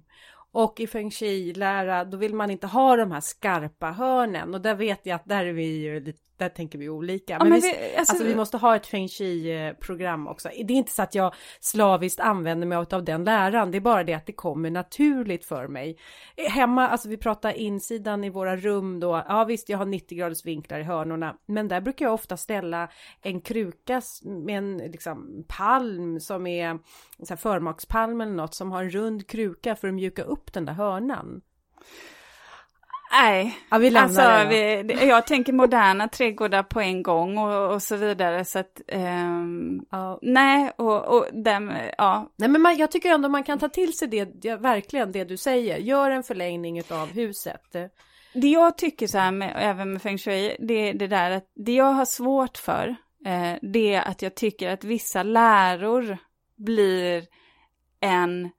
Och 0.53 0.81
i 0.81 0.87
feng 0.87 1.11
shui-lära, 1.11 2.05
då 2.05 2.17
vill 2.17 2.35
man 2.35 2.51
inte 2.51 2.67
ha 2.67 2.97
de 2.97 3.13
här 3.13 3.21
skarpa 3.21 3.91
hörnen. 3.91 4.55
Och 4.55 4.61
där 4.61 4.75
vet 4.75 5.07
jag 5.07 5.17
att 5.17 5.29
där 5.29 5.45
är 5.45 5.53
vi 5.53 5.65
ju 5.65 6.01
lite 6.01 6.23
där 6.41 6.49
tänker 6.49 6.79
vi 6.79 6.89
olika. 6.89 7.33
Ja, 7.33 7.39
men, 7.39 7.49
men 7.49 7.61
vi, 7.61 7.97
alltså, 7.97 8.13
alltså, 8.13 8.27
vi 8.27 8.37
måste 8.37 8.57
ha 8.57 8.77
ett 8.77 8.87
feng 8.87 9.09
shui-program 9.09 10.29
också. 10.29 10.49
Det 10.49 10.73
är 10.73 10.77
inte 10.77 10.93
så 10.93 11.03
att 11.03 11.15
jag 11.15 11.35
slaviskt 11.61 12.21
använder 12.21 12.67
mig 12.67 12.79
av 12.79 13.05
den 13.05 13.25
läran. 13.25 13.71
Det 13.71 13.79
är 13.79 13.81
bara 13.81 14.05
det 14.05 14.15
att 14.15 14.27
det 14.27 14.33
kommer 14.33 14.71
naturligt 14.71 15.45
för 15.45 15.69
mig. 15.69 15.99
Hemma, 16.49 16.89
alltså 16.89 17.09
vi 17.09 17.17
pratar 17.17 17.53
insidan 17.53 18.25
i 18.25 18.31
våra 18.31 18.57
rum 18.57 19.01
då. 19.01 19.25
Ja 19.29 19.45
visst, 19.45 19.69
jag 19.69 19.79
har 19.79 19.87
90 19.87 20.19
graders 20.19 20.45
vinklar 20.45 20.79
i 20.79 20.83
hörnorna. 20.83 21.37
Men 21.47 21.69
där 21.69 21.81
brukar 21.81 22.05
jag 22.05 22.15
ofta 22.15 22.37
ställa 22.37 22.89
en 23.23 23.41
kruka 23.41 24.03
med 24.25 24.59
en 24.59 24.79
liksom, 24.79 25.45
palm 25.49 26.21
som 26.21 26.47
är 26.47 26.79
så 27.23 27.37
förmakspalm 27.37 28.21
eller 28.21 28.33
något 28.33 28.55
som 28.55 28.73
har 28.73 28.83
en 28.83 28.91
rund 28.91 29.27
kruka 29.27 29.77
för 29.77 29.89
att 29.89 29.95
mjuka 29.95 30.23
upp 30.23 30.53
den 30.53 30.65
där 30.65 30.73
hörnan. 30.73 31.41
Nej, 33.13 33.59
ja, 33.71 33.79
vi 33.79 33.97
alltså 33.97 34.45
vi, 34.49 34.85
jag 35.09 35.27
tänker 35.27 35.53
moderna 35.53 36.09
trädgårdar 36.09 36.63
på 36.63 36.81
en 36.81 37.03
gång 37.03 37.39
och, 37.39 37.75
och 37.75 37.83
så 37.83 37.97
vidare 37.97 38.45
så 38.45 38.59
att 38.59 38.81
um, 38.93 39.87
ja. 39.91 40.19
nej 40.23 40.73
och, 40.77 41.05
och 41.05 41.27
dem, 41.33 41.73
ja. 41.99 42.31
Nej 42.37 42.49
men 42.49 42.63
man, 42.63 42.77
jag 42.77 42.91
tycker 42.91 43.11
ändå 43.11 43.29
man 43.29 43.45
kan 43.45 43.59
ta 43.59 43.69
till 43.69 43.97
sig 43.97 44.09
det, 44.09 44.57
verkligen 44.57 45.13
det 45.13 45.25
du 45.25 45.37
säger, 45.37 45.77
gör 45.77 46.11
en 46.11 46.23
förlängning 46.23 46.83
av 46.91 47.13
huset. 47.13 47.77
Det 48.33 48.49
jag 48.49 48.79
tycker 48.79 49.07
så 49.07 49.19
här 49.19 49.31
med, 49.31 49.53
även 49.57 49.93
med 49.93 50.03
feng 50.03 50.19
shui, 50.19 50.57
det 50.59 50.93
det 50.93 51.07
där 51.07 51.31
att 51.31 51.51
det 51.55 51.73
jag 51.73 51.93
har 51.93 52.05
svårt 52.05 52.59
för, 52.59 52.97
eh, 53.27 53.59
det 53.63 53.95
är 53.95 54.03
att 54.03 54.23
jag 54.23 54.35
tycker 54.35 54.69
att 54.69 54.85
vissa 54.85 55.23
läror 55.23 56.19
blir 56.57 57.27
en, 58.01 58.51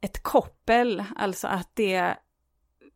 ett 0.00 0.22
koppel, 0.22 1.04
alltså 1.16 1.46
att 1.46 1.70
det 1.74 2.16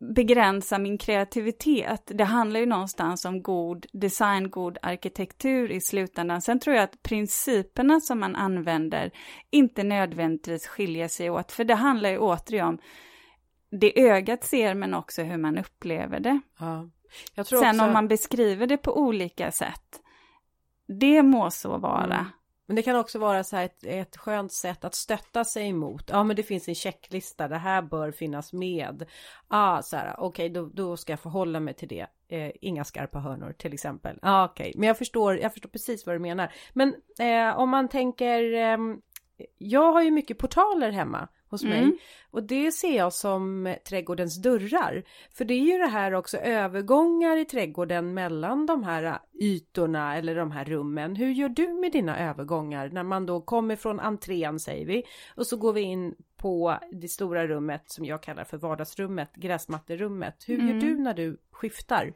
begränsa 0.02 0.78
min 0.78 0.98
kreativitet. 0.98 2.10
Det 2.14 2.24
handlar 2.24 2.60
ju 2.60 2.66
någonstans 2.66 3.24
om 3.24 3.42
god 3.42 3.86
design, 3.92 4.50
god 4.50 4.78
arkitektur 4.82 5.70
i 5.70 5.80
slutändan. 5.80 6.42
Sen 6.42 6.60
tror 6.60 6.76
jag 6.76 6.82
att 6.82 7.02
principerna 7.02 8.00
som 8.00 8.20
man 8.20 8.36
använder 8.36 9.10
inte 9.50 9.82
nödvändigtvis 9.82 10.66
skiljer 10.66 11.08
sig 11.08 11.30
åt, 11.30 11.52
för 11.52 11.64
det 11.64 11.74
handlar 11.74 12.10
ju 12.10 12.18
återigen 12.18 12.66
om 12.68 12.78
det 13.70 14.08
ögat 14.08 14.44
ser 14.44 14.74
men 14.74 14.94
också 14.94 15.22
hur 15.22 15.36
man 15.36 15.58
upplever 15.58 16.20
det. 16.20 16.40
Ja. 16.58 16.88
Sen 17.34 17.40
också... 17.40 17.84
om 17.84 17.92
man 17.92 18.08
beskriver 18.08 18.66
det 18.66 18.76
på 18.76 18.96
olika 18.96 19.50
sätt, 19.52 20.00
det 21.00 21.22
må 21.22 21.50
så 21.50 21.78
vara. 21.78 22.18
Mm. 22.18 22.26
Men 22.72 22.76
det 22.76 22.82
kan 22.82 22.96
också 22.96 23.18
vara 23.18 23.44
så 23.44 23.56
här 23.56 23.64
ett, 23.64 23.84
ett 23.84 24.16
skönt 24.16 24.52
sätt 24.52 24.84
att 24.84 24.94
stötta 24.94 25.44
sig 25.44 25.68
emot. 25.68 26.04
Ja, 26.10 26.24
men 26.24 26.36
det 26.36 26.42
finns 26.42 26.68
en 26.68 26.74
checklista. 26.74 27.48
Det 27.48 27.56
här 27.56 27.82
bör 27.82 28.10
finnas 28.10 28.52
med. 28.52 29.04
Ah, 29.48 29.82
så 29.82 29.96
här, 29.96 30.14
okej, 30.18 30.26
okay, 30.26 30.48
då, 30.48 30.70
då 30.74 30.96
ska 30.96 31.12
jag 31.12 31.20
förhålla 31.20 31.60
mig 31.60 31.74
till 31.74 31.88
det. 31.88 32.06
Eh, 32.28 32.52
inga 32.60 32.84
skarpa 32.84 33.18
hörnor 33.18 33.52
till 33.52 33.74
exempel. 33.74 34.18
Ah, 34.22 34.44
okej, 34.44 34.68
okay. 34.68 34.80
men 34.80 34.86
jag 34.86 34.98
förstår, 34.98 35.38
jag 35.38 35.52
förstår 35.52 35.68
precis 35.68 36.06
vad 36.06 36.14
du 36.14 36.18
menar. 36.18 36.52
Men 36.72 36.94
eh, 37.18 37.58
om 37.58 37.70
man 37.70 37.88
tänker, 37.88 38.52
eh, 38.54 38.78
jag 39.58 39.92
har 39.92 40.02
ju 40.02 40.10
mycket 40.10 40.38
portaler 40.38 40.90
hemma 40.90 41.28
hos 41.52 41.64
mig. 41.64 41.78
Mm. 41.78 41.96
Och 42.30 42.42
det 42.42 42.72
ser 42.72 42.96
jag 42.96 43.12
som 43.12 43.74
trädgårdens 43.88 44.42
dörrar. 44.42 45.02
För 45.34 45.44
det 45.44 45.54
är 45.54 45.72
ju 45.72 45.78
det 45.78 45.86
här 45.86 46.14
också 46.14 46.36
övergångar 46.38 47.36
i 47.36 47.44
trädgården 47.44 48.14
mellan 48.14 48.66
de 48.66 48.84
här 48.84 49.18
ytorna 49.40 50.16
eller 50.16 50.36
de 50.36 50.50
här 50.50 50.64
rummen. 50.64 51.16
Hur 51.16 51.30
gör 51.30 51.48
du 51.48 51.68
med 51.68 51.92
dina 51.92 52.18
övergångar 52.18 52.88
när 52.88 53.02
man 53.02 53.26
då 53.26 53.40
kommer 53.40 53.76
från 53.76 54.00
entrén 54.00 54.60
säger 54.60 54.86
vi 54.86 55.02
och 55.36 55.46
så 55.46 55.56
går 55.56 55.72
vi 55.72 55.80
in 55.80 56.14
på 56.36 56.78
det 56.92 57.08
stora 57.08 57.46
rummet 57.46 57.82
som 57.86 58.04
jag 58.04 58.22
kallar 58.22 58.44
för 58.44 58.56
vardagsrummet, 58.56 59.34
gräsmatterummet. 59.34 60.44
Hur 60.46 60.60
mm. 60.60 60.68
gör 60.68 60.80
du 60.80 60.98
när 60.98 61.14
du 61.14 61.36
skiftar? 61.62 62.12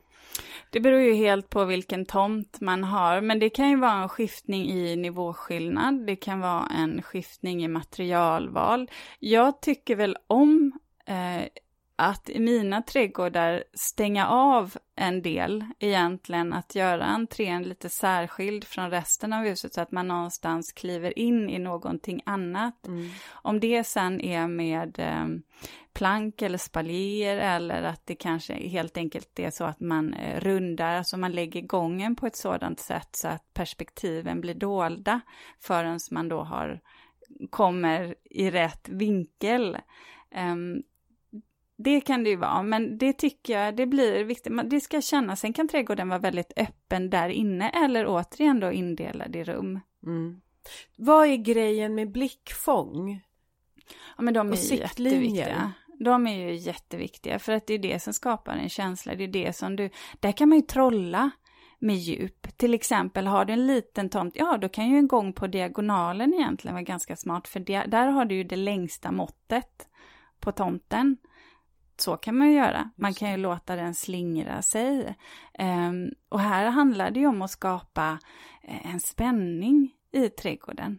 Det 0.70 0.80
beror 0.80 1.00
ju 1.00 1.14
helt 1.14 1.50
på 1.50 1.64
vilken 1.64 2.06
tomt 2.06 2.60
man 2.60 2.84
har, 2.84 3.20
men 3.20 3.38
det 3.38 3.50
kan 3.50 3.70
ju 3.70 3.76
vara 3.76 4.02
en 4.02 4.08
skiftning 4.08 4.70
i 4.70 4.96
nivåskillnad. 4.96 6.06
Det 6.06 6.16
kan 6.16 6.40
vara 6.40 6.66
en 6.66 7.02
skiftning 7.02 7.64
i 7.64 7.68
materialval. 7.68 8.90
Jag 9.18 9.60
tycker 9.60 9.96
väl 9.96 10.16
om 10.26 10.72
eh, 11.06 11.48
att 11.96 12.30
i 12.30 12.40
mina 12.40 12.82
trädgårdar 12.82 13.64
stänga 13.74 14.28
av 14.28 14.76
en 14.96 15.22
del, 15.22 15.64
egentligen 15.78 16.52
att 16.52 16.74
göra 16.74 17.04
entrén 17.04 17.62
lite 17.62 17.88
särskild 17.88 18.64
från 18.64 18.90
resten 18.90 19.32
av 19.32 19.44
huset 19.44 19.74
så 19.74 19.80
att 19.80 19.92
man 19.92 20.08
någonstans 20.08 20.72
kliver 20.72 21.18
in 21.18 21.50
i 21.50 21.58
någonting 21.58 22.22
annat. 22.26 22.86
Mm. 22.86 23.10
Om 23.28 23.60
det 23.60 23.84
sen 23.84 24.20
är 24.20 24.46
med 24.46 24.98
eh, 24.98 25.26
plank 25.94 26.42
eller 26.42 26.58
spaljer 26.58 27.36
eller 27.36 27.82
att 27.82 28.06
det 28.06 28.14
kanske 28.14 28.54
helt 28.54 28.96
enkelt 28.96 29.38
är 29.38 29.50
så 29.50 29.64
att 29.64 29.80
man 29.80 30.14
eh, 30.14 30.40
rundar, 30.40 30.94
alltså 30.94 31.16
man 31.16 31.32
lägger 31.32 31.60
gången 31.60 32.16
på 32.16 32.26
ett 32.26 32.36
sådant 32.36 32.80
sätt 32.80 33.08
så 33.12 33.28
att 33.28 33.54
perspektiven 33.54 34.40
blir 34.40 34.54
dolda 34.54 35.20
förrän 35.60 35.98
man 36.10 36.28
då 36.28 36.42
har 36.42 36.80
kommer 37.50 38.14
i 38.24 38.50
rätt 38.50 38.88
vinkel. 38.88 39.78
Um, 40.52 40.82
det 41.76 42.00
kan 42.00 42.24
det 42.24 42.30
ju 42.30 42.36
vara, 42.36 42.62
men 42.62 42.98
det 42.98 43.12
tycker 43.12 43.60
jag, 43.60 43.76
det 43.76 43.86
blir 43.86 44.24
viktigt. 44.24 44.52
Det 44.64 44.80
ska 44.80 45.00
kännas, 45.00 45.40
sen 45.40 45.52
kan 45.52 45.68
trädgården 45.68 46.08
vara 46.08 46.18
väldigt 46.18 46.52
öppen 46.56 47.10
där 47.10 47.28
inne 47.28 47.68
eller 47.68 48.06
återigen 48.06 48.60
då 48.60 48.72
indelad 48.72 49.36
i 49.36 49.44
rum. 49.44 49.80
Mm. 50.06 50.40
Vad 50.96 51.26
är 51.26 51.36
grejen 51.36 51.94
med 51.94 52.12
blickfång? 52.12 53.22
Ja, 54.16 54.22
men 54.22 54.34
de 54.34 54.52
är 54.52 54.72
jätteviktiga. 54.74 55.72
De 55.98 56.26
är 56.26 56.48
ju 56.48 56.54
jätteviktiga 56.54 57.38
för 57.38 57.52
att 57.52 57.66
det 57.66 57.74
är 57.74 57.78
det 57.78 58.02
som 58.02 58.12
skapar 58.12 58.56
en 58.56 58.68
känsla. 58.68 59.14
Det 59.14 59.24
är 59.24 59.28
det 59.28 59.56
som 59.56 59.76
du, 59.76 59.90
där 60.20 60.32
kan 60.32 60.48
man 60.48 60.58
ju 60.58 60.62
trolla 60.62 61.30
med 61.78 61.96
djup. 61.96 62.58
Till 62.58 62.74
exempel 62.74 63.26
har 63.26 63.44
du 63.44 63.52
en 63.52 63.66
liten 63.66 64.08
tomt, 64.08 64.36
ja 64.36 64.58
då 64.58 64.68
kan 64.68 64.90
ju 64.90 64.98
en 64.98 65.08
gång 65.08 65.32
på 65.32 65.46
diagonalen 65.46 66.34
egentligen 66.34 66.74
vara 66.74 66.82
ganska 66.82 67.16
smart 67.16 67.48
för 67.48 67.60
där 67.88 68.06
har 68.06 68.24
du 68.24 68.34
ju 68.34 68.44
det 68.44 68.56
längsta 68.56 69.12
måttet 69.12 69.88
på 70.40 70.52
tomten. 70.52 71.16
Så 71.96 72.16
kan 72.16 72.36
man 72.38 72.48
ju 72.48 72.54
göra. 72.54 72.90
Man 72.96 73.14
kan 73.14 73.30
ju 73.30 73.36
låta 73.36 73.76
den 73.76 73.94
slingra 73.94 74.62
sig. 74.62 75.16
Um, 75.58 76.10
och 76.28 76.40
här 76.40 76.70
handlar 76.70 77.10
det 77.10 77.20
ju 77.20 77.26
om 77.26 77.42
att 77.42 77.50
skapa 77.50 78.18
eh, 78.62 78.92
en 78.92 79.00
spänning 79.00 79.94
i 80.12 80.28
trädgården. 80.28 80.98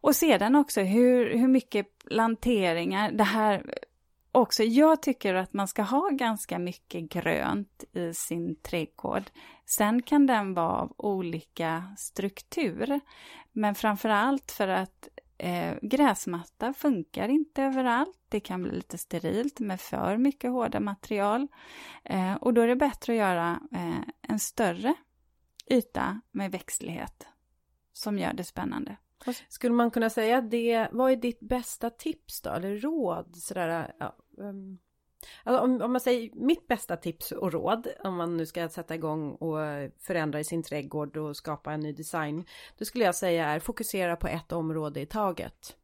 Och 0.00 0.16
sedan 0.16 0.54
också 0.54 0.80
hur, 0.80 1.38
hur 1.38 1.48
mycket 1.48 1.86
planteringar, 1.98 3.10
det 3.10 3.24
här 3.24 3.74
också, 4.32 4.62
jag 4.62 5.02
tycker 5.02 5.34
att 5.34 5.52
man 5.52 5.68
ska 5.68 5.82
ha 5.82 6.08
ganska 6.08 6.58
mycket 6.58 7.10
grönt 7.10 7.84
i 7.92 8.14
sin 8.14 8.56
trädgård. 8.56 9.22
Sen 9.66 10.02
kan 10.02 10.26
den 10.26 10.54
vara 10.54 10.72
av 10.72 10.94
olika 10.96 11.94
struktur. 11.98 13.00
Men 13.52 13.74
framför 13.74 14.08
allt 14.08 14.52
för 14.52 14.68
att 14.68 15.08
eh, 15.38 15.74
gräsmatta 15.82 16.72
funkar 16.72 17.28
inte 17.28 17.62
överallt. 17.62 18.18
Det 18.28 18.40
kan 18.40 18.62
bli 18.62 18.72
lite 18.72 18.98
sterilt 18.98 19.60
med 19.60 19.80
för 19.80 20.16
mycket 20.16 20.50
hårda 20.50 20.80
material. 20.80 21.48
Eh, 22.04 22.34
och 22.34 22.54
då 22.54 22.60
är 22.60 22.68
det 22.68 22.76
bättre 22.76 23.12
att 23.12 23.18
göra 23.18 23.60
eh, 23.72 24.00
en 24.22 24.38
större 24.38 24.94
yta 25.70 26.20
med 26.30 26.50
växtlighet 26.50 27.26
som 27.92 28.18
gör 28.18 28.32
det 28.32 28.44
spännande. 28.44 28.96
Skulle 29.48 29.74
man 29.74 29.90
kunna 29.90 30.10
säga 30.10 30.40
det, 30.40 30.88
vad 30.92 31.12
är 31.12 31.16
ditt 31.16 31.40
bästa 31.40 31.90
tips 31.90 32.40
då, 32.40 32.50
eller 32.50 32.76
råd? 32.76 33.36
Sådär, 33.36 33.94
ja, 33.98 34.16
um, 34.36 34.78
alltså 35.44 35.64
om, 35.64 35.82
om, 35.82 35.92
man 35.92 36.00
säger 36.00 36.30
mitt 36.34 36.66
bästa 36.66 36.96
tips 36.96 37.32
och 37.32 37.52
råd, 37.52 37.88
om 38.04 38.16
man 38.16 38.36
nu 38.36 38.46
ska 38.46 38.68
sätta 38.68 38.94
igång 38.94 39.32
och 39.32 39.58
förändra 40.00 40.40
i 40.40 40.44
sin 40.44 40.62
trädgård 40.62 41.16
och 41.16 41.36
skapa 41.36 41.72
en 41.72 41.80
ny 41.80 41.92
design, 41.92 42.44
då 42.78 42.84
skulle 42.84 43.04
jag 43.04 43.14
säga 43.14 43.46
är 43.46 43.60
fokusera 43.60 44.16
på 44.16 44.28
ett 44.28 44.52
område 44.52 45.00
i 45.00 45.06
taget. 45.06 45.76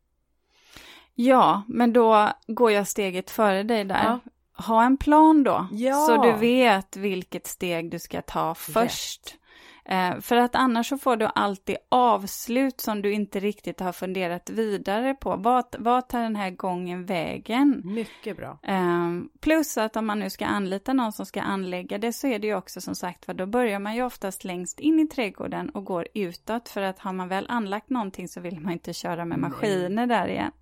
Ja, 1.15 1.63
men 1.69 1.93
då 1.93 2.31
går 2.47 2.71
jag 2.71 2.89
steget 2.89 3.31
före 3.31 3.63
dig 3.63 3.85
där. 3.85 4.05
Ja. 4.05 4.21
Ha 4.65 4.85
en 4.85 4.97
plan 4.97 5.43
då, 5.43 5.67
ja. 5.73 6.07
så 6.07 6.23
du 6.23 6.33
vet 6.33 6.97
vilket 6.97 7.47
steg 7.47 7.91
du 7.91 7.99
ska 7.99 8.23
ta 8.23 8.55
först. 8.55 9.27
Rätt. 9.27 9.41
Eh, 9.85 10.21
för 10.21 10.37
att 10.37 10.55
annars 10.55 10.89
så 10.89 10.99
får 10.99 11.17
du 11.17 11.29
alltid 11.35 11.77
avslut 11.89 12.81
som 12.81 13.03
du 13.03 13.13
inte 13.13 13.41
riktigt 13.41 13.81
har 13.81 13.93
funderat 13.93 14.51
vidare 14.51 15.15
på. 15.15 15.37
Vad, 15.37 15.65
vad 15.79 16.09
tar 16.09 16.21
den 16.23 16.37
här 16.37 16.51
gången 16.51 17.05
vägen? 17.05 17.83
Mycket 17.85 18.37
bra. 18.37 18.59
Eh, 18.63 19.11
plus 19.41 19.79
att 19.79 19.97
om 19.97 20.07
man 20.07 20.19
nu 20.19 20.31
ska 20.31 20.47
anlita 20.47 20.93
någon 20.93 21.13
som 21.13 21.27
ska 21.27 21.43
anlägga 21.43 21.99
det 21.99 22.13
så 22.13 22.27
är 22.27 22.39
det 22.39 22.47
ju 22.47 22.55
också 22.55 22.81
som 22.81 22.95
sagt 22.95 23.27
vad 23.27 23.37
då 23.37 23.47
börjar 23.47 23.79
man 23.79 23.95
ju 23.95 24.03
oftast 24.03 24.45
längst 24.45 24.81
in 24.81 25.01
i 25.01 25.07
trädgården 25.07 25.71
och 25.71 25.85
går 25.85 26.09
utåt 26.15 26.69
för 26.69 26.83
att 26.83 26.99
har 26.99 27.13
man 27.13 27.29
väl 27.29 27.47
anlagt 27.49 27.91
någonting 27.91 28.29
så 28.29 28.41
vill 28.41 28.61
man 28.61 28.73
inte 28.73 28.93
köra 28.93 29.25
med 29.25 29.39
maskiner 29.39 30.07
där 30.07 30.29
igen. 30.29 30.53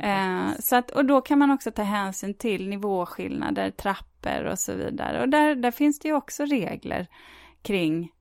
Eh, 0.00 0.58
så 0.58 0.76
att, 0.76 0.90
och 0.90 1.04
då 1.04 1.20
kan 1.20 1.38
man 1.38 1.50
också 1.50 1.70
ta 1.70 1.82
hänsyn 1.82 2.34
till 2.34 2.68
nivåskillnader, 2.68 3.70
trappor 3.70 4.44
och 4.44 4.58
så 4.58 4.74
vidare. 4.74 5.20
Och 5.20 5.28
där, 5.28 5.54
där 5.54 5.70
finns 5.70 5.98
det 5.98 6.08
ju 6.08 6.14
också 6.14 6.44
regler 6.44 7.06
kring 7.62 8.12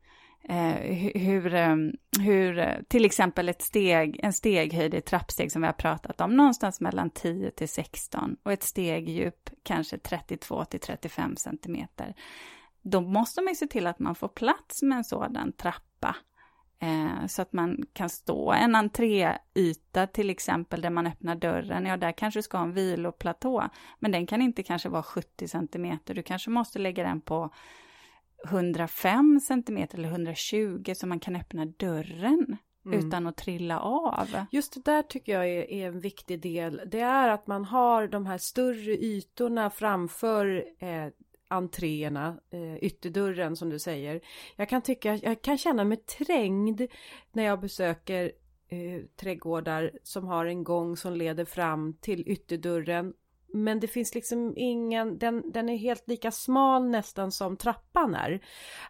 Eh, 0.50 0.76
hur, 1.16 1.54
ehm, 1.54 1.94
hur 2.20 2.84
till 2.88 3.06
exempel 3.06 3.50
ett 3.50 3.62
steg, 3.62 4.20
en 4.24 4.34
steghöjd 4.34 4.94
i 4.94 5.02
trappsteg 5.02 5.52
som 5.52 5.62
vi 5.62 5.66
har 5.66 5.74
pratat 5.74 6.22
om, 6.22 6.36
någonstans 6.36 6.82
mellan 6.82 7.10
10 7.10 7.52
till 7.52 7.70
16 7.70 8.38
och 8.44 8.52
ett 8.52 8.64
stegdjup 8.64 9.50
kanske 9.64 9.98
32 9.98 10.66
till 10.66 10.80
35 10.80 11.36
centimeter. 11.38 12.16
Då 12.82 13.02
måste 13.02 13.42
man 13.42 13.52
ju 13.52 13.56
se 13.56 13.68
till 13.68 13.88
att 13.88 14.00
man 14.00 14.16
får 14.16 14.28
plats 14.28 14.82
med 14.82 14.98
en 14.98 15.04
sådan 15.04 15.54
trappa. 15.54 16.16
Eh, 16.80 17.28
så 17.28 17.42
att 17.42 17.54
man 17.54 17.86
kan 17.94 18.10
stå 18.10 18.52
en 18.52 18.76
entréyta 18.76 20.08
till 20.08 20.30
exempel 20.30 20.82
där 20.82 20.90
man 20.90 21.08
öppnar 21.08 21.36
dörren, 21.36 21.86
ja 21.86 21.98
där 21.98 22.12
kanske 22.12 22.38
du 22.38 22.44
ska 22.44 22.58
ha 22.58 22.66
en 22.66 22.74
viloplatå, 22.74 23.70
men 24.00 24.12
den 24.12 24.28
kan 24.28 24.42
inte 24.42 24.64
kanske 24.64 24.90
vara 24.90 25.04
70 25.04 25.48
centimeter, 25.48 26.14
du 26.14 26.24
kanske 26.24 26.50
måste 26.50 26.80
lägga 26.80 27.04
den 27.04 27.22
på 27.22 27.54
105 28.46 29.40
centimeter 29.40 29.98
eller 29.98 30.10
120 30.10 30.94
så 30.96 31.08
man 31.08 31.20
kan 31.20 31.36
öppna 31.36 31.66
dörren 31.66 32.58
mm. 32.86 33.00
utan 33.00 33.28
att 33.28 33.38
trilla 33.38 33.80
av. 33.80 34.28
Just 34.52 34.74
det 34.74 34.92
där 34.92 35.02
tycker 35.02 35.32
jag 35.32 35.50
är, 35.50 35.72
är, 35.72 35.88
en 35.88 36.00
viktig 36.00 36.42
del. 36.42 36.82
Det 36.88 37.00
är 37.00 37.30
att 37.30 37.48
man 37.48 37.66
har 37.66 38.08
de 38.08 38.26
här 38.26 38.38
större 38.38 38.92
ytorna 38.92 39.70
framför 39.70 40.66
eh, 40.80 41.08
entréerna, 41.48 42.40
eh, 42.52 42.84
ytterdörren 42.84 43.56
som 43.56 43.70
du 43.70 43.80
säger. 43.80 44.22
Jag 44.56 44.70
kan 44.70 44.82
tycka, 44.82 45.16
jag 45.16 45.42
kan 45.42 45.58
känna 45.58 45.84
mig 45.84 45.98
trängd 45.98 46.82
när 47.32 47.44
jag 47.44 47.60
besöker 47.60 48.32
eh, 48.68 49.06
trädgårdar 49.16 49.92
som 50.04 50.28
har 50.28 50.46
en 50.46 50.64
gång 50.64 50.98
som 50.98 51.14
leder 51.14 51.46
fram 51.46 51.94
till 51.94 52.28
ytterdörren 52.28 53.14
men 53.56 53.80
det 53.80 53.88
finns 53.88 54.16
liksom 54.16 54.54
ingen, 54.56 55.18
den, 55.18 55.52
den 55.52 55.70
är 55.70 55.78
helt 55.78 56.08
lika 56.08 56.32
smal 56.32 56.90
nästan 56.90 57.32
som 57.32 57.58
trappan 57.58 58.16
är. 58.16 58.40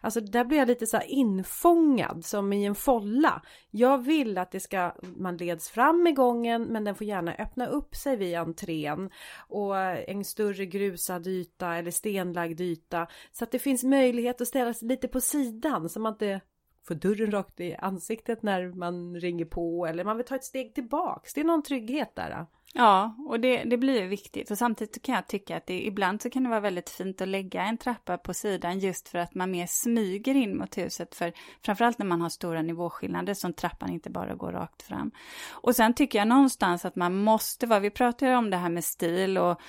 Alltså 0.00 0.20
där 0.20 0.44
blir 0.44 0.58
jag 0.58 0.68
lite 0.68 0.86
så 0.86 0.96
här 0.96 1.06
infångad 1.10 2.24
som 2.24 2.52
i 2.52 2.64
en 2.64 2.74
folla. 2.74 3.42
Jag 3.70 4.04
vill 4.04 4.38
att 4.38 4.50
det 4.50 4.60
ska, 4.60 4.92
man 5.16 5.36
leds 5.36 5.70
fram 5.70 6.06
i 6.06 6.12
gången 6.12 6.62
men 6.62 6.84
den 6.84 6.94
får 6.94 7.06
gärna 7.06 7.34
öppna 7.34 7.66
upp 7.66 7.96
sig 7.96 8.16
vid 8.16 8.36
entrén. 8.36 9.10
Och 9.48 9.76
en 9.78 10.24
större 10.24 10.66
grusad 10.66 11.26
yta 11.26 11.74
eller 11.74 11.90
stenlagd 11.90 12.60
yta. 12.60 13.06
Så 13.32 13.44
att 13.44 13.50
det 13.50 13.58
finns 13.58 13.84
möjlighet 13.84 14.40
att 14.40 14.48
ställa 14.48 14.74
sig 14.74 14.88
lite 14.88 15.08
på 15.08 15.20
sidan 15.20 15.88
så 15.88 16.00
man 16.00 16.12
inte 16.12 16.40
får 16.88 16.94
dörren 16.94 17.30
rakt 17.30 17.60
i 17.60 17.74
ansiktet 17.74 18.42
när 18.42 18.72
man 18.72 19.20
ringer 19.20 19.44
på 19.44 19.86
eller 19.86 20.04
man 20.04 20.16
vill 20.16 20.26
ta 20.26 20.36
ett 20.36 20.44
steg 20.44 20.74
tillbaks. 20.74 21.34
Det 21.34 21.40
är 21.40 21.44
någon 21.44 21.62
trygghet 21.62 22.14
där. 22.14 22.46
Ja, 22.74 23.14
och 23.28 23.40
det, 23.40 23.64
det 23.64 23.76
blir 23.76 24.00
ju 24.00 24.08
viktigt. 24.08 24.50
Och 24.50 24.58
samtidigt 24.58 25.02
kan 25.02 25.14
jag 25.14 25.26
tycka 25.26 25.56
att 25.56 25.66
det, 25.66 25.86
ibland 25.86 26.22
så 26.22 26.30
kan 26.30 26.42
det 26.42 26.48
vara 26.48 26.60
väldigt 26.60 26.90
fint 26.90 27.20
att 27.20 27.28
lägga 27.28 27.62
en 27.62 27.78
trappa 27.78 28.18
på 28.18 28.34
sidan 28.34 28.78
just 28.78 29.08
för 29.08 29.18
att 29.18 29.34
man 29.34 29.50
mer 29.50 29.66
smyger 29.66 30.34
in 30.34 30.56
mot 30.56 30.78
huset. 30.78 31.14
För 31.14 31.32
framförallt 31.64 31.98
när 31.98 32.06
man 32.06 32.20
har 32.20 32.28
stora 32.28 32.62
nivåskillnader 32.62 33.34
som 33.34 33.52
trappan 33.52 33.90
inte 33.90 34.10
bara 34.10 34.34
går 34.34 34.52
rakt 34.52 34.82
fram. 34.82 35.10
Och 35.50 35.76
sen 35.76 35.94
tycker 35.94 36.18
jag 36.18 36.28
någonstans 36.28 36.84
att 36.84 36.96
man 36.96 37.14
måste 37.14 37.66
vara, 37.66 37.80
vi 37.80 37.90
pratar 37.90 38.26
ju 38.26 38.34
om 38.34 38.50
det 38.50 38.56
här 38.56 38.70
med 38.70 38.84
stil 38.84 39.38
och 39.38 39.60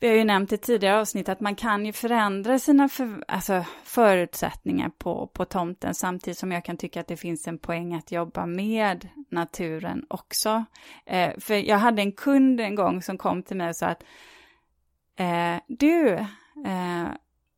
vi 0.00 0.08
har 0.08 0.14
ju 0.14 0.24
nämnt 0.24 0.52
i 0.52 0.58
tidigare 0.58 1.00
avsnitt 1.00 1.28
att 1.28 1.40
man 1.40 1.54
kan 1.54 1.86
ju 1.86 1.92
förändra 1.92 2.58
sina 2.58 2.88
för, 2.88 3.24
alltså 3.28 3.64
förutsättningar 3.84 4.88
på, 4.88 5.26
på 5.26 5.44
tomten 5.44 5.94
samtidigt 5.94 6.38
som 6.38 6.52
jag 6.52 6.64
kan 6.64 6.76
tycka 6.76 7.00
att 7.00 7.06
det 7.06 7.16
finns 7.16 7.48
en 7.48 7.58
poäng 7.58 7.94
att 7.94 8.12
jobba 8.12 8.46
med 8.46 9.08
naturen 9.28 10.06
också. 10.08 10.64
Eh, 11.06 11.38
för 11.38 11.54
jag 11.54 11.78
hade 11.78 12.02
en 12.02 12.12
kund 12.12 12.60
en 12.60 12.74
gång 12.74 13.02
som 13.02 13.18
kom 13.18 13.42
till 13.42 13.56
mig 13.56 13.68
och 13.68 13.76
sa 13.76 13.86
att 13.86 14.02
eh, 15.16 15.56
du, 15.68 16.08
eh, 16.66 17.08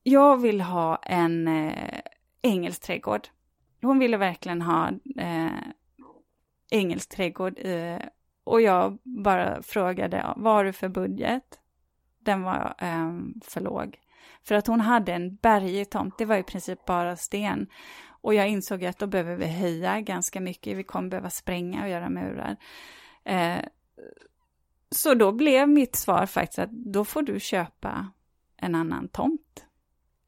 jag 0.02 0.40
vill 0.40 0.60
ha 0.60 0.96
en 0.96 1.48
eh, 1.48 2.00
engelsk 2.42 2.82
trädgård. 2.82 3.28
Hon 3.82 3.98
ville 3.98 4.16
verkligen 4.16 4.62
ha 4.62 4.88
eh, 5.18 5.52
engelsk 6.70 7.16
trädgård 7.16 7.58
och 8.44 8.60
jag 8.60 8.98
bara 9.02 9.62
frågade 9.62 10.34
vad 10.36 10.54
har 10.54 10.64
du 10.64 10.72
för 10.72 10.88
budget? 10.88 11.58
Den 12.24 12.42
var 12.42 12.74
eh, 12.78 13.12
för 13.44 13.60
låg. 13.60 13.98
För 14.42 14.54
att 14.54 14.66
hon 14.66 14.80
hade 14.80 15.12
en 15.12 15.36
bergig 15.36 15.90
tomt, 15.90 16.18
det 16.18 16.24
var 16.24 16.36
i 16.36 16.42
princip 16.42 16.84
bara 16.84 17.16
sten. 17.16 17.66
Och 18.22 18.34
jag 18.34 18.48
insåg 18.48 18.84
att 18.84 18.98
då 18.98 19.06
behöver 19.06 19.36
vi 19.36 19.46
höja 19.46 20.00
ganska 20.00 20.40
mycket, 20.40 20.76
vi 20.76 20.82
kommer 20.82 21.08
behöva 21.08 21.30
spränga 21.30 21.82
och 21.82 21.88
göra 21.88 22.10
murar. 22.10 22.56
Eh, 23.24 23.58
så 24.90 25.14
då 25.14 25.32
blev 25.32 25.68
mitt 25.68 25.96
svar 25.96 26.26
faktiskt 26.26 26.58
att 26.58 26.70
då 26.70 27.04
får 27.04 27.22
du 27.22 27.40
köpa 27.40 28.10
en 28.56 28.74
annan 28.74 29.08
tomt. 29.08 29.66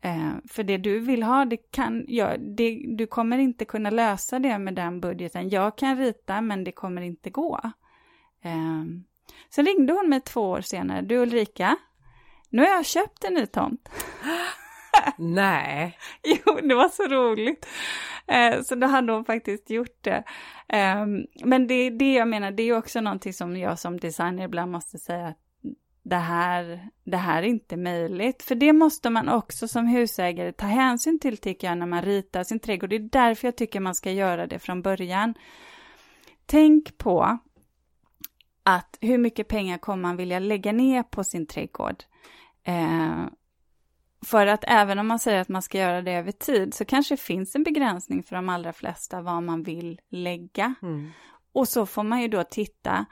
Eh, 0.00 0.32
för 0.48 0.62
det 0.62 0.76
du 0.76 0.98
vill 1.00 1.22
ha, 1.22 1.44
det 1.44 1.56
kan, 1.56 2.04
ja, 2.08 2.36
det, 2.36 2.84
du 2.88 3.06
kommer 3.06 3.38
inte 3.38 3.64
kunna 3.64 3.90
lösa 3.90 4.38
det 4.38 4.58
med 4.58 4.74
den 4.74 5.00
budgeten. 5.00 5.48
Jag 5.48 5.78
kan 5.78 5.98
rita, 5.98 6.40
men 6.40 6.64
det 6.64 6.72
kommer 6.72 7.02
inte 7.02 7.30
gå. 7.30 7.60
Eh, 8.42 8.84
Sen 9.50 9.66
ringde 9.66 9.92
hon 9.92 10.08
mig 10.08 10.20
två 10.20 10.40
år 10.40 10.60
senare. 10.60 11.02
Du 11.02 11.16
Ulrika, 11.16 11.76
nu 12.50 12.62
har 12.62 12.68
jag 12.68 12.86
köpt 12.86 13.24
en 13.24 13.34
ny 13.34 13.46
tomt. 13.46 13.88
Nej. 15.18 15.98
jo, 16.22 16.60
det 16.68 16.74
var 16.74 16.88
så 16.88 17.02
roligt. 17.02 17.66
Eh, 18.26 18.62
så 18.62 18.74
då 18.74 18.86
hade 18.86 19.12
hon 19.12 19.24
faktiskt 19.24 19.70
gjort 19.70 19.98
det. 20.00 20.24
Eh, 20.68 21.06
men 21.44 21.66
det, 21.66 21.90
det 21.90 22.14
jag 22.14 22.28
menar, 22.28 22.50
det 22.50 22.62
är 22.62 22.78
också 22.78 23.00
någonting 23.00 23.32
som 23.32 23.56
jag 23.56 23.78
som 23.78 24.00
designer 24.00 24.44
ibland 24.44 24.72
måste 24.72 24.98
säga 24.98 25.26
att 25.26 25.38
det 26.04 26.16
här, 26.16 26.88
det 27.04 27.16
här 27.16 27.42
är 27.42 27.46
inte 27.46 27.76
möjligt. 27.76 28.42
För 28.42 28.54
det 28.54 28.72
måste 28.72 29.10
man 29.10 29.28
också 29.28 29.68
som 29.68 29.86
husägare 29.86 30.52
ta 30.52 30.66
hänsyn 30.66 31.18
till 31.18 31.36
tycker 31.36 31.66
jag 31.66 31.78
när 31.78 31.86
man 31.86 32.02
ritar 32.02 32.44
sin 32.44 32.60
trädgård. 32.60 32.90
Det 32.90 32.96
är 32.96 33.00
därför 33.00 33.46
jag 33.46 33.56
tycker 33.56 33.80
man 33.80 33.94
ska 33.94 34.10
göra 34.10 34.46
det 34.46 34.58
från 34.58 34.82
början. 34.82 35.34
Tänk 36.46 36.98
på 36.98 37.38
att 38.64 38.98
hur 39.00 39.18
mycket 39.18 39.48
pengar 39.48 39.78
kommer 39.78 40.02
man 40.02 40.16
vilja 40.16 40.38
lägga 40.38 40.72
ner 40.72 41.02
på 41.02 41.24
sin 41.24 41.46
trädgård? 41.46 42.04
Eh, 42.64 43.26
för 44.24 44.46
att 44.46 44.64
även 44.66 44.98
om 44.98 45.06
man 45.06 45.18
säger 45.18 45.40
att 45.40 45.48
man 45.48 45.62
ska 45.62 45.78
göra 45.78 46.02
det 46.02 46.12
över 46.12 46.32
tid 46.32 46.74
så 46.74 46.84
kanske 46.84 47.14
det 47.14 47.20
finns 47.20 47.54
en 47.54 47.62
begränsning 47.62 48.22
för 48.22 48.36
de 48.36 48.48
allra 48.48 48.72
flesta 48.72 49.22
vad 49.22 49.42
man 49.42 49.62
vill 49.62 50.00
lägga. 50.10 50.74
Mm. 50.82 51.10
Och 51.52 51.68
så 51.68 51.86
får 51.86 52.02
man 52.02 52.22
ju 52.22 52.28
då 52.28 52.44
titta 52.44 53.06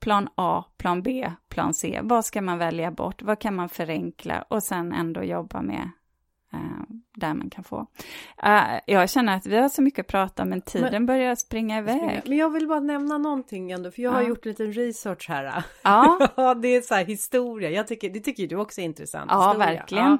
plan 0.00 0.28
A, 0.34 0.64
plan 0.76 1.02
B, 1.02 1.32
plan 1.48 1.74
C. 1.74 2.00
Vad 2.02 2.24
ska 2.24 2.42
man 2.42 2.58
välja 2.58 2.90
bort? 2.90 3.22
Vad 3.22 3.38
kan 3.38 3.54
man 3.54 3.68
förenkla? 3.68 4.42
Och 4.42 4.62
sen 4.62 4.92
ändå 4.92 5.22
jobba 5.22 5.62
med 5.62 5.90
där 7.18 7.34
man 7.34 7.50
kan 7.50 7.64
få. 7.64 7.86
Uh, 8.46 8.80
jag 8.86 9.10
känner 9.10 9.36
att 9.36 9.46
vi 9.46 9.56
har 9.56 9.68
så 9.68 9.82
mycket 9.82 10.00
att 10.00 10.06
prata 10.06 10.44
men 10.44 10.60
tiden 10.60 10.92
men, 10.92 11.06
börjar 11.06 11.34
springa 11.34 11.78
iväg. 11.78 12.22
Men 12.26 12.38
jag 12.38 12.50
vill 12.50 12.68
bara 12.68 12.80
nämna 12.80 13.18
någonting 13.18 13.70
ändå, 13.70 13.90
för 13.90 14.02
jag 14.02 14.10
har 14.10 14.22
gjort 14.22 14.44
lite 14.44 14.64
research 14.64 15.28
här. 15.28 15.64
Ja. 15.82 16.54
det 16.62 16.68
är 16.68 16.80
så 16.80 16.94
här 16.94 17.04
historia, 17.04 17.70
jag 17.70 17.86
tycker, 17.86 18.10
det 18.10 18.20
tycker 18.20 18.46
du 18.46 18.56
också 18.56 18.80
är 18.80 18.84
intressant. 18.84 19.30
Ja, 19.30 19.48
historia. 19.48 19.66
verkligen. 19.66 20.10
Ja. 20.10 20.18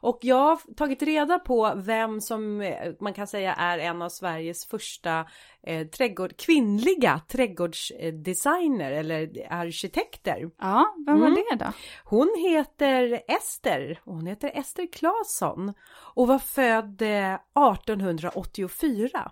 Och 0.00 0.18
jag 0.22 0.36
har 0.36 0.74
tagit 0.74 1.02
reda 1.02 1.38
på 1.38 1.72
vem 1.76 2.20
som 2.20 2.60
eh, 2.60 2.92
man 3.00 3.14
kan 3.14 3.26
säga 3.26 3.54
är 3.54 3.78
en 3.78 4.02
av 4.02 4.08
Sveriges 4.08 4.66
första 4.66 5.26
eh, 5.62 5.86
trädgård, 5.86 6.36
kvinnliga 6.36 7.20
trädgårdsdesigner 7.28 8.92
eller 8.92 9.46
arkitekter. 9.50 10.50
Ja, 10.58 10.94
vem 11.06 11.20
var 11.20 11.26
mm. 11.26 11.42
det 11.50 11.64
då? 11.64 11.72
Hon 12.04 12.36
heter 12.38 13.22
Ester, 13.28 14.00
hon 14.04 14.26
heter 14.26 14.50
Ester 14.54 14.86
Claesson 14.92 15.67
och 16.14 16.28
var 16.28 16.38
född 16.38 17.02
1884. 17.02 19.10
Eh, 19.14 19.22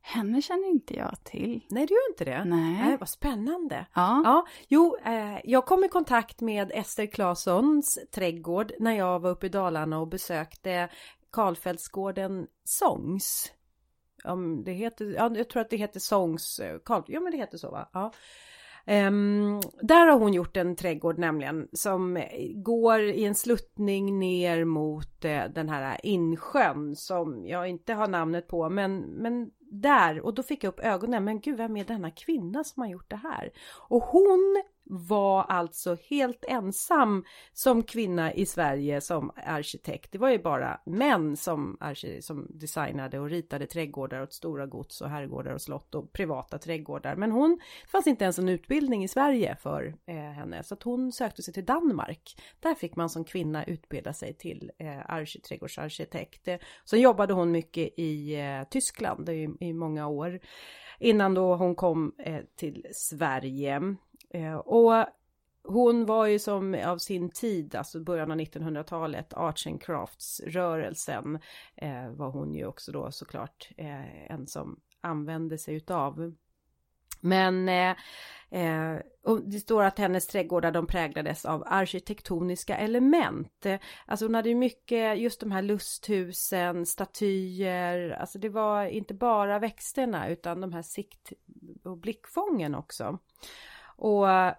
henne 0.00 0.42
känner 0.42 0.68
inte 0.68 0.94
jag 0.94 1.24
till. 1.24 1.66
Nej, 1.70 1.86
du 1.86 1.94
gör 1.94 2.10
inte 2.10 2.24
det? 2.24 2.44
Nej. 2.44 2.82
Nej 2.84 2.96
vad 2.96 3.08
spännande. 3.08 3.86
Ja. 3.94 4.22
ja 4.24 4.46
jo, 4.68 4.96
eh, 5.04 5.38
jag 5.44 5.66
kom 5.66 5.84
i 5.84 5.88
kontakt 5.88 6.40
med 6.40 6.70
Ester 6.74 7.06
Claessons 7.06 7.98
trädgård 8.12 8.72
när 8.78 8.92
jag 8.92 9.20
var 9.20 9.30
uppe 9.30 9.46
i 9.46 9.48
Dalarna 9.48 9.98
och 9.98 10.08
besökte 10.08 10.88
Karlfeldtsgården 11.32 12.46
Sångs. 12.64 13.52
Um, 14.24 14.64
det 14.64 14.72
heter, 14.72 15.04
ja, 15.04 15.36
jag 15.36 15.48
tror 15.48 15.60
att 15.60 15.70
det 15.70 15.76
heter 15.76 16.00
Sångs, 16.00 16.58
eh, 16.58 16.78
Karl, 16.84 17.02
ja 17.06 17.20
men 17.20 17.32
det 17.32 17.38
heter 17.38 17.58
så 17.58 17.70
va? 17.70 17.88
Ja. 17.92 18.12
Um, 18.88 19.60
där 19.80 20.06
har 20.06 20.18
hon 20.18 20.34
gjort 20.34 20.56
en 20.56 20.76
trädgård 20.76 21.18
nämligen 21.18 21.68
som 21.72 22.24
går 22.54 23.00
i 23.00 23.24
en 23.24 23.34
sluttning 23.34 24.18
ner 24.18 24.64
mot 24.64 25.24
uh, 25.24 25.44
den 25.54 25.68
här 25.68 26.00
insjön 26.02 26.96
som 26.96 27.46
jag 27.46 27.68
inte 27.68 27.94
har 27.94 28.08
namnet 28.08 28.48
på 28.48 28.68
men, 28.68 28.98
men 28.98 29.50
där 29.70 30.20
och 30.20 30.34
då 30.34 30.42
fick 30.42 30.64
jag 30.64 30.68
upp 30.68 30.80
ögonen 30.80 31.24
men 31.24 31.40
gud 31.40 31.56
vem 31.56 31.76
är 31.76 31.84
denna 31.84 32.10
kvinna 32.10 32.64
som 32.64 32.82
har 32.82 32.88
gjort 32.88 33.10
det 33.10 33.16
här? 33.16 33.52
Och 33.88 34.02
hon 34.02 34.62
var 34.88 35.42
alltså 35.42 35.96
helt 36.10 36.44
ensam 36.48 37.24
som 37.52 37.82
kvinna 37.82 38.34
i 38.34 38.46
Sverige 38.46 39.00
som 39.00 39.30
arkitekt. 39.36 40.12
Det 40.12 40.18
var 40.18 40.30
ju 40.30 40.38
bara 40.38 40.80
män 40.86 41.36
som, 41.36 41.78
som 42.20 42.46
designade 42.50 43.18
och 43.18 43.30
ritade 43.30 43.66
trädgårdar 43.66 44.22
åt 44.22 44.32
stora 44.32 44.66
gods 44.66 45.00
och 45.00 45.10
herrgårdar 45.10 45.52
och 45.52 45.62
slott 45.62 45.94
och 45.94 46.12
privata 46.12 46.58
trädgårdar. 46.58 47.16
Men 47.16 47.32
hon, 47.32 47.60
det 47.84 47.90
fanns 47.90 48.06
inte 48.06 48.24
ens 48.24 48.38
en 48.38 48.48
utbildning 48.48 49.04
i 49.04 49.08
Sverige 49.08 49.56
för 49.62 49.94
eh, 50.06 50.14
henne 50.14 50.62
så 50.62 50.74
att 50.74 50.82
hon 50.82 51.12
sökte 51.12 51.42
sig 51.42 51.54
till 51.54 51.64
Danmark. 51.64 52.36
Där 52.60 52.74
fick 52.74 52.96
man 52.96 53.10
som 53.10 53.24
kvinna 53.24 53.64
utbilda 53.64 54.12
sig 54.12 54.34
till 54.34 54.70
eh, 54.78 55.24
trädgårdsarkitekt. 55.48 56.48
Sen 56.84 57.00
jobbade 57.00 57.34
hon 57.34 57.50
mycket 57.50 57.98
i 57.98 58.34
eh, 58.34 58.68
Tyskland 58.70 59.28
i, 59.28 59.48
i 59.60 59.72
många 59.72 60.08
år 60.08 60.40
innan 60.98 61.34
då 61.34 61.56
hon 61.56 61.74
kom 61.74 62.12
eh, 62.18 62.40
till 62.56 62.86
Sverige. 62.92 63.96
Eh, 64.36 64.54
och 64.54 65.06
hon 65.62 66.06
var 66.06 66.26
ju 66.26 66.38
som 66.38 66.74
av 66.74 66.98
sin 66.98 67.30
tid, 67.30 67.74
alltså 67.74 68.00
början 68.00 68.30
av 68.30 68.38
1900-talet, 68.38 69.34
Arts 69.34 69.66
and 69.66 69.82
Crafts-rörelsen 69.82 71.38
eh, 71.76 72.10
var 72.10 72.30
hon 72.30 72.54
ju 72.54 72.66
också 72.66 72.92
då 72.92 73.10
såklart 73.10 73.70
eh, 73.76 74.32
en 74.32 74.46
som 74.46 74.80
använde 75.00 75.58
sig 75.58 75.74
utav. 75.74 76.34
Men 77.20 77.68
eh, 77.68 77.96
eh, 78.50 78.98
det 79.44 79.60
står 79.60 79.82
att 79.84 79.98
hennes 79.98 80.26
trädgårdar 80.26 80.72
de 80.72 80.86
präglades 80.86 81.44
av 81.44 81.62
arkitektoniska 81.66 82.76
element. 82.76 83.66
Alltså 84.06 84.24
hon 84.24 84.34
hade 84.34 84.48
ju 84.48 84.54
mycket, 84.54 85.18
just 85.18 85.40
de 85.40 85.52
här 85.52 85.62
lusthusen, 85.62 86.86
statyer, 86.86 88.10
alltså 88.10 88.38
det 88.38 88.48
var 88.48 88.84
inte 88.84 89.14
bara 89.14 89.58
växterna 89.58 90.28
utan 90.28 90.60
de 90.60 90.72
här 90.72 90.82
sikt 90.82 91.32
och 91.84 91.98
blickfången 91.98 92.74
också. 92.74 93.18
Och 93.96 94.30
eh, 94.30 94.54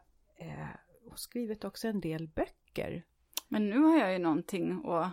skrivit 1.15 1.63
också 1.63 1.87
en 1.87 2.01
del 2.01 2.27
böcker. 2.27 3.03
Men 3.47 3.69
nu 3.69 3.79
har 3.79 3.97
jag 3.97 4.13
ju 4.13 4.19
någonting 4.19 4.71
att 4.85 5.11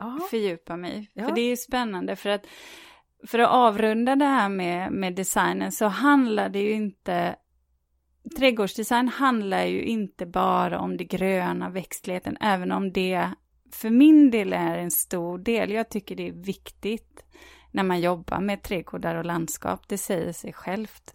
Aha. 0.00 0.18
fördjupa 0.30 0.76
mig. 0.76 1.10
Ja. 1.12 1.28
För 1.28 1.34
det 1.34 1.40
är 1.40 1.48
ju 1.48 1.56
spännande 1.56 2.16
för 2.16 2.30
att 2.30 2.46
för 3.26 3.38
att 3.38 3.50
avrunda 3.50 4.16
det 4.16 4.24
här 4.24 4.48
med, 4.48 4.92
med 4.92 5.14
designen 5.14 5.72
så 5.72 5.86
handlar 5.86 6.48
det 6.48 6.60
ju 6.60 6.72
inte 6.72 7.36
Trädgårdsdesign 8.36 9.08
handlar 9.08 9.64
ju 9.64 9.82
inte 9.82 10.26
bara 10.26 10.78
om 10.78 10.96
det 10.96 11.04
gröna, 11.04 11.70
växtligheten, 11.70 12.36
även 12.40 12.72
om 12.72 12.92
det 12.92 13.30
för 13.72 13.90
min 13.90 14.30
del 14.30 14.52
är 14.52 14.78
en 14.78 14.90
stor 14.90 15.38
del. 15.38 15.70
Jag 15.70 15.88
tycker 15.88 16.16
det 16.16 16.28
är 16.28 16.32
viktigt 16.32 17.24
när 17.72 17.82
man 17.82 18.00
jobbar 18.00 18.40
med 18.40 18.62
trädgårdar 18.62 19.14
och 19.14 19.24
landskap, 19.24 19.88
det 19.88 19.98
säger 19.98 20.32
sig 20.32 20.52
självt. 20.52 21.14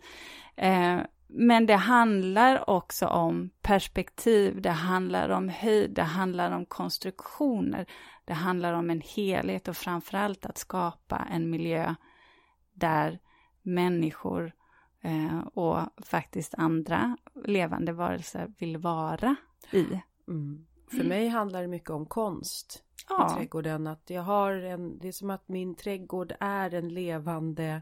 Eh, 0.55 0.99
men 1.35 1.65
det 1.65 1.75
handlar 1.75 2.69
också 2.69 3.07
om 3.07 3.49
perspektiv, 3.61 4.61
det 4.61 4.69
handlar 4.69 5.29
om 5.29 5.49
höjd, 5.49 5.91
det 5.91 6.03
handlar 6.03 6.51
om 6.51 6.65
konstruktioner, 6.65 7.85
det 8.25 8.33
handlar 8.33 8.73
om 8.73 8.89
en 8.89 9.01
helhet 9.01 9.67
och 9.67 9.77
framförallt 9.77 10.45
att 10.45 10.57
skapa 10.57 11.27
en 11.31 11.49
miljö 11.49 11.95
där 12.73 13.19
människor 13.61 14.53
eh, 15.01 15.39
och 15.39 15.79
faktiskt 16.05 16.53
andra 16.57 17.17
levande 17.45 17.93
varelser 17.93 18.53
vill 18.59 18.77
vara 18.77 19.35
i. 19.71 19.85
Mm. 20.27 20.65
För 20.91 21.03
mig 21.03 21.27
handlar 21.27 21.61
det 21.61 21.67
mycket 21.67 21.89
om 21.89 22.05
konst 22.05 22.83
ja. 23.09 23.27
i 23.31 23.35
trädgården. 23.35 23.87
Att 23.87 24.09
jag 24.09 24.21
har 24.21 24.51
en, 24.51 24.99
det 24.99 25.07
är 25.07 25.11
som 25.11 25.29
att 25.29 25.47
min 25.47 25.75
trädgård 25.75 26.33
är 26.39 26.73
en 26.73 26.89
levande 26.89 27.81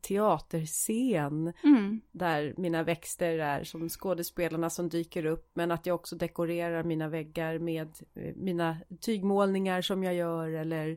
teaterscen. 0.00 1.52
Mm. 1.64 2.00
Där 2.12 2.54
mina 2.56 2.82
växter 2.82 3.38
är 3.38 3.64
som 3.64 3.88
skådespelarna 3.88 4.70
som 4.70 4.88
dyker 4.88 5.26
upp. 5.26 5.50
Men 5.54 5.70
att 5.70 5.86
jag 5.86 5.94
också 5.94 6.16
dekorerar 6.16 6.84
mina 6.84 7.08
väggar 7.08 7.58
med 7.58 7.88
eh, 8.14 8.34
mina 8.36 8.76
tygmålningar 9.00 9.82
som 9.82 10.04
jag 10.04 10.14
gör. 10.14 10.48
Eller 10.48 10.88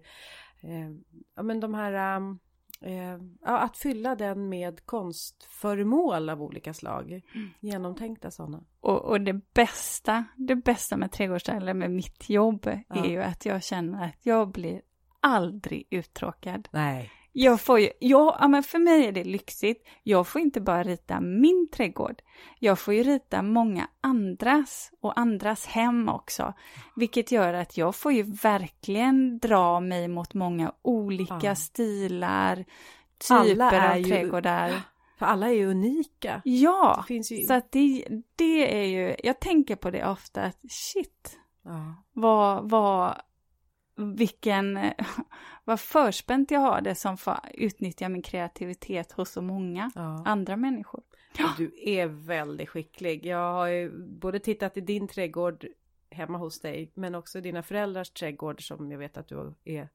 eh, 0.61 0.89
ja 1.35 1.43
men 1.43 1.59
de 1.59 1.73
här 1.73 2.17
um, 2.17 2.39
eh, 2.81 3.19
att 3.41 3.77
fylla 3.77 4.15
den 4.15 4.49
med 4.49 4.85
konstföremål 4.85 6.29
av 6.29 6.41
olika 6.41 6.73
slag. 6.73 7.11
Mm. 7.11 7.49
Genomtänkta 7.59 8.31
sådana. 8.31 8.63
Och, 8.79 9.05
och, 9.05 9.21
det 9.21 9.53
bästa, 9.53 10.25
det 10.35 10.55
bästa 10.55 10.97
med 10.97 11.11
trädgårdsställen, 11.11 11.77
med 11.77 11.91
mitt 11.91 12.29
jobb, 12.29 12.65
ja. 12.65 13.05
är 13.05 13.09
ju 13.09 13.21
att 13.21 13.45
jag 13.45 13.63
känner 13.63 14.05
att 14.05 14.25
jag 14.25 14.51
blir 14.51 14.81
aldrig 15.19 15.87
uttråkad. 15.89 16.67
Nej. 16.71 17.11
Jag 17.31 17.61
får 17.61 17.79
ju, 17.79 17.89
ja, 17.99 18.47
men 18.47 18.63
för 18.63 18.79
mig 18.79 19.05
är 19.05 19.11
det 19.11 19.23
lyxigt. 19.23 19.87
Jag 20.03 20.27
får 20.27 20.41
inte 20.41 20.61
bara 20.61 20.83
rita 20.83 21.21
min 21.21 21.67
trädgård. 21.71 22.21
Jag 22.59 22.79
får 22.79 22.93
ju 22.93 23.03
rita 23.03 23.41
många 23.41 23.87
andras 24.01 24.91
och 25.01 25.19
andras 25.19 25.65
hem 25.65 26.09
också. 26.09 26.53
Vilket 26.95 27.31
gör 27.31 27.53
att 27.53 27.77
jag 27.77 27.95
får 27.95 28.11
ju 28.11 28.23
verkligen 28.23 29.39
dra 29.39 29.79
mig 29.79 30.07
mot 30.07 30.33
många 30.33 30.73
olika 30.81 31.39
ja. 31.41 31.55
stilar, 31.55 32.65
typer 33.27 33.91
av 33.91 33.97
ju, 33.97 34.03
trädgårdar. 34.03 34.71
För 35.19 35.25
alla 35.25 35.47
är 35.47 35.53
ju 35.53 35.65
unika. 35.65 36.41
Ja, 36.45 37.05
ju... 37.09 37.23
så 37.23 37.53
att 37.53 37.71
det, 37.71 38.05
det 38.35 38.81
är 38.81 38.85
ju, 38.85 39.15
jag 39.23 39.39
tänker 39.39 39.75
på 39.75 39.91
det 39.91 40.05
ofta, 40.05 40.41
att 40.41 40.57
shit, 40.69 41.37
ja. 41.63 42.03
vad, 42.13 42.69
vad, 42.69 43.21
vilken, 43.99 44.79
vad 45.63 45.79
förspänt 45.79 46.51
jag 46.51 46.59
har 46.59 46.81
det 46.81 46.95
som 46.95 47.17
får 47.17 47.39
utnyttja 47.53 48.09
min 48.09 48.21
kreativitet 48.21 49.11
hos 49.11 49.31
så 49.31 49.41
många 49.41 49.91
ja. 49.95 50.23
andra 50.25 50.55
människor. 50.55 51.01
Ja. 51.37 51.53
Du 51.57 51.73
är 51.75 52.07
väldigt 52.07 52.69
skicklig. 52.69 53.25
Jag 53.25 53.53
har 53.53 53.67
ju 53.67 53.91
både 54.07 54.39
tittat 54.39 54.77
i 54.77 54.81
din 54.81 55.07
trädgård 55.07 55.65
hemma 56.11 56.37
hos 56.37 56.61
dig, 56.61 56.91
men 56.93 57.15
också 57.15 57.41
dina 57.41 57.63
föräldrars 57.63 58.09
trädgård 58.09 58.67
som 58.67 58.91
jag 58.91 58.99
vet 58.99 59.17
att 59.17 59.27
du 59.27 59.53
är, 59.65 59.89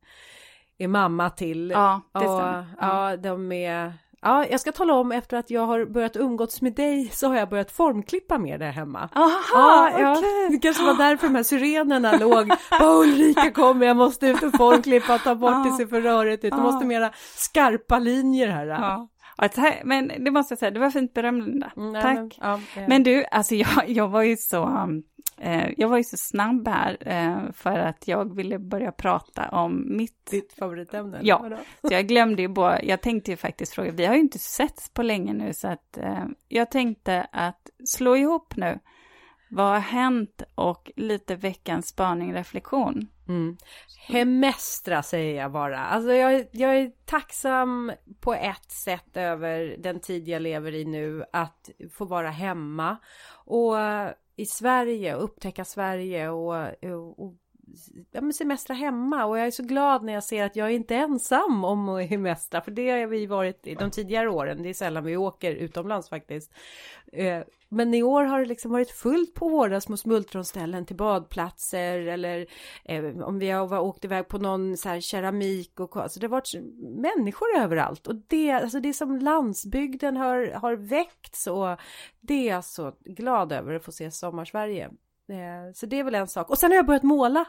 är 0.78 0.88
mamma 0.88 1.30
till. 1.30 1.70
Ja, 1.70 2.00
det 2.12 2.18
stämmer. 2.18 2.66
Ja, 2.80 3.10
ja, 3.10 3.16
de 3.16 3.52
är 3.52 3.92
Ja, 4.24 4.46
jag 4.50 4.60
ska 4.60 4.72
tala 4.72 4.94
om 4.94 5.12
efter 5.12 5.36
att 5.36 5.50
jag 5.50 5.66
har 5.66 5.84
börjat 5.84 6.16
umgås 6.16 6.62
med 6.62 6.74
dig 6.74 7.08
så 7.12 7.28
har 7.28 7.36
jag 7.36 7.48
börjat 7.48 7.70
formklippa 7.70 8.38
mer 8.38 8.58
där 8.58 8.70
hemma. 8.70 9.08
Aha, 9.14 9.90
ja, 9.98 10.18
okay. 10.18 10.48
Det 10.50 10.58
kanske 10.58 10.84
var 10.84 10.94
därför 10.94 11.26
de 11.26 11.34
här 11.34 11.42
syrenerna 11.42 12.16
låg. 12.20 12.48
Bara 12.80 12.94
Ulrika 12.94 13.50
kommer, 13.50 13.86
jag 13.86 13.96
måste 13.96 14.26
ut 14.26 14.42
och 14.42 14.56
formklippa, 14.56 15.18
ta 15.18 15.34
bort 15.34 15.64
det 15.64 15.72
ser 15.72 15.86
för 15.86 16.00
rörigt 16.00 16.44
ut. 16.44 16.52
Du 16.52 16.62
måste 16.62 16.86
mera 16.86 17.10
skarpa 17.36 17.98
linjer 17.98 18.48
här. 18.48 18.66
Ja. 18.66 19.08
Ja, 19.36 19.48
men 19.84 20.12
det 20.24 20.30
måste 20.30 20.52
jag 20.52 20.58
säga, 20.58 20.70
det 20.70 20.80
var 20.80 20.90
fint 20.90 21.14
beröm 21.14 21.40
Linda. 21.40 21.72
Mm, 21.76 22.02
Tack. 22.02 22.14
Men, 22.14 22.30
ja, 22.40 22.60
Men 22.88 23.02
du, 23.02 23.24
alltså 23.24 23.54
jag, 23.54 23.88
jag 23.88 24.08
var 24.08 24.22
ju 24.22 24.36
så, 24.36 24.88
eh, 25.38 25.70
jag 25.76 25.88
var 25.88 25.96
ju 25.96 26.04
så 26.04 26.16
snabb 26.16 26.68
här 26.68 26.96
eh, 27.00 27.52
för 27.52 27.78
att 27.78 28.08
jag 28.08 28.36
ville 28.36 28.58
börja 28.58 28.92
prata 28.92 29.48
om 29.48 29.96
mitt, 29.96 30.26
ditt 30.30 30.52
favoritämne? 30.52 31.18
Ja. 31.22 31.38
vadå? 31.38 31.56
så 31.82 31.94
jag 31.94 32.06
glömde 32.06 32.42
ju 32.42 32.48
bara, 32.48 32.82
jag 32.82 33.00
tänkte 33.00 33.30
ju 33.30 33.36
faktiskt 33.36 33.74
fråga, 33.74 33.90
vi 33.90 34.06
har 34.06 34.14
ju 34.14 34.20
inte 34.20 34.38
setts 34.38 34.90
på 34.90 35.02
länge 35.02 35.32
nu 35.32 35.52
så 35.54 35.68
att 35.68 35.98
eh, 35.98 36.24
jag 36.48 36.70
tänkte 36.70 37.26
att 37.32 37.70
slå 37.84 38.16
ihop 38.16 38.56
nu, 38.56 38.78
vad 39.50 39.66
har 39.66 39.78
hänt 39.78 40.42
och 40.54 40.90
lite 40.96 41.36
veckans 41.36 41.86
spaning 41.86 42.34
reflektion. 42.34 43.08
Mm. 43.28 43.56
Hemestra 44.08 45.02
säger 45.02 45.40
jag 45.42 45.52
bara. 45.52 45.78
Alltså 45.78 46.12
jag, 46.12 46.34
är- 46.34 46.48
jag 46.52 46.76
är 46.76 46.90
tacksam 47.04 47.92
på 48.20 48.34
ett 48.34 48.70
sätt 48.70 49.16
över 49.16 49.76
den 49.78 50.00
tid 50.00 50.28
jag 50.28 50.42
lever 50.42 50.74
i 50.74 50.84
nu 50.84 51.24
att 51.32 51.70
få 51.92 52.04
vara 52.04 52.30
hemma 52.30 52.96
och 53.44 53.80
eh, 53.80 54.10
i 54.36 54.46
Sverige 54.46 55.14
och 55.16 55.24
upptäcka 55.24 55.64
Sverige 55.64 56.28
och, 56.28 56.54
och, 56.82 57.24
och 57.24 57.34
ja, 58.12 58.32
semestra 58.32 58.74
hemma 58.74 59.24
och 59.24 59.38
jag 59.38 59.46
är 59.46 59.50
så 59.50 59.62
glad 59.62 60.04
när 60.04 60.12
jag 60.12 60.24
ser 60.24 60.44
att 60.44 60.56
jag 60.56 60.66
är 60.66 60.74
inte 60.74 60.94
ensam 60.96 61.64
om 61.64 61.88
att 61.88 62.08
hemestra 62.08 62.60
för 62.60 62.70
det 62.70 62.90
har 62.90 63.06
vi 63.06 63.26
varit 63.26 63.66
i 63.66 63.74
de 63.74 63.90
tidigare 63.90 64.28
åren. 64.30 64.62
Det 64.62 64.68
är 64.68 64.74
sällan 64.74 65.04
vi 65.04 65.16
åker 65.16 65.52
utomlands 65.54 66.08
faktiskt. 66.08 66.52
Men 67.74 67.94
i 67.94 68.02
år 68.02 68.24
har 68.24 68.40
det 68.40 68.46
liksom 68.46 68.70
varit 68.72 68.90
fullt 68.90 69.34
på 69.34 69.48
våra 69.48 69.80
små 69.80 69.96
smultronställen 69.96 70.86
till 70.86 70.96
badplatser 70.96 71.98
eller 71.98 72.46
eh, 72.84 73.04
om 73.04 73.38
vi 73.38 73.50
har 73.50 73.78
åkt 73.80 74.04
iväg 74.04 74.28
på 74.28 74.38
någon 74.38 74.76
så 74.76 74.88
här 74.88 75.00
keramik 75.00 75.80
och 75.80 75.96
alltså 75.96 76.20
det 76.20 76.26
har 76.26 76.30
varit 76.30 76.54
människor 77.02 77.46
överallt 77.58 78.06
och 78.06 78.14
det, 78.28 78.50
alltså 78.50 78.80
det 78.80 78.92
som 78.92 79.18
landsbygden 79.18 80.16
har, 80.16 80.52
har 80.60 80.76
väckts 80.76 81.46
och 81.46 81.76
det 82.20 82.48
är 82.48 82.54
jag 82.54 82.64
så 82.64 82.92
glad 83.04 83.52
över 83.52 83.74
att 83.74 83.84
få 83.84 83.92
se 83.92 84.10
Sommarsverige. 84.10 84.84
Eh, 85.28 85.72
Så 85.74 85.86
det 85.86 85.98
är 85.98 86.04
väl 86.04 86.14
en 86.14 86.26
sak. 86.28 86.50
Och 86.50 86.58
sen 86.58 86.70
har 86.70 86.76
jag 86.76 86.86
börjat 86.86 87.02
måla. 87.02 87.44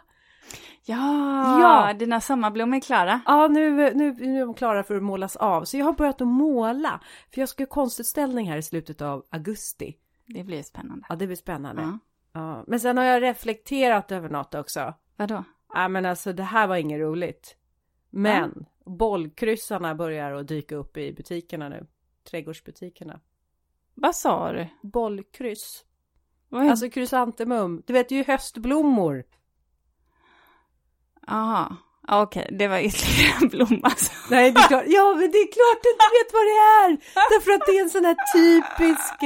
Ja, 0.86 1.61
Ja. 1.88 1.93
dina 1.93 2.21
sommarblommor 2.21 2.76
är 2.78 2.82
klara. 2.82 3.21
Ja, 3.26 3.47
nu, 3.47 3.71
nu, 3.93 4.13
nu 4.13 4.36
är 4.36 4.39
de 4.45 4.53
klara 4.53 4.84
för 4.84 4.95
att 4.95 5.03
målas 5.03 5.36
av. 5.36 5.63
Så 5.63 5.78
jag 5.78 5.86
har 5.86 5.93
börjat 5.93 6.21
att 6.21 6.28
måla. 6.28 6.99
För 7.34 7.41
jag 7.41 7.49
ska 7.49 7.63
ha 7.63 7.67
konstutställning 7.67 8.49
här 8.49 8.57
i 8.57 8.61
slutet 8.61 9.01
av 9.01 9.26
augusti. 9.32 9.95
Det 10.28 10.43
blir 10.43 10.63
spännande. 10.63 11.05
Ja, 11.09 11.15
det 11.15 11.28
blir 11.28 11.36
spännande. 11.36 11.82
Ja. 11.82 11.99
Ja. 12.34 12.63
Men 12.67 12.80
sen 12.80 12.97
har 12.97 13.03
jag 13.03 13.21
reflekterat 13.21 14.11
över 14.11 14.30
något 14.30 14.55
också. 14.55 14.93
Vadå? 15.15 15.43
Ja, 15.73 15.88
men 15.88 16.05
alltså 16.05 16.34
det 16.34 16.43
här 16.43 16.67
var 16.67 16.76
inget 16.76 16.99
roligt. 16.99 17.57
Men 18.09 18.65
bollkryssarna 18.86 19.95
börjar 19.95 20.32
att 20.32 20.47
dyka 20.47 20.76
upp 20.76 20.97
i 20.97 21.13
butikerna 21.13 21.69
nu. 21.69 21.88
Trädgårdsbutikerna. 22.30 23.19
Vad 23.93 24.15
sa 24.15 24.51
du? 24.51 24.67
Bollkryss. 24.82 25.86
Vad 26.49 26.65
är... 26.65 26.69
Alltså 26.69 26.89
krysantemum. 26.89 27.84
Du 27.86 27.93
vet 27.93 28.09
det 28.09 28.15
är 28.15 28.17
ju 28.17 28.23
höstblommor. 28.23 29.23
Aha. 31.28 31.76
Okej, 32.08 32.24
Okej, 32.24 32.58
det 32.60 32.68
var 32.68 32.80
ytterligare 32.80 33.34
en 33.41 33.47
blomma. 33.49 33.80
alltså. 33.84 34.12
Nej, 34.30 34.51
det 34.51 34.60
är 34.60 34.68
klart. 34.68 34.84
Ja, 34.88 35.14
men 35.20 35.32
det 35.32 35.38
är 35.38 35.51
klart 35.58 35.80
du 35.84 35.89
inte 35.95 36.10
vet 36.18 36.34
vad 36.34 36.45
det 36.51 36.58
är. 36.84 36.89
Därför 37.34 37.51
att 37.51 37.66
det 37.66 37.78
är 37.78 37.82
en 37.82 37.89
sån 37.89 38.06
här 38.06 38.18
typisk... 38.38 39.24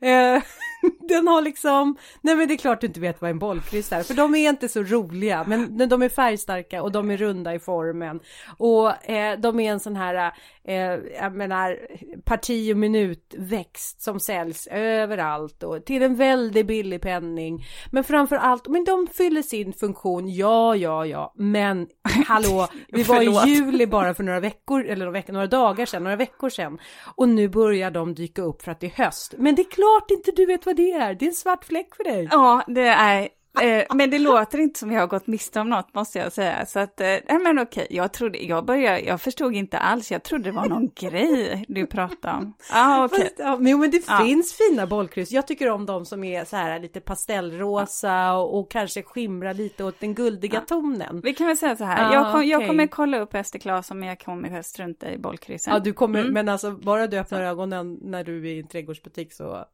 Eh, 0.00 0.42
den 1.08 1.28
har 1.28 1.42
liksom... 1.42 1.96
Nej, 2.20 2.36
men 2.36 2.48
det 2.48 2.54
är 2.54 2.58
klart 2.58 2.80
du 2.80 2.86
inte 2.86 3.00
vet 3.00 3.20
vad 3.20 3.30
en 3.30 3.38
bollkryss 3.38 3.92
är. 3.92 4.02
För 4.02 4.14
de 4.14 4.34
är 4.34 4.48
inte 4.48 4.68
så 4.68 4.82
roliga. 4.82 5.44
Men, 5.48 5.88
de 5.88 6.02
är 6.02 6.08
färgstarka 6.08 6.82
och 6.82 6.92
de 6.92 7.10
är 7.10 7.16
runda 7.16 7.54
i 7.54 7.58
formen. 7.58 8.20
Och 8.58 9.10
eh, 9.10 9.38
de 9.38 9.60
är 9.60 9.72
en 9.72 9.80
sån 9.80 9.96
här... 9.96 10.32
Eh, 10.64 10.74
jag 11.20 11.34
menar, 11.34 11.78
parti 12.24 12.72
och 12.72 12.76
minut 12.76 13.34
växt 13.38 14.02
som 14.02 14.20
säljs 14.20 14.66
överallt. 14.66 15.62
Och 15.62 15.84
till 15.84 16.02
en 16.02 16.16
väldigt 16.16 16.66
billig 16.66 17.02
penning. 17.02 17.64
Men 17.90 18.04
framför 18.04 18.36
allt, 18.36 18.68
men 18.68 18.84
de 18.84 19.06
fyller 19.06 19.42
sin 19.42 19.72
funktion. 19.72 20.28
Ja, 20.28 20.76
ja, 20.76 21.06
ja. 21.06 21.34
Men 21.36 21.86
hallå, 22.26 22.68
vi 22.88 23.02
var 23.02 23.22
i 23.22 23.50
juli 23.50 23.86
bara 23.86 24.14
för 24.14 24.24
några 24.24 24.40
veckor, 24.40 24.84
eller 24.84 25.04
några, 25.04 25.18
veckor, 25.18 25.32
några 25.32 25.46
dagar 25.46 25.86
sedan, 25.86 26.04
några 26.04 26.16
veckor 26.16 26.48
sedan. 26.48 26.78
Och 27.14 27.28
nu 27.28 27.48
börjar 27.48 27.90
de 27.90 28.14
dyka 28.14 28.42
upp 28.42 28.62
för 28.62 28.72
att 28.72 28.80
det 28.80 28.86
är 28.86 29.04
höst. 29.04 29.34
Men 29.38 29.54
det 29.54 29.62
är 29.62 29.70
klart 29.70 30.10
inte 30.10 30.30
du 30.30 30.46
vet 30.46 30.66
vad 30.66 30.71
det 30.74 30.92
är. 30.92 31.14
Det 31.14 31.24
är 31.24 31.28
en 31.28 31.34
svart 31.34 31.64
fläck 31.64 31.94
för 31.96 32.04
dig. 32.04 32.28
Ja, 32.30 32.62
det 32.66 32.86
är... 32.88 33.28
Eh, 33.60 33.84
men 33.94 34.10
det 34.10 34.18
låter 34.18 34.58
inte 34.58 34.78
som 34.78 34.90
jag 34.92 35.00
har 35.00 35.06
gått 35.06 35.26
miste 35.26 35.60
om 35.60 35.68
något 35.70 35.94
måste 35.94 36.18
jag 36.18 36.32
säga. 36.32 36.66
Så 36.66 36.78
att, 36.78 37.00
eh, 37.00 37.06
nej 37.06 37.38
men 37.42 37.58
okej, 37.58 37.86
jag 37.90 38.12
trodde, 38.12 38.38
jag 38.44 38.64
började, 38.64 39.00
jag 39.00 39.20
förstod 39.20 39.54
inte 39.54 39.78
alls, 39.78 40.10
jag 40.12 40.22
trodde 40.22 40.44
det 40.44 40.50
var 40.52 40.66
någon 40.66 40.88
grej 40.96 41.64
du 41.68 41.86
pratade 41.86 42.36
om. 42.36 42.54
Ja, 42.72 43.04
okej. 43.04 43.20
Fast, 43.20 43.34
ja, 43.38 43.56
men, 43.60 43.80
men 43.80 43.90
det 43.90 44.02
Ja. 44.08 44.24
finns 44.24 44.52
fina 44.68 44.86
bollkryss. 44.86 45.32
Jag 45.32 45.46
tycker 45.46 45.70
om 45.70 45.86
de 45.86 46.04
som 46.06 46.24
är 46.24 46.44
så 46.44 46.56
här 46.56 46.80
lite 46.80 47.00
pastellrosa 47.00 48.32
och, 48.34 48.58
och 48.58 48.70
kanske 48.70 49.02
skimrar 49.02 49.54
lite 49.54 49.84
åt 49.84 50.00
den 50.00 50.14
guldiga 50.14 50.60
tonen. 50.60 51.20
Vi 51.24 51.34
kan 51.34 51.46
väl 51.46 51.56
säga 51.56 51.76
så 51.76 51.84
här, 51.84 52.02
Ja, 52.02 52.14
jag, 52.14 52.32
kom, 52.32 52.44
jag 52.46 52.58
okej. 52.58 52.68
kommer 52.68 52.86
kolla 52.86 53.18
upp 53.18 53.34
Ester 53.34 53.58
Claesson 53.58 53.98
men 53.98 54.08
jag 54.08 54.20
kommer 54.20 54.62
strunta 54.62 55.10
i 55.12 55.18
bollkryssen. 55.18 55.72
Ja, 55.74 55.78
du 55.80 55.92
kommer, 55.92 56.20
Mm. 56.20 56.32
men 56.34 56.48
alltså 56.48 56.70
bara 56.70 57.06
du 57.06 57.18
öppnar 57.18 57.42
ögonen 57.42 57.98
när 58.02 58.24
du 58.24 58.38
är 58.48 58.52
i 58.54 58.60
en 58.60 58.66
trädgårdsbutik 58.68 59.32
så. 59.32 59.64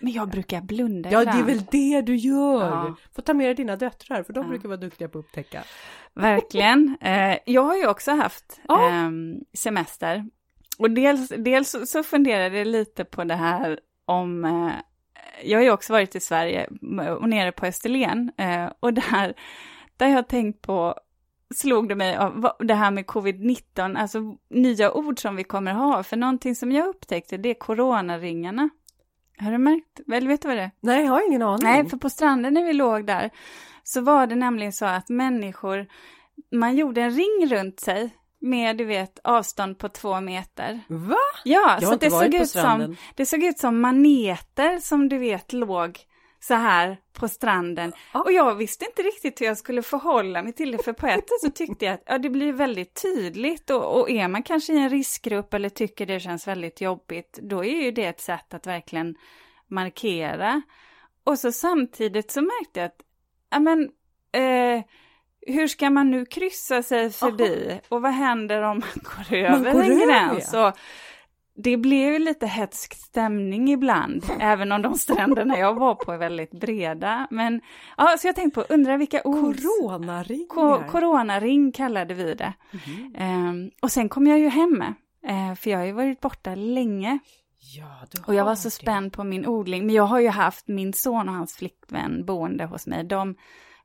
Men 0.00 0.12
jag 0.12 0.28
brukar 0.28 0.60
blunda 0.60 1.10
Ja, 1.12 1.24
det 1.24 1.30
är 1.30 1.42
väl 1.42 1.64
det 1.70 2.00
du 2.00 2.16
gör. 2.16 2.60
Ja. 2.70 2.96
Får 3.14 3.22
ta 3.22 3.34
med 3.34 3.46
dig 3.46 3.54
dina 3.54 3.76
döttrar, 3.76 4.22
för 4.22 4.32
de 4.32 4.44
Ja. 4.44 4.48
brukar 4.48 4.68
vara 4.68 4.76
duktiga 4.76 5.08
på 5.08 5.18
att 5.18 5.24
upptäcka. 5.24 5.62
Verkligen. 6.14 6.96
Eh, 7.00 7.38
jag 7.46 7.62
har 7.62 7.76
ju 7.76 7.86
också 7.88 8.10
haft 8.12 8.60
Ja. 8.68 8.90
ehm, 8.90 9.34
semester. 9.52 10.24
Och 10.78 10.90
dels, 10.90 11.28
dels 11.28 11.76
så- 11.86 12.02
funderade 12.02 12.58
jag 12.58 12.66
lite 12.66 13.04
på 13.04 13.24
det 13.24 13.34
här 13.34 13.80
om... 14.04 14.44
Eh, 14.44 14.70
jag 15.44 15.58
har 15.58 15.62
ju 15.64 15.70
också 15.70 15.92
varit 15.92 16.14
i 16.14 16.20
Sverige 16.20 16.68
och 17.20 17.28
nere 17.28 17.52
på 17.52 17.66
Österlen. 17.66 18.32
Eh, 18.36 18.66
och 18.80 18.94
där, 18.94 19.34
där 19.96 20.06
har 20.06 20.14
jag 20.14 20.28
tänkt 20.28 20.62
på, 20.62 20.94
slog 21.54 21.88
det 21.88 21.94
mig 21.94 22.18
det 22.58 22.74
här 22.74 22.90
med 22.90 23.04
covid-19, 23.06 23.96
alltså 23.98 24.36
nya 24.50 24.92
ord 24.92 25.20
som 25.20 25.36
vi 25.36 25.44
kommer 25.44 25.72
ha. 25.72 26.02
För 26.02 26.16
någonting 26.16 26.54
som 26.54 26.72
jag 26.72 26.86
upptäckte, 26.88 27.36
det 27.36 27.48
är 27.48 27.54
coronaringarna. 27.54 28.68
Har 29.40 29.52
du 29.52 29.58
märkt? 29.58 30.00
Eller 30.12 30.28
vet 30.28 30.42
du 30.42 30.48
vad 30.48 30.56
det 30.56 30.62
är? 30.62 30.70
Nej, 30.80 31.04
jag 31.04 31.12
har 31.12 31.28
ingen 31.28 31.42
aning. 31.42 31.62
Nej, 31.62 31.88
för 31.88 31.96
på 31.96 32.10
stranden 32.10 32.54
när 32.54 32.64
vi 32.64 32.72
låg 32.72 33.06
där 33.06 33.30
så 33.82 34.00
var 34.00 34.26
det 34.26 34.34
nämligen 34.34 34.72
så 34.72 34.86
att 34.86 35.08
människor, 35.08 35.86
man 36.52 36.76
gjorde 36.76 37.02
en 37.02 37.10
ring 37.10 37.46
runt 37.50 37.80
sig 37.80 38.10
med, 38.40 38.76
du 38.76 38.84
vet, 38.84 39.18
avstånd 39.24 39.78
på 39.78 39.88
två 39.88 40.20
meter. 40.20 40.80
Va? 40.88 41.16
Ja, 41.44 41.78
Jag 41.80 41.88
så 41.88 41.96
det 41.96 42.10
såg, 42.10 42.34
ut 42.34 42.48
som, 42.50 42.96
det 43.14 43.26
såg 43.26 43.44
ut 43.44 43.58
som 43.58 43.80
maneter 43.80 44.78
som 44.78 45.08
du 45.08 45.18
vet 45.18 45.52
låg 45.52 45.98
så 46.40 46.54
här 46.54 46.96
på 47.12 47.28
stranden. 47.28 47.92
Ja. 48.12 48.22
Och 48.22 48.32
jag 48.32 48.54
visste 48.54 48.84
inte 48.84 49.02
riktigt 49.02 49.40
hur 49.40 49.46
jag 49.46 49.58
skulle 49.58 49.82
förhålla 49.82 50.42
mig 50.42 50.52
till 50.52 50.72
det, 50.72 50.78
för 50.78 50.92
på 50.92 51.06
ett 51.06 51.28
sätt 51.28 51.40
så 51.40 51.50
tyckte 51.50 51.84
jag 51.84 51.94
att 51.94 52.02
ja, 52.06 52.18
det 52.18 52.30
blir 52.30 52.52
väldigt 52.52 53.02
tydligt 53.02 53.70
och, 53.70 54.00
och 54.00 54.10
är 54.10 54.28
man 54.28 54.42
kanske 54.42 54.72
i 54.72 54.78
en 54.78 54.90
riskgrupp 54.90 55.54
eller 55.54 55.68
tycker 55.68 56.06
det 56.06 56.20
känns 56.20 56.48
väldigt 56.48 56.80
jobbigt, 56.80 57.38
då 57.42 57.64
är 57.64 57.82
ju 57.82 57.90
det 57.90 58.04
ett 58.04 58.20
sätt 58.20 58.54
att 58.54 58.66
verkligen 58.66 59.14
markera. 59.66 60.62
Och 61.24 61.38
så 61.38 61.52
samtidigt 61.52 62.30
så 62.30 62.40
märkte 62.40 62.80
jag 62.80 62.86
att, 62.86 63.00
ja 63.50 63.58
men, 63.58 63.90
eh, 64.32 64.84
hur 65.46 65.66
ska 65.66 65.90
man 65.90 66.10
nu 66.10 66.26
kryssa 66.26 66.82
sig 66.82 67.10
förbi? 67.10 67.80
Och 67.88 68.02
vad 68.02 68.12
händer 68.12 68.62
om 68.62 68.78
man 68.78 68.88
går 69.28 69.36
över 69.36 69.72
går 69.72 69.82
en 69.82 69.92
över, 69.92 70.06
gräns? 70.06 70.54
Och 70.54 70.78
det 71.60 71.76
blev 71.76 72.12
ju 72.12 72.18
lite 72.18 72.46
hetsk 72.46 72.94
stämning 72.94 73.70
ibland, 73.70 74.24
även 74.40 74.72
om 74.72 74.82
de 74.82 74.94
stränderna 74.94 75.58
jag 75.58 75.74
var 75.74 75.94
på 75.94 76.12
är 76.12 76.18
väldigt 76.18 76.50
breda. 76.50 77.26
Men, 77.30 77.60
ja, 77.96 78.16
så 78.18 78.28
jag 78.28 78.36
tänkte 78.36 78.60
på, 78.60 78.74
undrar 78.74 78.98
vilka 78.98 79.22
ord... 79.24 79.56
Coronaringar. 79.62 80.48
Ko- 80.48 80.90
coronaring 80.90 81.72
kallade 81.72 82.14
vi 82.14 82.34
det. 82.34 82.52
Mhm. 82.70 83.14
Ehm, 83.18 83.70
och 83.82 83.92
sen 83.92 84.08
kom 84.08 84.26
jag 84.26 84.38
ju 84.38 84.48
hem, 84.48 84.82
eh, 85.26 85.54
för 85.54 85.70
jag 85.70 85.78
har 85.78 85.84
ju 85.84 85.92
varit 85.92 86.20
borta 86.20 86.54
länge. 86.54 87.18
Ja, 87.76 88.06
Och 88.26 88.34
jag 88.34 88.44
var 88.44 88.54
så 88.54 88.70
spänd 88.70 89.12
på 89.12 89.24
min 89.24 89.46
odling. 89.46 89.86
Men 89.86 89.94
jag 89.94 90.02
har 90.04 90.20
ju 90.20 90.28
haft 90.28 90.68
min 90.68 90.92
son 90.92 91.28
och 91.28 91.34
hans 91.34 91.56
flickvän 91.56 92.24
boende 92.24 92.64
hos 92.64 92.86
mig. 92.86 93.04
De 93.04 93.34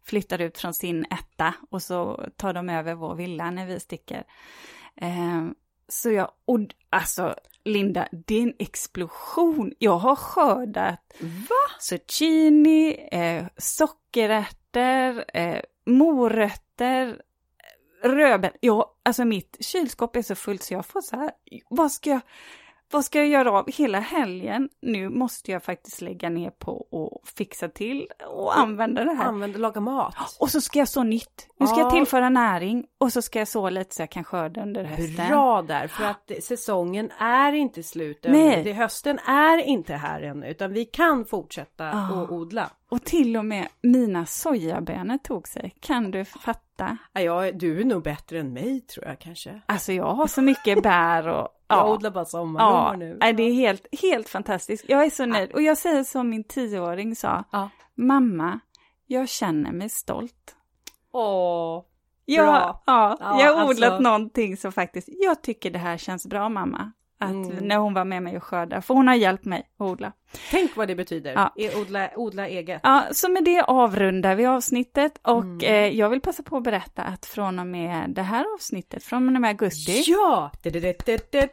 flyttar 0.03 0.41
ut 0.41 0.57
från 0.57 0.73
sin 0.73 1.05
etta 1.05 1.53
och 1.69 1.81
så 1.81 2.25
tar 2.37 2.53
de 2.53 2.69
över 2.69 2.93
vår 2.95 3.15
villa 3.15 3.51
när 3.51 3.65
vi 3.65 3.79
sticker. 3.79 4.23
Eh, 4.95 5.43
så 5.87 6.11
jag, 6.11 6.31
och 6.45 6.59
alltså 6.89 7.35
Linda, 7.65 8.07
det 8.27 8.35
är 8.35 8.43
en 8.43 8.53
explosion. 8.59 9.73
Jag 9.79 9.97
har 9.97 10.15
skördat 10.15 11.13
Va? 11.19 11.75
zucchini, 11.79 13.07
eh, 13.11 13.45
sockerärtor, 13.57 15.23
eh, 15.37 15.61
morötter, 15.85 17.21
rödbet. 18.03 18.53
Ja, 18.59 18.95
alltså 19.03 19.25
mitt 19.25 19.57
kylskåp 19.59 20.15
är 20.15 20.21
så 20.21 20.35
fullt 20.35 20.63
så 20.63 20.73
jag 20.73 20.85
får 20.85 21.01
så 21.01 21.15
här, 21.15 21.31
vad 21.69 21.91
ska 21.91 22.09
jag, 22.09 22.21
vad 22.93 23.05
ska 23.05 23.17
jag 23.19 23.27
göra 23.27 23.51
av 23.51 23.71
hela 23.71 23.99
helgen? 23.99 24.69
Nu 24.81 25.09
måste 25.09 25.51
jag 25.51 25.63
faktiskt 25.63 26.01
lägga 26.01 26.29
ner 26.29 26.49
på 26.49 26.85
att 27.23 27.29
fixa 27.29 27.69
till 27.69 28.07
och 28.27 28.57
använda 28.59 29.03
det 29.03 29.13
här. 29.13 29.25
Använda, 29.25 29.59
laga 29.59 29.81
mat. 29.81 30.15
Och 30.39 30.49
så 30.49 30.61
ska 30.61 30.79
jag 30.79 30.87
så 30.87 31.03
nytt. 31.03 31.47
Nu 31.59 31.67
ska 31.67 31.75
Ja. 31.75 31.81
jag 31.81 31.91
tillföra 31.91 32.29
näring 32.29 32.85
och 32.97 33.13
så 33.13 33.21
ska 33.21 33.39
jag 33.39 33.47
så 33.47 33.69
lite 33.69 33.95
så 33.95 34.01
jag 34.01 34.09
kan 34.09 34.23
skörda 34.23 34.61
under 34.61 34.83
hösten. 34.83 35.27
Bra 35.29 35.61
där, 35.61 35.87
för 35.87 36.03
att 36.05 36.31
säsongen 36.43 37.11
är 37.19 37.53
inte 37.53 37.83
slut. 37.83 38.25
Nej. 38.29 38.63
Det, 38.63 38.73
hösten 38.73 39.19
är 39.19 39.57
inte 39.57 39.93
här 39.93 40.21
ännu, 40.21 40.47
utan 40.47 40.73
vi 40.73 40.85
kan 40.85 41.25
fortsätta 41.25 41.89
Ah. 41.91 42.23
att 42.23 42.31
odla. 42.31 42.69
Och 42.89 43.03
till 43.03 43.37
och 43.37 43.45
med 43.45 43.67
mina 43.81 44.25
sojabönor 44.25 45.17
tog 45.17 45.47
sig. 45.47 45.75
Kan 45.79 46.11
du 46.11 46.25
fatta? 46.25 46.59
Ja, 47.13 47.21
jag, 47.21 47.59
du 47.59 47.81
är 47.81 47.85
nog 47.85 48.03
bättre 48.03 48.39
än 48.39 48.53
mig 48.53 48.81
tror 48.81 49.05
jag 49.07 49.19
kanske. 49.19 49.61
Alltså 49.65 49.93
jag 49.93 50.13
har 50.13 50.27
så 50.27 50.41
mycket 50.41 50.83
bär 50.83 51.27
och... 51.27 51.47
Jag 51.67 51.91
odlar 51.91 52.11
bara 52.11 52.25
sommarblommer 52.25 52.91
Ja, 52.91 52.95
nu. 52.97 53.17
nej, 53.21 53.33
det 53.33 53.43
är 53.43 53.53
helt, 53.53 53.85
helt 54.01 54.29
fantastiskt. 54.29 54.85
Jag 54.87 55.05
är 55.05 55.09
så 55.09 55.25
nöjd. 55.25 55.51
Och 55.51 55.61
jag 55.61 55.77
säger 55.77 56.03
som 56.03 56.29
min 56.29 56.43
tioåring 56.43 57.15
sa. 57.15 57.43
Ja. 57.51 57.69
Mamma, 57.95 58.59
jag 59.07 59.29
känner 59.29 59.71
mig 59.71 59.89
stolt. 59.89 60.55
Åh, 61.11 61.83
Jag, 62.25 62.45
Bra. 62.45 62.83
ja, 62.85 63.17
Ja, 63.19 63.41
jag 63.41 63.53
har 63.55 63.61
alltså- 63.61 63.85
odlat 63.85 64.01
någonting 64.01 64.57
som 64.57 64.71
faktiskt, 64.71 65.07
jag 65.11 65.41
tycker 65.43 65.71
det 65.71 65.79
här 65.79 65.97
känns 65.97 66.27
bra 66.27 66.49
mamma. 66.49 66.91
Att 67.23 67.31
Mm. 67.31 67.67
när 67.67 67.77
hon 67.77 67.93
var 67.93 68.05
med 68.05 68.23
mig 68.23 68.37
och 68.37 68.43
skörda, 68.43 68.81
för 68.81 68.93
hon 68.93 69.07
har 69.07 69.15
hjälpt 69.15 69.45
mig 69.45 69.59
att 69.79 69.85
odla. 69.91 70.11
tänk 70.51 70.75
vad 70.77 70.87
det 70.87 70.95
betyder. 70.95 71.33
Ja. 71.33 71.53
Odla, 71.81 72.09
odla 72.15 72.47
eget. 72.47 72.79
Ja, 72.83 73.03
så 73.11 73.29
med 73.29 73.43
det 73.43 73.61
avrundar 73.63 74.35
vi 74.35 74.45
avsnittet 74.45 75.19
och 75.21 75.41
Mm. 75.43 75.59
eh, 75.61 75.97
jag 75.99 76.09
vill 76.09 76.21
passa 76.21 76.43
på 76.43 76.57
att 76.57 76.63
berätta 76.63 77.01
att 77.01 77.25
från 77.25 77.59
och 77.59 77.67
med 77.67 78.09
det 78.09 78.21
här 78.21 78.45
avsnittet, 78.55 79.03
från 79.03 79.35
och 79.35 79.41
med 79.41 79.47
augusti, 79.49 80.03
Ja! 80.07 80.51
Da-da-da-da-da-da 80.63 81.47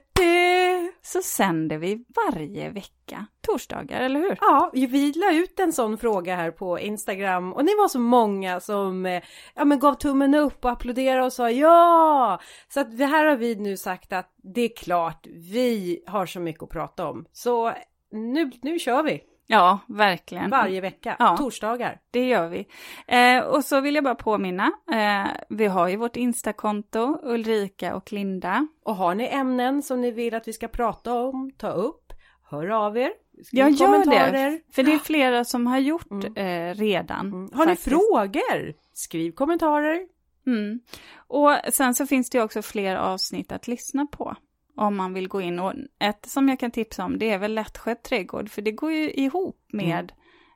så 1.13 1.23
sänder 1.23 1.79
vi 1.79 2.05
varje 2.27 2.71
vecka, 2.71 3.27
torsdagar, 3.41 4.01
eller 4.01 4.21
hur? 4.21 4.39
Ja, 4.41 4.71
vi 4.73 5.13
la 5.13 5.33
ut 5.33 5.61
en 5.61 5.73
sån 5.73 5.99
fråga 5.99 6.37
här 6.37 6.51
på 6.51 6.79
Instagram 6.79 7.53
och 7.53 7.65
ni 7.65 7.75
var 7.75 7.89
så 7.89 7.99
många 7.99 8.61
som 8.61 9.07
eh, 9.07 9.23
ja, 9.55 9.65
men 9.65 9.79
gav 9.79 9.95
tummen 9.95 10.35
upp 10.35 10.65
och 10.65 10.71
applåderade 10.71 11.27
och 11.27 11.33
sa 11.33 11.51
ja! 11.51 12.41
Så 12.69 12.81
att 12.81 12.99
det 12.99 13.07
här 13.07 13.25
har 13.25 13.37
vi 13.37 13.55
nu 13.55 13.77
sagt 13.77 14.13
att 14.13 14.35
det 14.37 14.61
är 14.61 14.77
klart, 14.77 15.27
vi 15.27 16.03
har 16.07 16.27
så 16.27 16.41
mycket 16.41 16.63
att 16.63 16.71
prata 16.71 17.09
om. 17.09 17.27
Så 17.33 17.73
nu, 18.11 18.51
nu 18.63 18.79
kör 18.79 19.03
vi 19.03 19.23
Ja, 19.53 19.79
verkligen. 19.87 20.51
varje 20.51 20.81
vecka, 20.81 21.17
Ja. 21.19 21.37
torsdagar. 21.37 22.01
Det 22.11 22.29
gör 22.29 22.49
vi. 22.49 22.67
Eh, 23.07 23.45
och 23.45 23.65
så 23.65 23.81
vill 23.81 23.95
jag 23.95 24.05
bara 24.05 24.15
påminna, 24.15 24.73
eh, 24.93 25.31
vi 25.49 25.67
har 25.67 25.89
ju 25.89 25.97
vårt 25.97 26.17
Instakonto, 26.17 27.19
Ulrika 27.23 27.95
och 27.95 28.13
Linda. 28.13 28.67
Och 28.85 28.97
har 28.97 29.15
ni 29.15 29.27
ämnen 29.27 29.83
som 29.83 30.01
ni 30.01 30.11
vill 30.11 30.35
att 30.35 30.49
vi 30.49 30.53
ska 30.53 30.69
prata 30.69 31.15
om, 31.15 31.51
ta 31.59 31.71
upp, 31.71 32.13
hör 32.51 32.69
av 32.69 32.99
er. 32.99 33.13
Skriv 33.45 33.61
Jag 33.61 33.71
gör 33.71 34.33
det, 34.33 34.61
för 34.75 34.83
det 34.83 34.93
är 34.93 34.99
flera 34.99 35.45
som 35.45 35.67
har 35.67 35.79
gjort 35.79 36.11
Mm. 36.11 36.37
eh, 36.37 36.75
redan. 36.75 37.27
Mm. 37.27 37.51
Har 37.55 37.67
ni 37.67 37.71
faktiskt. 37.73 37.89
frågor? 37.89 38.75
Skriv 38.93 39.33
kommentarer. 39.33 40.01
Mm. 40.47 40.81
Och 41.27 41.51
sen 41.73 41.95
så 41.95 42.07
finns 42.07 42.31
det 42.31 42.39
ju 42.39 42.45
också 42.45 42.63
fler 42.63 42.97
avsnitt 42.97 43.53
att 43.53 43.69
lyssna 43.69 44.07
på. 44.07 44.35
Om 44.81 44.97
man 44.97 45.15
vill 45.15 45.29
gå 45.29 45.41
in 45.41 45.59
och 45.59 45.73
ett 45.99 46.27
som 46.27 46.49
jag 46.49 46.61
kan 46.61 46.71
tipsa 46.71 47.05
om 47.05 47.19
det 47.19 47.31
är 47.31 47.39
väl 47.39 47.55
lättskött 47.55 48.03
trädgård 48.03 48.51
för 48.51 48.63
det 48.63 48.73
går 48.73 48.93
ju 48.93 49.11
ihop 49.11 49.57
med 49.73 49.85
Mm. 50.01 50.09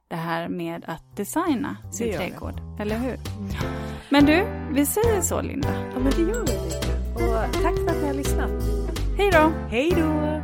det 0.08 0.16
här 0.16 0.48
med 0.48 0.84
att 0.86 1.16
designa 1.16 1.76
sin 1.92 2.06
gör 2.06 2.18
det. 2.18 2.18
trädgård, 2.28 2.54
eller 2.80 2.98
hur? 2.98 3.16
Men 4.10 4.24
du, 4.26 4.46
vi 4.74 4.86
säger 4.86 5.20
så 5.20 5.42
Linda. 5.42 5.68
Ja 5.94 5.98
men 6.00 6.12
det 6.12 6.32
gör 6.32 6.46
vi. 6.46 6.56
Och 7.14 7.52
tack 7.62 7.74
för 7.78 7.88
att 7.96 8.02
ni 8.02 8.06
har 8.06 8.14
lyssnat. 8.14 8.50
Hej 9.18 9.30
då! 9.32 9.52
Hej 9.68 9.90
då! 9.90 10.42